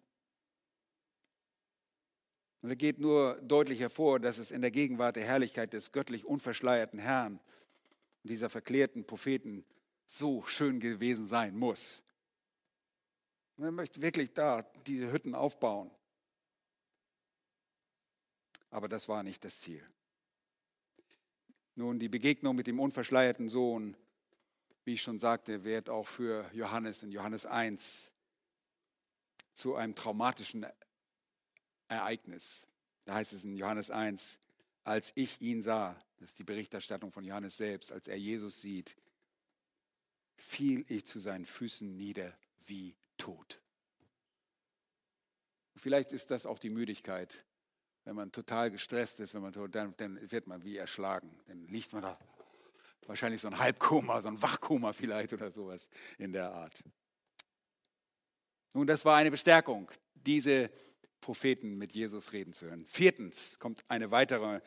Und 2.61 2.69
er 2.69 2.77
geht 2.77 2.99
nur 2.99 3.41
deutlich 3.41 3.81
hervor, 3.81 4.21
dass 4.21 4.37
es 4.37 4.51
in 4.51 4.61
der 4.61 4.71
Gegenwart 4.71 5.17
der 5.17 5.25
Herrlichkeit 5.25 5.73
des 5.73 5.91
göttlich 5.93 6.27
unverschleierten 6.27 6.99
Herrn 6.99 7.41
dieser 8.23 8.51
verklärten 8.51 9.05
Propheten 9.05 9.65
so 10.07 10.45
schön 10.47 10.81
gewesen 10.81 11.27
sein 11.27 11.57
muss. 11.57 12.03
Und 13.57 13.65
er 13.65 13.73
möchte 13.73 14.03
wirklich 14.03 14.33
da 14.33 14.63
diese 14.87 15.13
Hütten 15.13 15.35
aufbauen. 15.35 15.91
Aber 18.71 18.89
das 18.89 19.09
war 19.09 19.23
nicht 19.23 19.45
das 19.45 19.61
Ziel. 19.61 19.85
Nun, 21.75 21.99
die 21.99 22.09
Begegnung 22.09 22.57
mit 22.57 22.67
dem 22.67 22.81
unverschleierten 22.81 23.49
Sohn, 23.49 23.97
wie 24.85 24.95
ich 24.95 25.03
schon 25.03 25.19
sagte, 25.19 25.65
wird 25.65 25.89
auch 25.89 26.07
für 26.07 26.51
Johannes 26.53 27.03
in 27.03 27.13
Johannes 27.13 27.47
1 27.47 28.13
zu 29.55 29.75
einem 29.77 29.95
traumatischen 29.95 30.67
Ereignis. 31.89 32.67
Da 33.05 33.15
heißt 33.15 33.33
es 33.33 33.45
in 33.45 33.57
Johannes 33.57 33.91
1, 33.91 34.39
als 34.85 35.13
ich 35.15 35.41
ihn 35.41 35.63
sah, 35.63 36.01
das 36.19 36.31
ist 36.31 36.39
die 36.39 36.45
Berichterstattung 36.45 37.13
von 37.13 37.25
Johannes 37.25 37.57
selbst, 37.57 37.93
als 37.93 38.09
er 38.09 38.17
Jesus 38.17 38.61
sieht, 38.61 38.97
fiel 40.37 40.85
ich 40.89 41.07
zu 41.07 41.19
seinen 41.19 41.47
Füßen 41.47 41.97
nieder 41.97 42.37
wie 42.67 42.97
tot. 43.17 43.61
Vielleicht 45.77 46.13
ist 46.13 46.31
das 46.31 46.47
auch 46.47 46.59
die 46.59 46.71
Müdigkeit. 46.71 47.45
Wenn 48.05 48.17
man 48.17 48.33
total 48.33 48.71
gestresst 48.71 49.21
ist, 49.21 49.35
wenn 49.35 49.43
man, 49.43 49.53
dann, 49.71 49.95
dann 49.97 50.31
wird 50.31 50.47
man 50.47 50.65
wie 50.65 50.77
erschlagen. 50.77 51.39
Dann 51.47 51.67
liegt 51.69 51.93
man 51.93 52.03
da 52.03 52.19
wahrscheinlich 53.07 53.41
so 53.41 53.49
ein 53.49 53.59
Halbkoma, 53.59 54.21
so 54.21 54.29
ein 54.29 54.41
Wachkoma 54.41 54.93
vielleicht 54.93 55.33
oder 55.33 55.51
sowas 55.51 55.89
in 56.19 56.33
der 56.33 56.53
Art. 56.53 56.83
Nun, 58.73 58.87
das 58.87 59.05
war 59.05 59.17
eine 59.17 59.31
Bestärkung, 59.31 59.91
diese 60.15 60.71
Propheten 61.21 61.77
mit 61.77 61.93
Jesus 61.93 62.33
reden 62.33 62.53
zu 62.53 62.67
hören. 62.67 62.87
Viertens 62.87 63.59
kommt 63.59 63.85
eine 63.89 64.11
weitere 64.11 64.61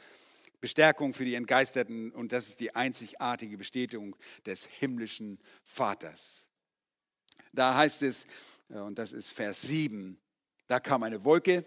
Bestärkung 0.62 1.14
für 1.14 1.26
die 1.26 1.36
Entgeisterten 1.36 2.12
und 2.12 2.32
das 2.32 2.48
ist 2.48 2.60
die 2.60 2.74
einzigartige 2.74 3.58
Bestätigung 3.58 4.16
des 4.46 4.66
himmlischen 4.66 5.40
Vaters. 5.64 6.48
Da 7.52 7.76
heißt 7.76 8.04
es, 8.04 8.26
äh, 8.70 8.80
und 8.80 8.98
das 8.98 9.12
ist 9.12 9.32
Vers 9.32 9.62
7, 9.64 10.18
da 10.68 10.80
kam 10.80 11.04
eine 11.04 11.24
Wolke, 11.24 11.66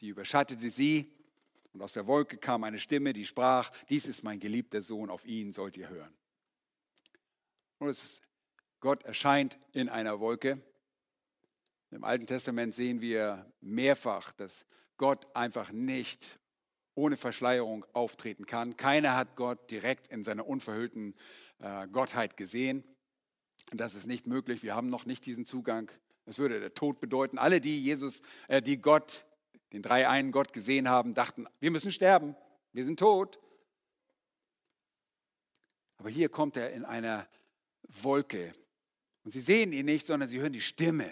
die 0.00 0.08
überschattete 0.08 0.70
sie 0.70 1.12
und 1.72 1.82
aus 1.82 1.92
der 1.92 2.06
Wolke 2.06 2.36
kam 2.36 2.64
eine 2.64 2.78
Stimme, 2.78 3.12
die 3.12 3.24
sprach, 3.24 3.70
dies 3.88 4.06
ist 4.06 4.22
mein 4.22 4.40
geliebter 4.40 4.82
Sohn, 4.82 5.10
auf 5.10 5.24
ihn 5.24 5.52
sollt 5.52 5.76
ihr 5.76 5.88
hören. 5.88 6.14
Und 7.78 7.88
es, 7.88 8.22
Gott 8.80 9.02
erscheint 9.04 9.58
in 9.72 9.88
einer 9.88 10.20
Wolke. 10.20 10.60
Im 11.92 12.04
Alten 12.04 12.26
Testament 12.26 12.74
sehen 12.74 13.02
wir 13.02 13.52
mehrfach, 13.60 14.32
dass 14.32 14.64
Gott 14.96 15.26
einfach 15.36 15.72
nicht 15.72 16.40
ohne 16.94 17.18
Verschleierung 17.18 17.84
auftreten 17.92 18.46
kann. 18.46 18.78
Keiner 18.78 19.14
hat 19.14 19.36
Gott 19.36 19.70
direkt 19.70 20.06
in 20.06 20.24
seiner 20.24 20.46
unverhüllten 20.46 21.14
äh, 21.58 21.86
Gottheit 21.88 22.38
gesehen. 22.38 22.82
Das 23.72 23.94
ist 23.94 24.06
nicht 24.06 24.26
möglich. 24.26 24.62
Wir 24.62 24.74
haben 24.74 24.88
noch 24.88 25.04
nicht 25.04 25.26
diesen 25.26 25.44
Zugang. 25.44 25.90
Das 26.24 26.38
würde 26.38 26.60
der 26.60 26.72
Tod 26.72 26.98
bedeuten. 26.98 27.36
Alle, 27.36 27.60
die 27.60 27.82
Jesus, 27.82 28.22
äh, 28.48 28.62
die 28.62 28.80
Gott, 28.80 29.26
den 29.74 29.82
drei 29.82 30.08
einen 30.08 30.32
Gott 30.32 30.54
gesehen 30.54 30.88
haben, 30.88 31.12
dachten, 31.12 31.46
wir 31.60 31.70
müssen 31.70 31.92
sterben. 31.92 32.34
Wir 32.72 32.84
sind 32.84 32.98
tot. 32.98 33.38
Aber 35.98 36.08
hier 36.08 36.30
kommt 36.30 36.56
er 36.56 36.72
in 36.72 36.86
einer 36.86 37.28
Wolke. 37.82 38.54
Und 39.24 39.32
sie 39.32 39.42
sehen 39.42 39.74
ihn 39.74 39.84
nicht, 39.84 40.06
sondern 40.06 40.30
sie 40.30 40.40
hören 40.40 40.54
die 40.54 40.62
Stimme. 40.62 41.10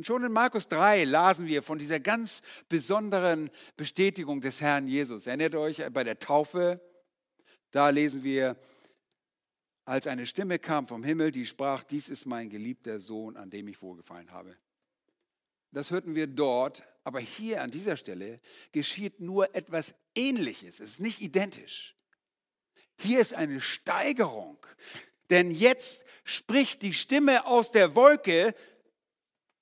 Und 0.00 0.06
schon 0.06 0.24
in 0.24 0.32
Markus 0.32 0.66
3 0.68 1.04
lasen 1.04 1.46
wir 1.46 1.62
von 1.62 1.78
dieser 1.78 2.00
ganz 2.00 2.40
besonderen 2.70 3.50
Bestätigung 3.76 4.40
des 4.40 4.62
Herrn 4.62 4.88
Jesus. 4.88 5.26
Erinnert 5.26 5.54
euch 5.56 5.82
bei 5.92 6.04
der 6.04 6.18
Taufe? 6.18 6.80
Da 7.70 7.90
lesen 7.90 8.24
wir, 8.24 8.56
als 9.84 10.06
eine 10.06 10.24
Stimme 10.24 10.58
kam 10.58 10.86
vom 10.86 11.04
Himmel, 11.04 11.32
die 11.32 11.44
sprach, 11.44 11.84
dies 11.84 12.08
ist 12.08 12.24
mein 12.24 12.48
geliebter 12.48 12.98
Sohn, 12.98 13.36
an 13.36 13.50
dem 13.50 13.68
ich 13.68 13.82
wohlgefallen 13.82 14.30
habe. 14.30 14.56
Das 15.70 15.90
hörten 15.90 16.14
wir 16.14 16.28
dort, 16.28 16.82
aber 17.04 17.20
hier 17.20 17.60
an 17.60 17.70
dieser 17.70 17.98
Stelle 17.98 18.40
geschieht 18.72 19.20
nur 19.20 19.54
etwas 19.54 19.94
Ähnliches. 20.14 20.80
Es 20.80 20.92
ist 20.92 21.00
nicht 21.00 21.20
identisch. 21.20 21.94
Hier 22.96 23.20
ist 23.20 23.34
eine 23.34 23.60
Steigerung, 23.60 24.56
denn 25.28 25.50
jetzt 25.50 26.06
spricht 26.24 26.80
die 26.80 26.94
Stimme 26.94 27.44
aus 27.44 27.70
der 27.70 27.94
Wolke 27.94 28.54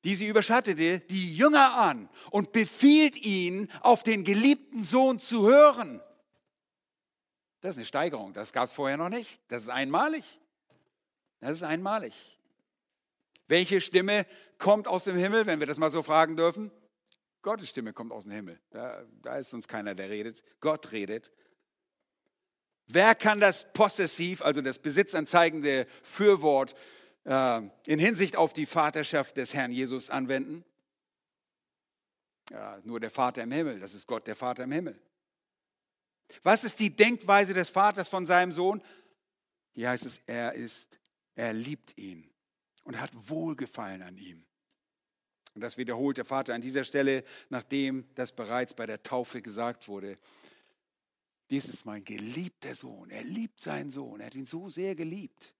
die 0.08 0.16
sie 0.16 0.26
überschattete, 0.26 1.00
die 1.00 1.36
Jünger 1.36 1.74
an 1.74 2.08
und 2.30 2.52
befiehlt 2.52 3.14
ihnen, 3.14 3.70
auf 3.82 4.02
den 4.02 4.24
geliebten 4.24 4.82
Sohn 4.82 5.18
zu 5.18 5.46
hören. 5.46 6.00
Das 7.60 7.72
ist 7.72 7.76
eine 7.76 7.84
Steigerung, 7.84 8.32
das 8.32 8.54
gab 8.54 8.64
es 8.64 8.72
vorher 8.72 8.96
noch 8.96 9.10
nicht. 9.10 9.38
Das 9.48 9.64
ist 9.64 9.68
einmalig. 9.68 10.24
Das 11.40 11.52
ist 11.52 11.62
einmalig. 11.62 12.14
Welche 13.48 13.82
Stimme 13.82 14.24
kommt 14.56 14.88
aus 14.88 15.04
dem 15.04 15.16
Himmel, 15.16 15.44
wenn 15.44 15.60
wir 15.60 15.66
das 15.66 15.76
mal 15.76 15.90
so 15.90 16.02
fragen 16.02 16.36
dürfen? 16.38 16.70
Gottes 17.42 17.68
Stimme 17.68 17.92
kommt 17.92 18.12
aus 18.12 18.24
dem 18.24 18.32
Himmel. 18.32 18.58
Da, 18.70 19.04
da 19.22 19.36
ist 19.36 19.52
uns 19.52 19.68
keiner, 19.68 19.94
der 19.94 20.08
redet. 20.08 20.42
Gott 20.60 20.90
redet. 20.90 21.30
Wer 22.86 23.14
kann 23.14 23.40
das 23.40 23.70
Possessiv, 23.74 24.40
also 24.40 24.62
das 24.62 24.78
besitzanzeigende 24.78 25.86
Fürwort 26.02 26.74
äh, 27.28 27.60
in 27.86 27.98
Hinsicht 27.98 28.36
auf 28.36 28.52
die 28.52 28.66
Vaterschaft 28.66 29.36
des 29.36 29.52
Herrn 29.52 29.70
Jesus 29.70 30.08
anwenden? 30.08 30.64
Ja, 32.50 32.80
nur 32.84 32.98
der 32.98 33.10
Vater 33.10 33.42
im 33.42 33.52
Himmel, 33.52 33.78
das 33.78 33.92
ist 33.92 34.06
Gott, 34.06 34.26
der 34.26 34.36
Vater 34.36 34.64
im 34.64 34.72
Himmel. 34.72 34.98
Was 36.42 36.64
ist 36.64 36.80
die 36.80 36.94
Denkweise 36.94 37.52
des 37.52 37.68
Vaters 37.68 38.08
von 38.08 38.24
seinem 38.24 38.52
Sohn? 38.52 38.82
Hier 39.74 39.90
heißt 39.90 40.06
es, 40.06 40.20
er 40.26 40.54
ist, 40.54 40.98
er 41.34 41.52
liebt 41.52 41.98
ihn 41.98 42.30
und 42.84 42.98
hat 42.98 43.10
Wohlgefallen 43.12 44.02
an 44.02 44.16
ihm. 44.16 44.44
Und 45.54 45.60
das 45.60 45.76
wiederholt 45.76 46.16
der 46.16 46.24
Vater 46.24 46.54
an 46.54 46.62
dieser 46.62 46.84
Stelle, 46.84 47.22
nachdem 47.50 48.08
das 48.14 48.32
bereits 48.32 48.72
bei 48.72 48.86
der 48.86 49.02
Taufe 49.02 49.42
gesagt 49.42 49.88
wurde. 49.88 50.18
Dies 51.50 51.68
ist 51.68 51.84
mein 51.84 52.04
geliebter 52.04 52.74
Sohn. 52.74 53.10
Er 53.10 53.24
liebt 53.24 53.60
seinen 53.60 53.90
Sohn. 53.90 54.20
Er 54.20 54.26
hat 54.26 54.34
ihn 54.34 54.46
so 54.46 54.68
sehr 54.68 54.94
geliebt. 54.94 55.54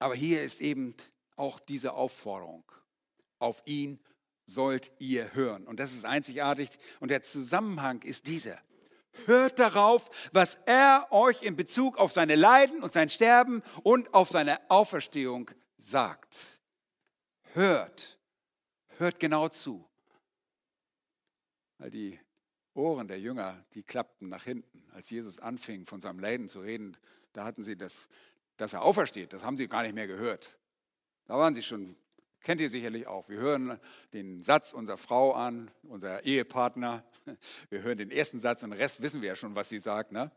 Aber 0.00 0.16
hier 0.16 0.42
ist 0.42 0.60
eben 0.60 0.96
auch 1.36 1.60
diese 1.60 1.92
Aufforderung. 1.92 2.64
Auf 3.38 3.62
ihn 3.66 4.00
sollt 4.46 4.90
ihr 4.98 5.32
hören. 5.34 5.66
Und 5.66 5.78
das 5.78 5.92
ist 5.92 6.04
einzigartig. 6.04 6.70
Und 6.98 7.10
der 7.10 7.22
Zusammenhang 7.22 8.02
ist 8.02 8.26
dieser. 8.26 8.58
Hört 9.26 9.58
darauf, 9.58 10.10
was 10.32 10.58
er 10.66 11.08
euch 11.10 11.42
in 11.42 11.54
Bezug 11.54 11.98
auf 11.98 12.12
seine 12.12 12.34
Leiden 12.34 12.82
und 12.82 12.92
sein 12.92 13.10
Sterben 13.10 13.62
und 13.82 14.12
auf 14.14 14.28
seine 14.28 14.58
Auferstehung 14.70 15.50
sagt. 15.78 16.60
Hört. 17.52 18.18
Hört 18.98 19.20
genau 19.20 19.48
zu. 19.48 19.88
Weil 21.78 21.90
die 21.90 22.20
Ohren 22.74 23.08
der 23.08 23.18
Jünger, 23.18 23.64
die 23.74 23.82
klappten 23.82 24.28
nach 24.28 24.44
hinten. 24.44 24.88
Als 24.92 25.10
Jesus 25.10 25.38
anfing, 25.38 25.86
von 25.86 26.00
seinem 26.00 26.20
Leiden 26.20 26.48
zu 26.48 26.60
reden, 26.60 26.96
da 27.32 27.44
hatten 27.44 27.62
sie 27.62 27.76
das, 27.76 28.08
dass 28.60 28.72
er 28.72 28.82
aufersteht, 28.82 29.32
das 29.32 29.44
haben 29.44 29.56
sie 29.56 29.68
gar 29.68 29.82
nicht 29.82 29.94
mehr 29.94 30.06
gehört. 30.06 30.56
Da 31.26 31.38
waren 31.38 31.54
sie 31.54 31.62
schon, 31.62 31.96
kennt 32.40 32.60
ihr 32.60 32.70
sicherlich 32.70 33.06
auch. 33.06 33.28
Wir 33.28 33.38
hören 33.38 33.78
den 34.12 34.42
Satz 34.42 34.72
unserer 34.72 34.96
Frau 34.96 35.32
an, 35.32 35.70
unser 35.82 36.24
Ehepartner. 36.24 37.04
Wir 37.70 37.82
hören 37.82 37.98
den 37.98 38.10
ersten 38.10 38.40
Satz 38.40 38.62
und 38.62 38.70
den 38.70 38.78
Rest 38.78 39.02
wissen 39.02 39.22
wir 39.22 39.28
ja 39.28 39.36
schon, 39.36 39.54
was 39.54 39.68
sie 39.68 39.78
sagt. 39.78 40.12
Ne? 40.12 40.30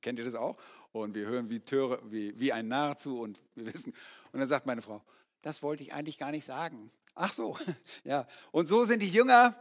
Kennt 0.00 0.18
ihr 0.18 0.24
das 0.24 0.34
auch? 0.34 0.56
Und 0.92 1.14
wir 1.14 1.26
hören 1.26 1.48
wie, 1.48 1.60
Töre, 1.60 2.00
wie, 2.10 2.38
wie 2.38 2.52
ein 2.52 2.68
Narr 2.68 2.96
zu 2.98 3.20
und 3.20 3.40
wir 3.54 3.72
wissen. 3.72 3.94
Und 4.32 4.40
dann 4.40 4.48
sagt 4.48 4.66
meine 4.66 4.82
Frau, 4.82 5.02
das 5.42 5.62
wollte 5.62 5.82
ich 5.82 5.92
eigentlich 5.92 6.18
gar 6.18 6.32
nicht 6.32 6.44
sagen. 6.44 6.90
Ach 7.14 7.32
so, 7.32 7.56
ja. 8.04 8.26
Und 8.50 8.68
so 8.68 8.84
sind 8.84 9.00
die 9.00 9.10
Jünger 9.10 9.54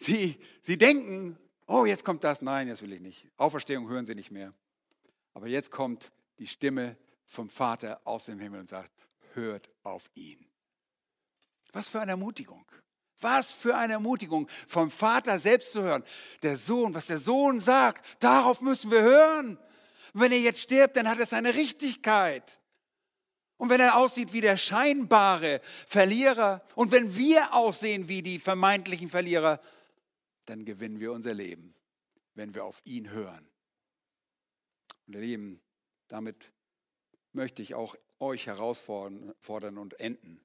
Sie, 0.00 0.36
sie 0.62 0.78
denken, 0.78 1.36
oh, 1.66 1.84
jetzt 1.84 2.04
kommt 2.04 2.22
das. 2.22 2.40
Nein, 2.40 2.68
das 2.68 2.82
will 2.82 2.92
ich 2.92 3.00
nicht. 3.00 3.28
Auferstehung 3.36 3.88
hören 3.88 4.06
sie 4.06 4.14
nicht 4.14 4.30
mehr. 4.30 4.54
Aber 5.34 5.48
jetzt 5.48 5.70
kommt 5.70 6.12
die 6.38 6.46
Stimme 6.46 6.96
vom 7.28 7.50
Vater 7.50 8.00
aus 8.04 8.24
dem 8.24 8.40
Himmel 8.40 8.60
und 8.60 8.68
sagt, 8.68 8.90
hört 9.34 9.70
auf 9.84 10.10
ihn. 10.14 10.44
Was 11.72 11.88
für 11.88 12.00
eine 12.00 12.12
Ermutigung. 12.12 12.64
Was 13.20 13.52
für 13.52 13.76
eine 13.76 13.94
Ermutigung, 13.94 14.48
vom 14.66 14.90
Vater 14.90 15.38
selbst 15.38 15.72
zu 15.72 15.82
hören. 15.82 16.04
Der 16.42 16.56
Sohn, 16.56 16.94
was 16.94 17.06
der 17.06 17.20
Sohn 17.20 17.60
sagt, 17.60 18.04
darauf 18.20 18.60
müssen 18.60 18.90
wir 18.90 19.02
hören. 19.02 19.58
wenn 20.14 20.32
er 20.32 20.40
jetzt 20.40 20.60
stirbt, 20.60 20.96
dann 20.96 21.08
hat 21.08 21.18
es 21.18 21.30
seine 21.30 21.54
Richtigkeit. 21.54 22.60
Und 23.58 23.68
wenn 23.70 23.80
er 23.80 23.96
aussieht 23.96 24.32
wie 24.32 24.40
der 24.40 24.56
scheinbare 24.56 25.60
Verlierer 25.86 26.64
und 26.76 26.92
wenn 26.92 27.16
wir 27.16 27.52
aussehen 27.54 28.08
wie 28.08 28.22
die 28.22 28.38
vermeintlichen 28.38 29.08
Verlierer, 29.08 29.60
dann 30.46 30.64
gewinnen 30.64 31.00
wir 31.00 31.12
unser 31.12 31.34
Leben, 31.34 31.74
wenn 32.34 32.54
wir 32.54 32.64
auf 32.64 32.80
ihn 32.84 33.10
hören. 33.10 33.46
Und 35.06 35.14
ihr 35.14 35.20
Lieben, 35.20 35.60
damit 36.06 36.52
möchte 37.38 37.62
ich 37.62 37.74
auch 37.74 37.94
euch 38.18 38.48
herausfordern 38.48 39.78
und 39.78 39.98
enden. 40.00 40.44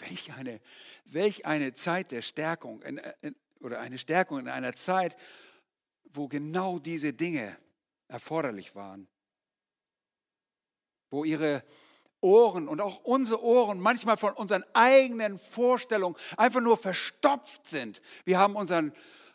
Welch 0.00 0.32
eine, 0.32 0.60
welch 1.04 1.46
eine 1.46 1.72
Zeit 1.72 2.10
der 2.10 2.20
Stärkung 2.20 2.82
in, 2.82 3.00
in, 3.22 3.36
oder 3.60 3.80
eine 3.80 3.96
Stärkung 3.96 4.40
in 4.40 4.48
einer 4.48 4.74
Zeit, 4.74 5.16
wo 6.04 6.26
genau 6.26 6.80
diese 6.80 7.12
Dinge 7.12 7.56
erforderlich 8.08 8.74
waren. 8.74 9.06
Wo 11.10 11.24
ihre 11.24 11.62
Ohren 12.20 12.66
und 12.66 12.80
auch 12.80 13.04
unsere 13.04 13.40
Ohren 13.40 13.78
manchmal 13.78 14.16
von 14.16 14.32
unseren 14.32 14.64
eigenen 14.72 15.38
Vorstellungen 15.38 16.16
einfach 16.36 16.60
nur 16.60 16.76
verstopft 16.76 17.68
sind. 17.68 18.02
Wir 18.24 18.38
haben 18.38 18.56
unseren, 18.56 18.92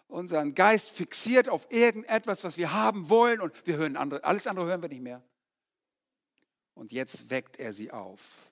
unseren 0.08 0.56
Geist 0.56 0.90
fixiert 0.90 1.48
auf 1.48 1.68
irgendetwas, 1.72 2.44
was 2.44 2.58
wir 2.58 2.74
haben 2.74 3.10
wollen 3.10 3.40
und 3.40 3.54
wir 3.66 3.78
hören 3.78 3.96
andere, 3.96 4.26
alles 4.26 4.46
andere 4.46 4.66
hören 4.66 4.82
wir 4.82 4.90
nicht 4.90 5.04
mehr. 5.04 5.24
Und 6.80 6.94
jetzt 6.94 7.30
weckt 7.30 7.60
er 7.60 7.74
sie 7.74 7.92
auf 7.92 8.50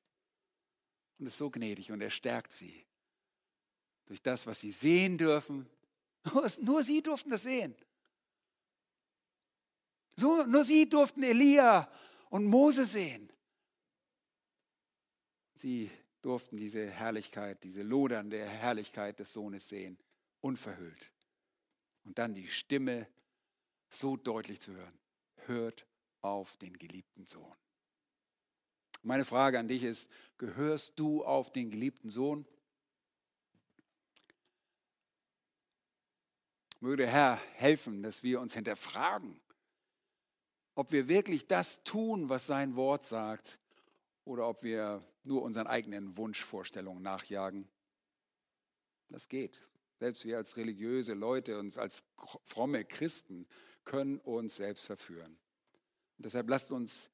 und 1.17 1.27
ist 1.27 1.37
so 1.37 1.49
gnädig 1.49 1.93
und 1.93 2.01
er 2.01 2.09
stärkt 2.09 2.51
sie 2.51 2.85
durch 4.05 4.21
das, 4.21 4.45
was 4.45 4.59
sie 4.59 4.73
sehen 4.73 5.17
dürfen. 5.17 5.65
Nur 6.59 6.83
sie 6.83 7.01
durften 7.01 7.29
das 7.29 7.43
sehen. 7.43 7.73
So, 10.17 10.43
nur 10.43 10.65
sie 10.65 10.89
durften 10.89 11.23
Elia 11.23 11.89
und 12.29 12.43
Mose 12.43 12.85
sehen. 12.85 13.31
Sie 15.55 15.89
durften 16.21 16.57
diese 16.57 16.85
Herrlichkeit, 16.85 17.63
diese 17.63 17.81
lodernde 17.81 18.43
Herrlichkeit 18.43 19.19
des 19.19 19.31
Sohnes 19.31 19.69
sehen, 19.69 19.97
unverhüllt. 20.41 21.13
Und 22.03 22.17
dann 22.17 22.33
die 22.33 22.49
Stimme 22.49 23.07
so 23.89 24.17
deutlich 24.17 24.59
zu 24.59 24.73
hören. 24.73 24.99
Hört 25.45 25.87
auf 26.21 26.57
den 26.57 26.77
geliebten 26.77 27.25
Sohn. 27.25 27.55
Meine 29.03 29.25
Frage 29.25 29.59
an 29.59 29.67
dich 29.67 29.83
ist, 29.83 30.09
gehörst 30.37 30.99
du 30.99 31.23
auf 31.23 31.51
den 31.51 31.71
geliebten 31.71 32.09
Sohn? 32.09 32.45
Möge 36.79 36.97
der 36.97 37.07
Herr 37.07 37.41
helfen, 37.55 38.03
dass 38.03 38.23
wir 38.23 38.39
uns 38.39 38.53
hinterfragen, 38.53 39.39
ob 40.75 40.91
wir 40.91 41.07
wirklich 41.07 41.47
das 41.47 41.83
tun, 41.83 42.29
was 42.29 42.45
sein 42.45 42.75
Wort 42.75 43.03
sagt, 43.03 43.59
oder 44.27 44.47
ob 44.47 44.61
wir 44.61 45.01
nur 45.23 45.41
unseren 45.41 45.67
eigenen 45.67 46.17
Wunschvorstellungen 46.17 47.01
nachjagen. 47.01 47.67
Das 49.09 49.29
geht. 49.29 49.61
Selbst 49.99 50.25
wir 50.25 50.37
als 50.37 50.57
religiöse 50.57 51.13
Leute, 51.13 51.57
uns 51.57 51.77
als 51.77 52.03
fromme 52.43 52.83
Christen 52.85 53.47
können 53.85 54.19
uns 54.19 54.57
selbst 54.57 54.85
verführen. 54.85 55.37
Und 56.17 56.25
deshalb 56.25 56.49
lasst 56.49 56.71
uns 56.71 57.09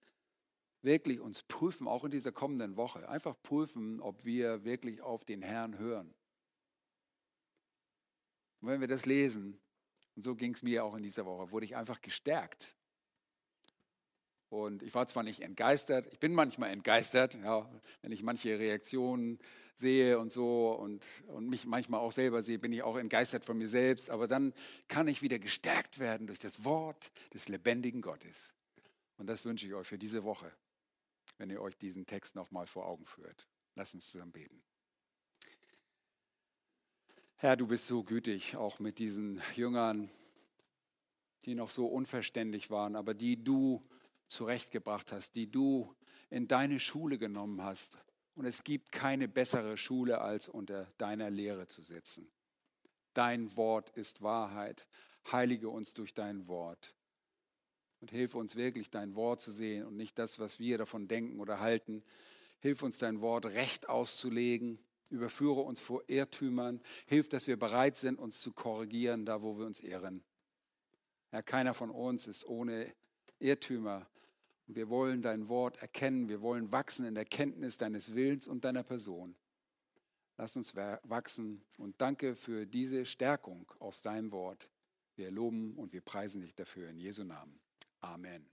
wirklich 0.84 1.20
uns 1.20 1.44
prüfen, 1.44 1.88
auch 1.88 2.04
in 2.04 2.12
dieser 2.12 2.32
kommenden 2.32 2.78
Woche, 2.78 3.08
einfach 3.10 3.36
prüfen, 3.42 4.00
ob 4.02 4.26
wir 4.26 4.64
wirklich 4.64 5.02
auf 5.02 5.26
den 5.26 5.42
Herrn 5.42 5.78
hören. 5.78 6.14
Und 8.62 8.70
wenn 8.70 8.82
wir 8.82 8.88
das 8.88 9.06
lesen, 9.06 9.60
und 10.16 10.24
so 10.24 10.36
ging 10.36 10.54
es 10.54 10.62
mir 10.62 10.84
auch 10.84 10.96
in 10.96 11.04
dieser 11.04 11.26
Woche, 11.26 11.52
wurde 11.52 11.66
ich 11.66 11.76
einfach 11.76 12.02
gestärkt 12.02 12.76
und 14.54 14.84
ich 14.84 14.94
war 14.94 15.08
zwar 15.08 15.24
nicht 15.24 15.40
entgeistert, 15.40 16.06
ich 16.14 16.20
bin 16.20 16.32
manchmal 16.32 16.70
entgeistert, 16.70 17.34
ja, 17.44 17.68
wenn 18.04 18.12
ich 18.12 18.22
manche 18.22 18.60
Reaktionen 18.60 19.40
sehe 19.74 20.20
und 20.20 20.32
so 20.32 20.74
und, 20.74 21.04
und 21.26 21.50
mich 21.50 21.66
manchmal 21.66 22.02
auch 22.02 22.12
selber 22.12 22.44
sehe, 22.44 22.60
bin 22.60 22.72
ich 22.72 22.84
auch 22.84 22.98
entgeistert 22.98 23.46
von 23.46 23.58
mir 23.58 23.68
selbst. 23.68 24.12
Aber 24.12 24.28
dann 24.28 24.54
kann 24.88 25.08
ich 25.08 25.24
wieder 25.24 25.40
gestärkt 25.40 25.98
werden 25.98 26.28
durch 26.28 26.38
das 26.38 26.64
Wort 26.64 27.12
des 27.34 27.48
lebendigen 27.48 28.04
Gottes. 28.04 28.54
Und 29.18 29.26
das 29.26 29.44
wünsche 29.44 29.66
ich 29.66 29.74
euch 29.74 29.88
für 29.88 29.98
diese 29.98 30.24
Woche, 30.24 30.52
wenn 31.38 31.50
ihr 31.50 31.62
euch 31.62 31.78
diesen 31.78 32.06
Text 32.06 32.36
nochmal 32.36 32.68
vor 32.68 32.86
Augen 32.86 33.06
führt. 33.06 33.48
Lasst 33.76 33.94
uns 33.94 34.10
zusammen 34.10 34.32
beten. 34.32 34.64
Herr, 37.36 37.58
du 37.58 37.68
bist 37.68 37.88
so 37.88 38.04
gütig, 38.04 38.56
auch 38.56 38.80
mit 38.80 39.00
diesen 39.00 39.42
Jüngern, 39.56 40.10
die 41.46 41.56
noch 41.56 41.70
so 41.70 41.88
unverständlich 41.88 42.70
waren, 42.70 42.96
aber 42.96 43.14
die 43.14 43.44
du 43.44 43.86
zurechtgebracht 44.28 45.12
hast, 45.12 45.36
die 45.36 45.52
du 45.52 45.94
in 46.30 46.48
deine 46.48 46.80
Schule 46.80 47.18
genommen 47.18 47.62
hast. 47.62 47.98
Und 48.36 48.46
es 48.46 48.64
gibt 48.64 48.92
keine 48.92 49.28
bessere 49.28 49.78
Schule, 49.78 50.22
als 50.22 50.48
unter 50.48 50.86
deiner 50.98 51.30
Lehre 51.30 51.68
zu 51.68 51.82
sitzen. 51.82 52.32
Dein 53.14 53.56
Wort 53.56 53.90
ist 53.90 54.22
Wahrheit. 54.22 54.88
Heilige 55.32 55.70
uns 55.70 55.94
durch 55.94 56.14
dein 56.14 56.48
Wort. 56.48 56.96
Und 58.04 58.12
hilf 58.12 58.36
uns 58.36 58.58
wirklich, 58.58 58.90
dein 58.90 59.16
Wort 59.16 59.40
zu 59.40 59.50
sehen 59.50 59.86
und 59.86 59.96
nicht 59.96 60.20
das, 60.20 60.38
was 60.38 60.60
wir 60.60 60.78
davon 60.78 61.08
denken 61.08 61.40
oder 61.40 61.62
halten. 61.62 62.04
Hilf 62.60 62.84
uns, 62.84 62.98
dein 62.98 63.22
Wort 63.22 63.46
recht 63.46 63.88
auszulegen. 63.88 64.78
Überführe 65.10 65.62
uns 65.62 65.80
vor 65.80 66.04
Irrtümern. 66.08 66.82
Hilf, 67.06 67.30
dass 67.30 67.48
wir 67.48 67.58
bereit 67.58 67.96
sind, 67.96 68.20
uns 68.20 68.42
zu 68.42 68.52
korrigieren, 68.52 69.26
da 69.26 69.42
wo 69.42 69.58
wir 69.58 69.66
uns 69.66 69.80
irren. 69.80 70.22
Herr, 71.30 71.44
keiner 71.44 71.74
von 71.74 71.92
uns 71.92 72.28
ist 72.28 72.46
ohne 72.46 72.94
Irrtümer. 73.40 74.06
Wir 74.68 74.90
wollen 74.90 75.22
dein 75.22 75.48
Wort 75.48 75.78
erkennen. 75.78 76.28
Wir 76.28 76.42
wollen 76.42 76.74
wachsen 76.74 77.06
in 77.06 77.16
der 77.16 77.24
Kenntnis 77.24 77.78
deines 77.78 78.14
Willens 78.14 78.50
und 78.50 78.66
deiner 78.66 78.84
Person. 78.84 79.34
Lass 80.36 80.58
uns 80.58 80.76
wachsen 80.76 81.64
und 81.78 82.02
danke 82.02 82.36
für 82.36 82.66
diese 82.66 83.06
Stärkung 83.06 83.72
aus 83.80 84.02
deinem 84.02 84.34
Wort. 84.34 84.68
Wir 85.16 85.32
loben 85.32 85.78
und 85.78 85.94
wir 85.94 86.02
preisen 86.02 86.42
dich 86.42 86.54
dafür 86.54 86.90
in 86.90 87.00
Jesu 87.00 87.24
Namen. 87.24 87.63
Amen. 88.04 88.53